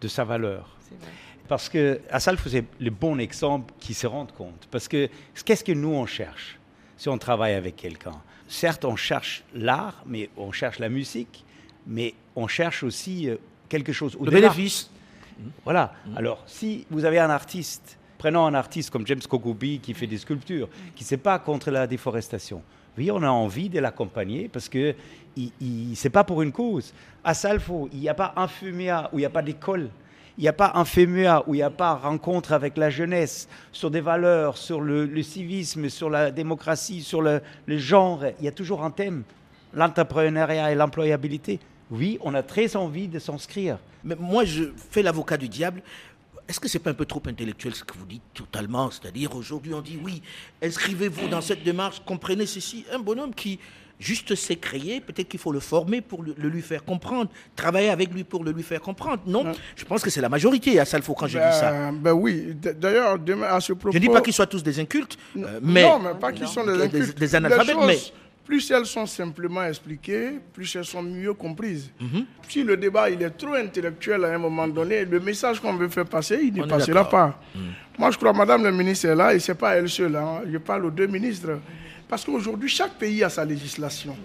de 0.00 0.08
sa 0.08 0.24
valeur. 0.24 0.76
Parce 1.48 1.68
que 1.68 2.00
ça, 2.18 2.32
c'est 2.46 2.64
le 2.78 2.90
bon 2.90 3.18
exemple 3.18 3.72
qui 3.80 3.94
se 3.94 4.06
rendent 4.06 4.32
compte. 4.32 4.68
Parce 4.70 4.86
que 4.86 5.08
qu'est-ce 5.44 5.64
que 5.64 5.72
nous 5.72 5.92
on 5.92 6.06
cherche 6.06 6.58
si 6.96 7.08
on 7.08 7.18
travaille 7.18 7.54
avec 7.54 7.76
quelqu'un? 7.76 8.20
Certes, 8.46 8.84
on 8.84 8.96
cherche 8.96 9.44
l'art, 9.54 10.02
mais 10.06 10.30
on 10.36 10.52
cherche 10.52 10.78
la 10.78 10.88
musique, 10.88 11.44
mais 11.86 12.14
on 12.36 12.46
cherche 12.48 12.82
aussi 12.82 13.28
euh, 13.28 13.36
quelque 13.68 13.92
chose 13.92 14.14
Le 14.14 14.20
au-delà. 14.20 14.40
bénéfice. 14.48 14.90
Voilà. 15.64 15.92
Alors, 16.16 16.42
si 16.46 16.86
vous 16.90 17.04
avez 17.04 17.18
un 17.18 17.30
artiste, 17.30 17.97
prenons 18.18 18.44
un 18.44 18.54
artiste 18.54 18.90
comme 18.90 19.06
James 19.06 19.20
Kokubi 19.26 19.78
qui 19.78 19.94
fait 19.94 20.06
des 20.06 20.18
sculptures, 20.18 20.68
qui 20.94 21.04
ne 21.04 21.08
sait 21.08 21.16
pas 21.16 21.38
contre 21.38 21.70
la 21.70 21.86
déforestation. 21.86 22.62
Oui, 22.98 23.10
on 23.10 23.22
a 23.22 23.28
envie 23.28 23.68
de 23.68 23.78
l'accompagner 23.78 24.48
parce 24.48 24.68
que 24.68 24.94
il, 25.36 25.94
c'est 25.94 26.10
pas 26.10 26.24
pour 26.24 26.42
une 26.42 26.50
cause. 26.50 26.92
À 27.22 27.32
Salfo, 27.32 27.88
il 27.92 28.00
n'y 28.00 28.08
a 28.08 28.14
pas 28.14 28.32
un 28.36 28.48
FUMIA 28.48 29.10
où 29.12 29.18
il 29.18 29.22
n'y 29.22 29.26
a 29.26 29.30
pas 29.30 29.42
d'école. 29.42 29.88
Il 30.36 30.42
n'y 30.42 30.48
a 30.48 30.52
pas 30.52 30.70
un 30.76 30.84
FEMUA 30.84 31.44
où 31.48 31.54
il 31.54 31.58
n'y 31.58 31.64
a 31.64 31.70
pas 31.70 31.94
rencontre 31.94 32.52
avec 32.52 32.76
la 32.76 32.90
jeunesse 32.90 33.48
sur 33.72 33.90
des 33.90 34.00
valeurs, 34.00 34.56
sur 34.56 34.80
le, 34.80 35.20
civisme, 35.20 35.88
sur 35.88 36.10
la 36.10 36.30
démocratie, 36.30 37.02
sur 37.02 37.22
le 37.22 37.40
genre. 37.66 38.22
Il 38.38 38.44
y 38.44 38.48
a 38.48 38.52
toujours 38.52 38.84
un 38.84 38.92
thème, 38.92 39.24
l'entrepreneuriat 39.74 40.70
et 40.70 40.76
l'employabilité. 40.76 41.58
Oui, 41.90 42.18
on 42.20 42.34
a 42.34 42.42
très 42.44 42.76
envie 42.76 43.08
de 43.08 43.18
s'inscrire. 43.18 43.78
Mais 44.04 44.14
moi, 44.18 44.44
je 44.44 44.64
fais 44.90 45.02
l'avocat 45.02 45.36
du 45.36 45.48
diable. 45.48 45.82
Est-ce 46.48 46.58
que 46.60 46.68
c'est 46.68 46.78
pas 46.78 46.90
un 46.90 46.94
peu 46.94 47.04
trop 47.04 47.22
intellectuel 47.26 47.74
ce 47.74 47.84
que 47.84 47.92
vous 47.98 48.06
dites 48.06 48.22
totalement? 48.32 48.90
C'est-à-dire, 48.90 49.34
aujourd'hui, 49.36 49.74
on 49.74 49.80
dit 49.82 49.98
oui, 50.02 50.22
inscrivez-vous 50.62 51.28
dans 51.28 51.40
cette 51.42 51.62
démarche, 51.62 52.00
comprenez 52.06 52.46
ceci. 52.46 52.84
Un 52.92 52.98
bonhomme 52.98 53.34
qui 53.34 53.58
juste 54.00 54.34
s'est 54.36 54.56
créé, 54.56 55.00
peut-être 55.00 55.28
qu'il 55.28 55.40
faut 55.40 55.50
le 55.52 55.60
former 55.60 56.00
pour 56.00 56.22
le, 56.22 56.32
le, 56.38 56.48
lui 56.48 56.62
faire 56.62 56.84
comprendre, 56.84 57.30
travailler 57.56 57.90
avec 57.90 58.12
lui 58.14 58.22
pour 58.24 58.44
le 58.44 58.52
lui 58.52 58.62
faire 58.62 58.80
comprendre. 58.80 59.20
Non, 59.26 59.52
je 59.76 59.84
pense 59.84 60.02
que 60.02 60.08
c'est 60.08 60.20
la 60.20 60.28
majorité 60.28 60.78
à 60.80 60.84
Salfo 60.84 61.14
quand 61.14 61.26
je 61.26 61.36
Ben, 61.38 61.50
dis 61.50 61.56
ça. 61.58 61.90
Ben 61.92 62.12
oui. 62.12 62.54
D- 62.54 62.74
D'ailleurs, 62.74 63.18
demain, 63.18 63.48
à 63.48 63.60
ce 63.60 63.72
propos. 63.72 63.92
Je 63.92 63.98
ne 63.98 64.02
dis 64.06 64.08
pas 64.08 64.20
qu'ils 64.20 64.32
soient 64.32 64.46
tous 64.46 64.62
des 64.62 64.78
incultes, 64.80 65.18
euh, 65.36 65.58
mais 65.62 65.82
non, 65.82 65.98
mais 65.98 66.14
pas 66.18 66.32
qu'ils 66.32 66.46
sont 66.48 66.64
des 66.64 66.76
des, 66.76 66.82
incultes. 66.84 67.18
des 67.18 67.34
analphabètes, 67.34 67.76
mais 67.86 67.98
Plus 68.48 68.70
elles 68.70 68.86
sont 68.86 69.04
simplement 69.04 69.62
expliquées, 69.62 70.40
plus 70.54 70.74
elles 70.74 70.86
sont 70.86 71.02
mieux 71.02 71.34
comprises. 71.34 71.90
Mhm. 72.00 72.24
Si 72.48 72.62
le 72.64 72.78
débat 72.78 73.10
il 73.10 73.20
est 73.20 73.28
trop 73.36 73.52
intellectuel 73.52 74.24
à 74.24 74.28
un 74.32 74.38
moment 74.38 74.66
donné, 74.66 75.04
le 75.04 75.20
message 75.20 75.60
qu'on 75.60 75.74
veut 75.74 75.88
faire 75.90 76.06
passer, 76.06 76.40
il 76.42 76.54
ne 76.54 76.64
passera 76.64 77.06
pas. 77.06 77.38
Moi, 77.98 78.10
je 78.10 78.16
crois 78.16 78.32
Madame 78.32 78.64
la 78.64 78.70
ministre 78.70 79.04
est 79.06 79.14
là, 79.14 79.34
et 79.34 79.38
ce 79.38 79.52
n'est 79.52 79.58
pas 79.58 79.74
elle 79.76 79.86
seule. 79.90 80.16
hein. 80.16 80.40
Je 80.50 80.56
parle 80.56 80.86
aux 80.86 80.90
deux 80.90 81.06
ministres. 81.06 81.58
Parce 82.08 82.24
qu'aujourd'hui, 82.24 82.70
chaque 82.70 82.94
pays 82.94 83.22
a 83.22 83.28
sa 83.28 83.44
législation. 83.44 84.16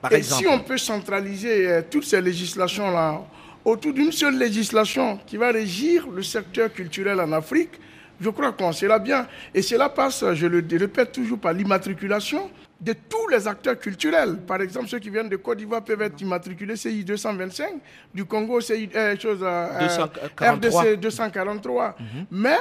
par 0.00 0.10
et 0.10 0.16
exemple, 0.16 0.42
si 0.42 0.48
on 0.48 0.60
peut 0.60 0.78
centraliser 0.78 1.68
euh, 1.68 1.82
toutes 1.90 2.04
ces 2.04 2.22
législations-là 2.22 3.20
autour 3.62 3.92
d'une 3.92 4.10
seule 4.10 4.38
législation 4.38 5.18
qui 5.26 5.36
va 5.36 5.50
régir 5.52 6.08
le 6.08 6.22
secteur 6.22 6.72
culturel 6.72 7.20
en 7.20 7.30
Afrique, 7.32 7.72
je 8.18 8.30
crois 8.30 8.52
qu'on 8.52 8.72
sera 8.72 8.98
bien. 8.98 9.26
Et 9.54 9.60
cela 9.60 9.90
passe, 9.90 10.24
je 10.32 10.46
le 10.46 10.64
répète 10.78 11.12
toujours, 11.12 11.38
par 11.38 11.52
l'immatriculation 11.52 12.48
de 12.80 12.92
tous 12.92 13.28
les 13.28 13.46
acteurs 13.48 13.78
culturels. 13.78 14.38
Par 14.46 14.60
exemple, 14.60 14.88
ceux 14.88 14.98
qui 14.98 15.10
viennent 15.10 15.28
de 15.28 15.36
Côte 15.36 15.58
d'Ivoire 15.58 15.82
peuvent 15.82 16.02
être 16.02 16.20
immatriculés 16.20 16.76
CI 16.76 17.04
225, 17.04 17.74
du 18.14 18.24
Congo 18.24 18.60
CI 18.60 18.88
euh, 18.94 19.18
chose, 19.18 19.40
euh, 19.42 19.80
243. 19.80 20.82
RDC 20.82 21.00
243. 21.00 21.96
Mais 22.30 22.56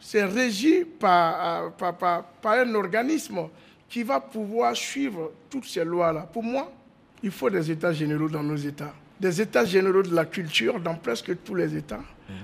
c'est 0.00 0.24
régi 0.24 0.84
par, 0.84 1.64
euh, 1.66 1.68
par, 1.70 1.96
par, 1.96 2.24
par 2.24 2.52
un 2.54 2.74
organisme 2.74 3.48
qui 3.88 4.02
va 4.02 4.20
pouvoir 4.20 4.74
suivre 4.76 5.32
toutes 5.48 5.66
ces 5.66 5.84
lois-là. 5.84 6.28
Pour 6.32 6.42
moi, 6.42 6.70
il 7.22 7.30
faut 7.30 7.50
des 7.50 7.70
états 7.70 7.92
généraux 7.92 8.28
dans 8.28 8.42
nos 8.42 8.56
États, 8.56 8.92
des 9.20 9.40
états 9.40 9.64
généraux 9.64 10.02
de 10.02 10.14
la 10.14 10.24
culture 10.24 10.80
dans 10.80 10.94
presque 10.94 11.32
tous 11.44 11.54
les 11.54 11.76
États, 11.76 12.00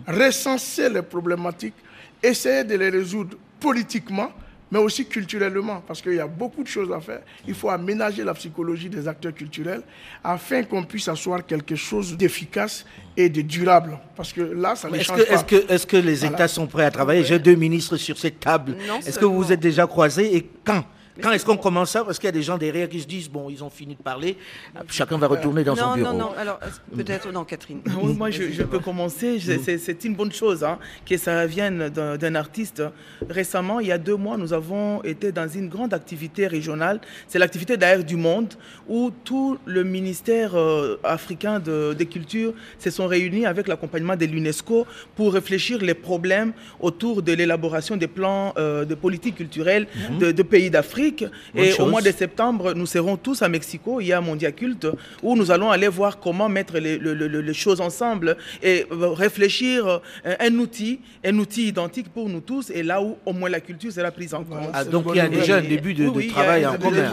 recenser 0.06 0.88
les 0.90 1.02
problématiques, 1.02 1.74
essayer 2.22 2.62
de 2.64 2.74
les 2.76 2.90
résoudre 2.90 3.36
politiquement, 3.58 4.30
mais 4.70 4.78
aussi 4.78 5.06
culturellement, 5.06 5.82
parce 5.86 6.02
qu'il 6.02 6.14
y 6.14 6.20
a 6.20 6.26
beaucoup 6.26 6.62
de 6.62 6.68
choses 6.68 6.90
à 6.92 7.00
faire. 7.00 7.20
Il 7.46 7.54
faut 7.54 7.70
aménager 7.70 8.24
la 8.24 8.34
psychologie 8.34 8.88
des 8.88 9.06
acteurs 9.06 9.32
culturels 9.34 9.82
afin 10.24 10.62
qu'on 10.64 10.82
puisse 10.82 11.06
asseoir 11.08 11.46
quelque 11.46 11.76
chose 11.76 12.16
d'efficace 12.16 12.84
et 13.16 13.28
de 13.28 13.42
durable. 13.42 13.98
Parce 14.16 14.32
que 14.32 14.40
là, 14.40 14.74
ça 14.74 14.88
ne 14.90 14.96
est-ce 14.96 15.04
change 15.04 15.18
que, 15.20 15.56
pas. 15.56 15.74
est-ce 15.74 15.86
que, 15.86 15.96
les 15.96 16.14
Voilà. 16.16 16.34
États 16.34 16.48
sont 16.48 16.66
prêts 16.66 16.84
à 16.84 16.90
travailler? 16.90 17.22
J'ai 17.24 17.38
deux 17.38 17.54
ministres 17.54 17.96
sur 17.96 18.18
cette 18.18 18.40
table. 18.40 18.76
Est-ce 19.06 19.18
que 19.18 19.24
vous 19.24 19.36
vous 19.36 19.52
êtes 19.52 19.60
déjà 19.60 19.86
croisés 19.86 20.36
et 20.36 20.48
quand? 20.64 20.84
Quand 21.22 21.32
est-ce 21.32 21.44
qu'on 21.46 21.56
commence 21.56 21.90
ça? 21.90 22.04
Parce 22.04 22.18
qu'il 22.18 22.26
y 22.26 22.28
a 22.28 22.32
des 22.32 22.42
gens 22.42 22.58
derrière 22.58 22.88
qui 22.88 23.00
se 23.00 23.06
disent 23.06 23.28
bon, 23.30 23.48
ils 23.50 23.62
ont 23.64 23.70
fini 23.70 23.94
de 23.94 24.02
parler, 24.02 24.36
chacun 24.88 25.16
va 25.18 25.26
retourner 25.26 25.64
dans 25.64 25.74
son 25.76 25.86
non, 25.88 25.94
bureau. 25.94 26.12
non, 26.12 26.18
non. 26.18 26.30
Alors, 26.36 26.58
est-ce- 26.62 26.96
peut-être, 26.96 27.32
non, 27.32 27.44
Catherine. 27.44 27.80
Oui, 28.02 28.12
moi, 28.14 28.30
je, 28.30 28.50
je 28.52 28.62
peux 28.62 28.78
commencer. 28.78 29.38
C'est 29.78 30.04
une 30.04 30.14
bonne 30.14 30.32
chose 30.32 30.62
hein, 30.64 30.78
que 31.04 31.16
ça 31.16 31.46
vienne 31.46 31.88
d'un 31.88 32.34
artiste. 32.34 32.82
Récemment, 33.28 33.80
il 33.80 33.86
y 33.88 33.92
a 33.92 33.98
deux 33.98 34.16
mois, 34.16 34.36
nous 34.36 34.52
avons 34.52 35.02
été 35.04 35.32
dans 35.32 35.48
une 35.48 35.68
grande 35.68 35.94
activité 35.94 36.46
régionale. 36.46 37.00
C'est 37.28 37.38
l'activité 37.38 37.76
d'ailleurs 37.76 38.04
du 38.04 38.16
monde 38.16 38.54
où 38.88 39.10
tout 39.24 39.58
le 39.64 39.84
ministère 39.84 40.54
euh, 40.54 40.96
africain 41.04 41.60
de, 41.60 41.94
des 41.94 42.06
cultures 42.06 42.52
se 42.78 42.90
sont 42.90 43.06
réunis 43.06 43.46
avec 43.46 43.68
l'accompagnement 43.68 44.16
de 44.16 44.26
l'UNESCO 44.26 44.86
pour 45.14 45.32
réfléchir 45.32 45.78
les 45.82 45.94
problèmes 45.94 46.52
autour 46.80 47.22
de 47.22 47.32
l'élaboration 47.32 47.96
des 47.96 48.06
plans 48.08 48.52
euh, 48.58 48.84
de 48.84 48.94
politique 48.94 49.36
culturelle 49.36 49.86
de, 50.20 50.32
de 50.32 50.42
pays 50.42 50.70
d'Afrique. 50.70 51.05
Afrique. 51.06 51.24
et 51.54 51.80
au 51.80 51.86
mois 51.86 52.02
de 52.02 52.10
septembre, 52.10 52.74
nous 52.74 52.86
serons 52.86 53.16
tous 53.16 53.42
à 53.42 53.48
Mexico. 53.48 54.00
Il 54.00 54.06
y 54.08 54.12
a 54.12 54.18
un 54.18 54.22
Mondiaculte 54.22 54.86
où 55.22 55.36
nous 55.36 55.50
allons 55.50 55.70
aller 55.70 55.88
voir 55.88 56.18
comment 56.18 56.48
mettre 56.48 56.78
les, 56.78 57.54
choses 57.54 57.80
ensemble 57.80 58.36
et 58.62 58.86
réfléchir 58.90 60.00
un 60.24 60.54
outil, 60.58 61.00
un 61.24 61.38
outil 61.38 61.68
identique 61.68 62.08
pour 62.12 62.28
nous 62.28 62.40
tous. 62.40 62.70
Et 62.70 62.82
là 62.82 63.00
où 63.02 63.16
au 63.24 63.32
moins 63.32 63.48
la 63.48 63.60
culture 63.60 63.92
sera 63.92 64.10
prise 64.10 64.34
en 64.34 64.44
compte. 64.44 64.70
Ah, 64.72 64.84
donc 64.84 65.06
il 65.10 65.16
y 65.16 65.20
a 65.20 65.28
déjà 65.28 65.56
un 65.56 65.62
début 65.62 65.94
de, 65.94 66.08
travail 66.28 66.66
en 66.66 66.76
commun. 66.76 67.04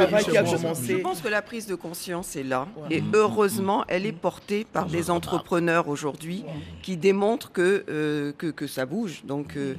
Je 0.87 0.95
pense 0.95 1.21
que 1.21 1.27
la 1.29 1.41
prise 1.41 1.67
de 1.67 1.75
conscience 1.75 2.35
est 2.35 2.43
là. 2.43 2.67
Et 2.89 3.03
heureusement, 3.13 3.85
elle 3.87 4.05
est 4.05 4.11
portée 4.11 4.65
par 4.71 4.87
des 4.87 5.09
entrepreneurs 5.09 5.87
aujourd'hui 5.87 6.43
qui 6.81 6.97
démontrent 6.97 7.51
que, 7.51 7.83
euh, 7.89 8.31
que, 8.37 8.47
que, 8.47 8.67
ça 8.67 8.85
bouge. 8.85 9.23
Donc, 9.25 9.55
euh, 9.55 9.75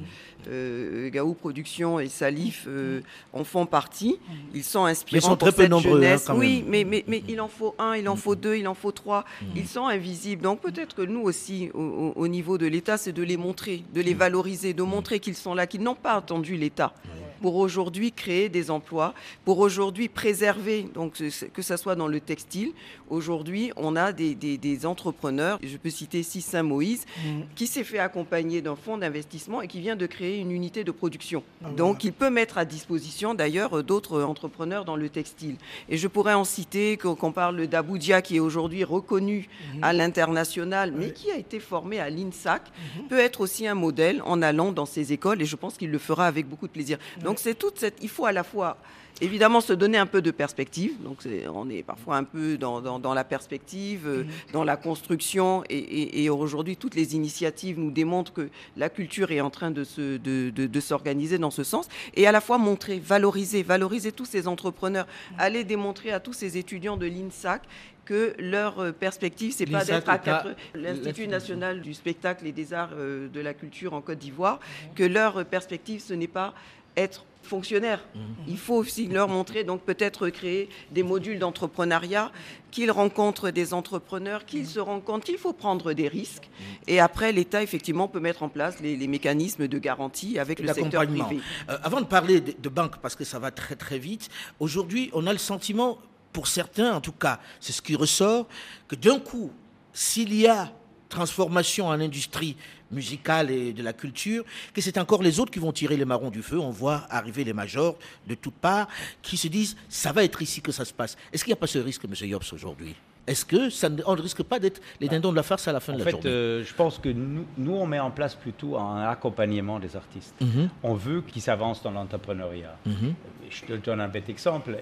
euh, 0.47 1.09
Gaou 1.09 1.33
Productions 1.33 1.99
et 1.99 2.07
Salif 2.07 2.65
euh, 2.67 3.01
en 3.33 3.43
font 3.43 3.65
partie. 3.65 4.19
Ils 4.53 4.63
sont 4.63 4.85
inspirants 4.85 5.19
ils 5.19 5.29
sont 5.29 5.35
très 5.35 5.51
peu 5.51 5.67
nombreux, 5.67 6.03
hein, 6.03 6.17
oui, 6.35 6.63
mais, 6.67 6.83
mais, 6.83 7.03
mais, 7.07 7.23
il 7.27 7.39
en 7.41 7.47
faut 7.47 7.75
un, 7.79 7.95
il 7.95 8.07
en 8.09 8.15
faut 8.15 8.35
deux, 8.35 8.55
il 8.55 8.67
en 8.67 8.73
faut 8.73 8.91
trois. 8.91 9.25
Ils 9.55 9.67
sont 9.67 9.85
invisibles. 9.85 10.41
Donc 10.41 10.61
peut-être 10.61 10.95
que 10.95 11.01
nous 11.01 11.21
aussi, 11.21 11.69
au, 11.73 12.27
niveau 12.27 12.57
de 12.57 12.67
l'État, 12.67 12.97
c'est 12.97 13.13
de 13.13 13.23
les 13.23 13.37
montrer, 13.37 13.83
de 13.93 14.01
les 14.01 14.13
valoriser, 14.13 14.73
de 14.73 14.83
montrer 14.83 15.19
qu'ils 15.19 15.35
sont 15.35 15.53
là, 15.53 15.67
qu'ils 15.67 15.81
n'ont 15.81 15.95
pas 15.95 16.13
attendu 16.13 16.57
l'État 16.57 16.93
pour 17.41 17.55
aujourd'hui 17.55 18.11
créer 18.11 18.49
des 18.49 18.71
emplois, 18.71 19.13
pour 19.43 19.59
aujourd'hui 19.59 20.09
préserver, 20.09 20.83
donc 20.93 21.13
que 21.53 21.61
ce 21.61 21.77
soit 21.77 21.95
dans 21.95 22.07
le 22.07 22.19
textile. 22.19 22.71
Aujourd'hui, 23.09 23.71
on 23.75 23.95
a 23.95 24.11
des, 24.11 24.33
des, 24.35 24.85
entrepreneurs, 24.85 25.59
je 25.63 25.77
peux 25.77 25.89
citer 25.89 26.19
ici 26.19 26.41
Saint-Moïse, 26.41 27.05
mm. 27.17 27.41
qui 27.55 27.67
s'est 27.67 27.83
fait 27.83 27.99
accompagner 27.99 28.61
d'un 28.61 28.75
fonds 28.75 28.97
d'investissement 28.97 29.61
et 29.61 29.67
qui 29.67 29.79
vient 29.79 29.95
de 29.95 30.05
créer 30.05 30.39
une 30.39 30.51
unité 30.51 30.83
de 30.83 30.91
production. 30.91 31.43
Ah, 31.63 31.69
donc, 31.69 32.03
il 32.03 32.13
peut 32.13 32.29
mettre 32.29 32.57
à 32.57 32.65
disposition 32.65 33.33
d'ailleurs 33.33 33.83
d'autres 33.83 34.23
entrepreneurs 34.23 34.85
dans 34.85 34.95
le 34.95 35.09
textile. 35.09 35.55
Et 35.89 35.97
je 35.97 36.07
pourrais 36.07 36.33
en 36.33 36.43
citer 36.43 36.97
qu'on 36.97 37.31
parle 37.31 37.67
d'Aboudia, 37.67 38.21
qui 38.21 38.37
est 38.37 38.39
aujourd'hui 38.39 38.83
reconnu 38.83 39.47
mm-hmm. 39.47 39.79
à 39.83 39.93
l'international, 39.93 40.91
mais 40.95 41.11
qui 41.11 41.31
a 41.31 41.37
été 41.37 41.59
formé 41.59 41.99
à 41.99 42.09
l'INSAC, 42.09 42.63
mm-hmm. 42.63 43.07
peut 43.07 43.19
être 43.19 43.41
aussi 43.41 43.67
un 43.67 43.75
modèle 43.75 44.21
en 44.25 44.41
allant 44.41 44.71
dans 44.71 44.85
ces 44.85 45.13
écoles 45.13 45.41
et 45.41 45.45
je 45.45 45.55
pense 45.55 45.77
qu'il 45.77 45.91
le 45.91 45.99
fera 45.99 46.27
avec 46.27 46.47
beaucoup 46.47 46.67
de 46.67 46.71
plaisir. 46.71 46.97
Donc 47.25 47.39
c'est 47.39 47.55
toute 47.55 47.79
cette. 47.79 47.97
Il 48.01 48.09
faut 48.09 48.25
à 48.25 48.31
la 48.31 48.43
fois 48.43 48.77
évidemment 49.21 49.61
se 49.61 49.73
donner 49.73 49.97
un 49.97 50.05
peu 50.05 50.21
de 50.21 50.31
perspective. 50.31 51.01
Donc 51.01 51.19
on 51.53 51.69
est 51.69 51.83
parfois 51.83 52.17
un 52.17 52.23
peu 52.23 52.57
dans, 52.57 52.81
dans, 52.99 53.13
la 53.13 53.23
perspective, 53.23 54.07
euh, 54.07 54.23
mm-hmm. 54.23 54.53
dans 54.53 54.63
la 54.63 54.77
construction. 54.77 55.63
Et, 55.69 56.29
aujourd'hui, 56.29 56.75
toutes 56.75 56.95
les 56.95 57.15
initiatives 57.15 57.79
nous 57.79 57.91
démontrent 57.91 58.33
que 58.33 58.49
la 58.75 58.89
culture 58.89 59.31
est 59.31 59.41
en 59.41 59.49
train 59.49 59.71
de, 59.71 59.83
se, 59.83 60.17
de, 60.17 60.49
de, 60.49 60.79
s'organiser 60.79 61.37
dans 61.37 61.51
ce 61.51 61.63
sens. 61.63 61.87
Et 62.15 62.27
à 62.27 62.31
la 62.31 62.41
fois 62.41 62.57
montrer, 62.57 62.99
valoriser, 62.99 63.63
valoriser 63.63 64.11
tous 64.11 64.25
ces 64.25 64.47
entrepreneurs, 64.47 65.05
mm-hmm. 65.05 65.35
aller 65.39 65.63
démontrer 65.63 66.11
à 66.11 66.19
tous 66.19 66.33
ces 66.33 66.57
étudiants 66.57 66.97
de 66.97 67.05
l'INSAC 67.05 67.61
que 68.05 68.35
leur 68.37 68.79
euh, 68.79 68.91
perspective, 68.91 69.51
c'est 69.51 69.65
pas 69.65 69.83
d'être 69.83 70.09
à 70.09 70.19
quatre... 70.19 70.55
l'Institut 70.75 71.27
national 71.27 71.81
du 71.81 71.93
spectacle 71.93 72.45
et 72.45 72.51
des 72.51 72.71
arts 72.73 72.91
euh, 72.93 73.27
de 73.29 73.39
la 73.39 73.53
culture 73.55 73.93
en 73.93 74.01
Côte 74.01 74.19
d'Ivoire, 74.19 74.59
mm-hmm. 74.59 74.93
que 74.95 75.03
leur 75.03 75.45
perspective, 75.45 76.01
ce 76.01 76.13
n'est 76.13 76.27
pas 76.27 76.53
être 76.97 77.25
fonctionnaires. 77.45 78.03
Mhm. 78.13 78.21
Il 78.47 78.57
faut 78.57 78.75
aussi 78.75 79.07
leur 79.07 79.27
montrer, 79.27 79.63
donc 79.63 79.81
peut-être 79.81 80.29
créer 80.29 80.67
des 80.91 81.03
modules 81.03 81.39
d'entrepreneuriat, 81.39 82.31
qu'ils 82.71 82.91
rencontrent 82.91 83.51
des 83.51 83.73
entrepreneurs, 83.73 84.45
qu'ils 84.45 84.67
se 84.67 84.79
rendent 84.79 85.03
compte 85.03 85.23
qu'il 85.23 85.37
faut 85.37 85.53
prendre 85.53 85.93
des 85.93 86.07
risques. 86.07 86.49
Mhm. 86.59 86.65
Et 86.87 86.99
après, 86.99 87.31
l'État, 87.31 87.63
effectivement, 87.63 88.07
peut 88.07 88.19
mettre 88.19 88.43
en 88.43 88.49
place 88.49 88.79
les, 88.81 89.05
mécanismes 89.07 89.67
de 89.67 89.77
garantie 89.77 90.39
avec 90.39 90.59
le 90.59 90.73
secteur 90.73 91.05
privé. 91.05 91.39
Euh, 91.69 91.77
avant 91.83 92.01
de 92.01 92.05
parler 92.05 92.41
de, 92.41 92.53
de 92.59 92.69
banque, 92.69 92.97
parce 92.97 93.15
que 93.15 93.23
ça 93.23 93.39
va 93.39 93.51
très 93.51 93.75
très 93.75 93.99
vite, 93.99 94.29
aujourd'hui, 94.59 95.11
on 95.13 95.27
a 95.27 95.31
le 95.31 95.39
sentiment, 95.39 95.99
pour 96.33 96.47
certains 96.47 96.93
en 96.93 97.01
tout 97.01 97.13
cas, 97.13 97.39
c'est 97.59 97.71
ce 97.71 97.81
qui 97.81 97.95
ressort, 97.95 98.47
que 98.87 98.95
d'un 98.95 99.19
coup, 99.19 99.51
s'il 99.93 100.33
y 100.35 100.47
a 100.47 100.71
transformation 101.09 101.87
en 101.87 101.99
industrie 101.99 102.55
musicale 102.91 103.49
et 103.51 103.73
de 103.73 103.83
la 103.83 103.93
culture, 103.93 104.43
que 104.73 104.81
c'est 104.81 104.97
encore 104.97 105.21
les 105.23 105.39
autres 105.39 105.51
qui 105.51 105.59
vont 105.59 105.71
tirer 105.71 105.97
les 105.97 106.05
marrons 106.05 106.29
du 106.29 106.41
feu. 106.41 106.59
On 106.59 106.69
voit 106.69 107.05
arriver 107.09 107.43
les 107.43 107.53
majors 107.53 107.97
de 108.27 108.35
toutes 108.35 108.55
parts 108.55 108.87
qui 109.21 109.37
se 109.37 109.47
disent 109.47 109.75
ça 109.89 110.11
va 110.11 110.23
être 110.23 110.41
ici 110.41 110.61
que 110.61 110.71
ça 110.71 110.85
se 110.85 110.93
passe. 110.93 111.17
Est-ce 111.33 111.43
qu'il 111.43 111.51
n'y 111.51 111.57
a 111.57 111.59
pas 111.59 111.67
ce 111.67 111.79
risque, 111.79 112.03
M. 112.05 112.13
Yobs, 112.29 112.43
aujourd'hui? 112.53 112.95
Est-ce 113.27 113.43
que 113.43 113.71
ça, 113.71 113.89
on 114.05 114.15
ne 114.15 114.21
risque 114.21 114.43
pas 114.43 114.59
d'être 114.59 114.79
les 115.01 115.07
dindons 115.07 115.31
de 115.31 115.35
la 115.35 115.41
farce 115.41 115.67
à 115.67 115.71
la 115.73 115.79
fin 115.79 115.93
de 115.93 116.03
la 116.03 116.11
journée? 116.11 116.27
euh, 116.29 116.63
Je 116.63 116.73
pense 116.75 116.99
que 116.99 117.09
nous, 117.09 117.45
nous, 117.57 117.73
on 117.73 117.87
met 117.87 117.97
en 117.99 118.11
place 118.11 118.35
plutôt 118.35 118.77
un 118.77 119.01
accompagnement 119.09 119.79
des 119.79 119.95
artistes. 119.95 120.35
Mhm. 120.41 120.69
On 120.83 120.93
veut 120.93 121.21
qu'ils 121.21 121.41
s'avancent 121.41 121.81
dans 121.81 121.89
l'entrepreneuriat. 121.89 122.77
Mhm. 122.85 123.15
Je 123.49 123.61
te 123.65 123.73
donne 123.73 123.99
un 124.01 124.07
bête 124.09 124.29
exemple. 124.29 124.77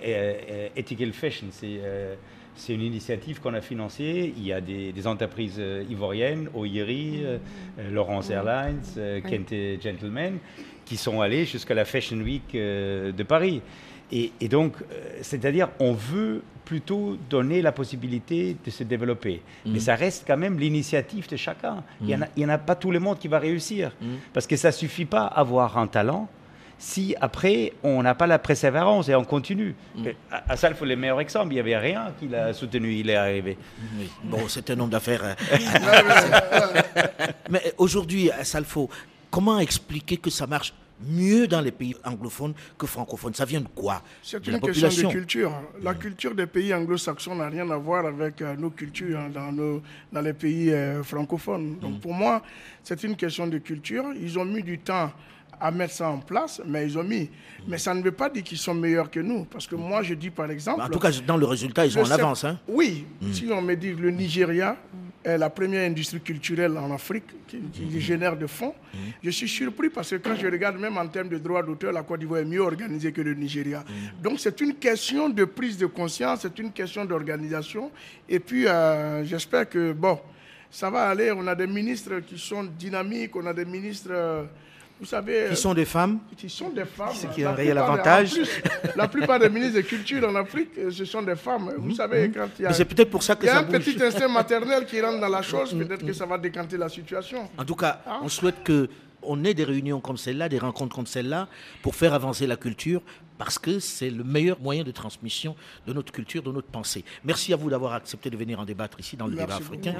Ethical 0.76 1.13
Fashion, 1.13 1.47
c'est 1.51 1.80
euh, 1.82 2.15
c'est 2.56 2.74
une 2.74 2.82
initiative 2.82 3.39
qu'on 3.39 3.54
a 3.54 3.62
financée. 3.62 4.34
Il 4.38 4.45
y 4.45 4.54
a 4.54 4.62
des, 4.62 5.08
entreprises 5.08 5.58
euh, 5.60 5.84
ivoiriennes, 5.89 6.49
Oiri, 6.54 7.22
euh, 7.24 7.38
euh, 7.80 7.91
Laurence 7.91 8.30
Airlines, 8.30 8.82
Kent 9.28 9.54
Gentlemen, 9.82 10.38
qui 10.86 10.97
sont 10.97 11.22
allés 11.22 11.45
jusqu'à 11.45 11.74
la 11.74 11.86
Fashion 11.86 12.18
Week 12.18 12.54
de 12.54 13.24
Paris. 13.24 13.62
Et, 14.12 14.47
donc, 14.47 14.76
c'est-à-dire, 15.22 15.70
on 15.80 15.93
veut 15.93 16.43
plutôt 16.66 17.18
donner 17.30 17.64
la 17.64 17.72
possibilité 17.72 18.56
de 18.64 18.70
se 18.70 18.84
développer. 18.84 19.41
Mais 19.66 19.78
mm. 19.78 19.80
ça 19.80 19.95
reste 19.95 20.24
quand 20.28 20.38
même 20.38 20.60
l'initiative 20.60 21.28
de 21.28 21.36
chacun. 21.36 21.84
Il 22.01 22.20
n'y 22.38 22.45
en, 22.45 22.49
a 22.49 22.58
pas 22.60 22.76
tout 22.76 22.91
le 22.91 22.99
monde 22.99 23.18
qui 23.18 23.28
va 23.28 23.39
réussir. 23.39 23.91
Mm. 23.99 24.08
Parce 24.32 24.45
que 24.45 24.56
ça 24.56 24.68
ne 24.68 24.74
suffit 24.74 25.06
pas 25.06 25.26
avoir 25.26 25.80
un 25.80 25.88
talent 25.88 26.30
si 26.78 27.15
après 27.21 27.74
on 27.84 28.03
n'a 28.03 28.15
pas 28.15 28.28
la 28.28 28.39
persévérance 28.39 29.09
et 29.09 29.15
on 29.15 29.24
continue. 29.24 29.76
Mm. 29.95 30.07
À, 30.32 30.55
les 30.84 30.95
meilleurs 30.95 31.21
exemples. 31.21 31.51
Il 31.51 31.55
n'y 31.55 31.59
avait 31.59 31.78
rien 31.78 32.13
qui 32.19 32.28
l'a 32.28 32.53
soutenu, 32.53 32.93
il 32.93 33.09
est 33.09 33.15
arrivé. 33.15 33.57
Bon, 34.24 34.47
c'est 34.47 34.69
un 34.69 34.80
homme 34.80 34.89
d'affaires. 34.89 35.24
Hein. 35.24 35.36
Mais 37.49 37.74
aujourd'hui, 37.78 38.32
à 38.32 38.43
Salfo, 38.43 38.89
comment 39.30 39.59
expliquer 39.59 40.17
que 40.17 40.30
ça 40.30 40.47
marche 40.47 40.74
mieux 41.05 41.47
dans 41.47 41.61
les 41.61 41.71
pays 41.71 41.95
anglophones 42.03 42.53
que 42.78 42.86
francophones? 42.86 43.34
Ça 43.34 43.45
vient 43.45 43.61
de 43.61 43.67
quoi? 43.67 44.01
C'est 44.21 44.45
une 44.47 44.59
question 44.59 45.09
de 45.09 45.13
culture. 45.13 45.51
La 45.82 45.93
culture 45.93 46.36
des 46.36 46.47
pays 46.47 46.74
anglo-saxons 46.74 47.36
n'a 47.36 47.49
rien 47.49 47.69
à 47.69 47.78
voir 47.78 48.05
avec 48.05 48.41
euh, 48.41 48.55
nos 48.55 48.69
cultures 48.69 49.19
hein, 49.19 49.30
dans, 49.34 49.51
nos, 49.51 49.82
dans 50.11 50.21
les 50.21 50.34
pays 50.34 50.71
euh, 50.71 51.03
francophones. 51.03 51.78
Donc 51.80 51.95
mm. 51.95 51.99
pour 51.99 52.13
moi, 52.13 52.41
c'est 52.84 53.03
une 53.03 53.15
question 53.15 53.47
de 53.47 53.57
culture. 53.57 54.05
Ils 54.19 54.38
ont 54.38 54.45
mis 54.45 54.63
du 54.63 54.80
temps 54.80 55.11
à 55.60 55.72
mettre 55.72 55.93
ça 55.93 56.10
en 56.10 56.20
place, 56.20 56.62
mais 56.66 56.86
ils 56.86 56.97
ont 56.97 57.04
mis. 57.04 57.30
Mais 57.68 57.78
ça 57.78 57.93
ne 57.93 58.01
veut 58.01 58.12
pas 58.12 58.30
dire 58.30 58.43
qu'ils 58.43 58.58
sont 58.58 58.74
meilleurs 58.74 59.10
que 59.10 59.20
nous. 59.20 59.45
Parce 59.45 59.68
que 59.68 59.76
moi, 59.76 60.04
je 60.04 60.14
dis 60.14 60.30
par 60.30 60.49
exemple. 60.51 60.82
En 60.82 60.89
tout 60.89 60.99
cas, 60.99 61.12
dans 61.26 61.38
le 61.38 61.45
résultat, 61.45 61.86
ils 61.86 61.91
sont 61.91 62.01
en 62.01 62.12
avance. 62.12 62.43
Hein. 62.43 62.60
Oui. 62.68 63.06
Hmm. 63.22 63.34
Si 63.34 63.49
on 63.51 63.62
me 63.62 63.76
dit 63.76 63.95
que 63.95 64.01
le 64.01 64.12
Nigeria 64.12 64.78
est 65.24 65.38
la 65.38 65.49
première 65.49 65.89
industrie 65.89 66.20
culturelle 66.20 66.78
en 66.78 66.91
Afrique 66.91 67.24
qui, 67.47 67.58
hmm. 67.58 67.99
génère 67.99 68.36
de 68.38 68.47
fonds, 68.47 68.74
hmm. 68.93 68.97
je 69.24 69.30
suis 69.30 69.47
surpris 69.47 69.89
parce 69.89 70.10
que 70.10 70.16
quand 70.18 70.36
je 70.36 70.47
regarde 70.47 70.78
même 70.78 70.97
en 70.97 71.08
termes 71.08 71.30
de 71.30 71.38
droits 71.38 71.64
d'auteur, 71.64 71.93
la 71.93 72.04
Côte 72.04 72.20
d'Ivoire 72.20 72.41
est 72.41 72.45
mieux 72.45 72.62
organisée 72.62 73.12
que 73.12 73.22
le 73.22 73.34
Nigeria. 73.34 73.84
Donc 74.22 74.39
c'est 74.39 74.60
une 74.62 74.76
question 74.76 75.30
de 75.30 75.45
prise 75.45 75.78
de 75.78 75.86
conscience, 75.86 76.39
c'est 76.41 76.60
une 76.60 76.72
question 76.72 77.06
d'organisation. 77.06 77.91
Et 78.28 78.39
puis, 78.39 78.68
euh, 78.68 79.24
j'espère 79.24 79.70
que, 79.70 79.93
bon, 79.93 80.20
ça 80.74 80.89
va 80.89 81.10
aller. 81.10 81.32
On 81.32 81.45
a 81.47 81.56
des 81.56 81.68
ministres 81.68 82.20
qui 82.22 82.38
sont 82.38 82.64
dynamiques, 82.64 83.36
on 83.36 83.45
a 83.45 83.54
des 83.54 83.66
ministres. 83.66 84.10
Euh, 84.12 84.43
vous 85.04 85.10
savez, 85.10 85.47
qui 85.49 85.56
sont 85.58 85.74
des 85.74 85.84
femmes 85.84 86.20
Qui 86.38 86.49
sont 86.49 86.70
des 86.70 86.86
femmes. 86.86 87.14
Ce 87.14 87.28
qui 87.28 87.41
est 87.41 87.45
un 87.45 87.51
réel 87.51 87.78
avantage. 87.78 88.39
la 88.95 89.10
plupart 89.10 89.38
des 89.38 89.49
ministres 89.49 89.76
de 89.76 89.82
culture 89.82 90.26
en 90.30 90.34
Afrique, 90.36 90.70
euh, 90.78 90.91
ce 90.91 91.04
sont 91.04 91.22
des 91.22 91.36
femmes. 91.36 91.74
Vous 91.78 91.89
mhm. 91.89 91.95
savez, 91.95 92.32
quand 92.34 92.47
il 92.58 92.64
y 92.64 92.66
a, 92.66 92.72
c'est 92.72 92.86
peut-être 92.86 93.10
pour 93.10 93.22
ça 93.22 93.36
que 93.36 93.43
il 93.43 93.47
y 93.47 93.49
a 93.49 93.60
un 93.60 93.64
petit 93.66 94.01
instinct 94.01 94.30
maternel 94.30 94.86
qui 94.86 95.01
rentre 95.01 95.20
dans 95.20 95.28
la 95.28 95.41
chose, 95.41 95.74
mhm. 95.74 95.86
peut-être 95.88 96.06
que 96.06 96.14
ça 96.14 96.26
va 96.26 96.38
décanter 96.38 96.78
la 96.78 96.88
situation. 96.88 97.49
En 97.58 97.66
tout 97.66 97.76
cas, 97.76 98.01
hein? 98.08 98.20
on 98.24 98.30
souhaite 98.30 98.64
que 98.64 98.88
on 99.24 99.43
ait 99.43 99.54
des 99.54 99.66
réunions 99.66 99.99
comme 99.99 100.18
celle-là, 100.18 100.47
des 100.47 100.60
rencontres 100.60 100.95
comme 100.95 101.06
celle-là, 101.06 101.49
pour 101.82 101.95
faire 101.95 102.14
avancer 102.14 102.47
la 102.47 102.56
culture, 102.56 103.01
parce 103.44 103.60
que 103.60 103.80
c'est 103.80 104.10
le 104.10 104.24
meilleur 104.24 104.58
moyen 104.62 104.86
de 104.86 104.91
transmission 104.91 105.58
de 105.86 105.91
notre 105.91 106.14
culture, 106.14 106.41
de 106.44 106.52
notre 106.54 106.70
pensée. 106.70 107.04
Merci 107.26 107.52
à 107.52 107.58
vous 107.58 107.70
d'avoir 107.70 107.91
accepté 107.91 108.30
de 108.30 108.38
venir 108.38 108.58
en 108.58 108.64
débattre 108.64 109.02
ici 109.02 109.18
dans 109.18 109.28
le 109.28 109.36
débat 109.36 109.58
africain. 109.58 109.96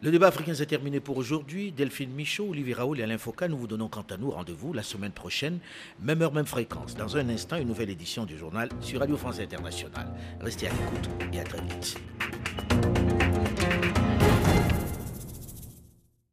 Le 0.00 0.10
débat 0.12 0.28
africain 0.28 0.54
s'est 0.54 0.66
terminé 0.66 1.00
pour 1.00 1.16
aujourd'hui. 1.16 1.72
Delphine 1.72 2.12
Michaud, 2.12 2.50
Olivier 2.50 2.74
Raoul 2.74 3.00
et 3.00 3.02
Alain 3.02 3.18
Foucault, 3.18 3.48
nous 3.48 3.58
vous 3.58 3.66
donnons 3.66 3.88
quant 3.88 4.06
à 4.08 4.16
nous 4.16 4.30
rendez-vous 4.30 4.72
la 4.72 4.84
semaine 4.84 5.10
prochaine, 5.10 5.58
même 6.00 6.22
heure, 6.22 6.32
même 6.32 6.46
fréquence. 6.46 6.94
Dans 6.94 7.16
un 7.16 7.28
instant, 7.28 7.56
une 7.56 7.66
nouvelle 7.66 7.90
édition 7.90 8.24
du 8.24 8.38
journal 8.38 8.68
sur 8.80 9.00
Radio 9.00 9.16
France 9.16 9.40
Internationale. 9.40 10.06
Restez 10.40 10.68
à 10.68 10.70
l'écoute 10.70 11.10
et 11.32 11.40
à 11.40 11.42
très 11.42 11.62
vite. 11.62 13.29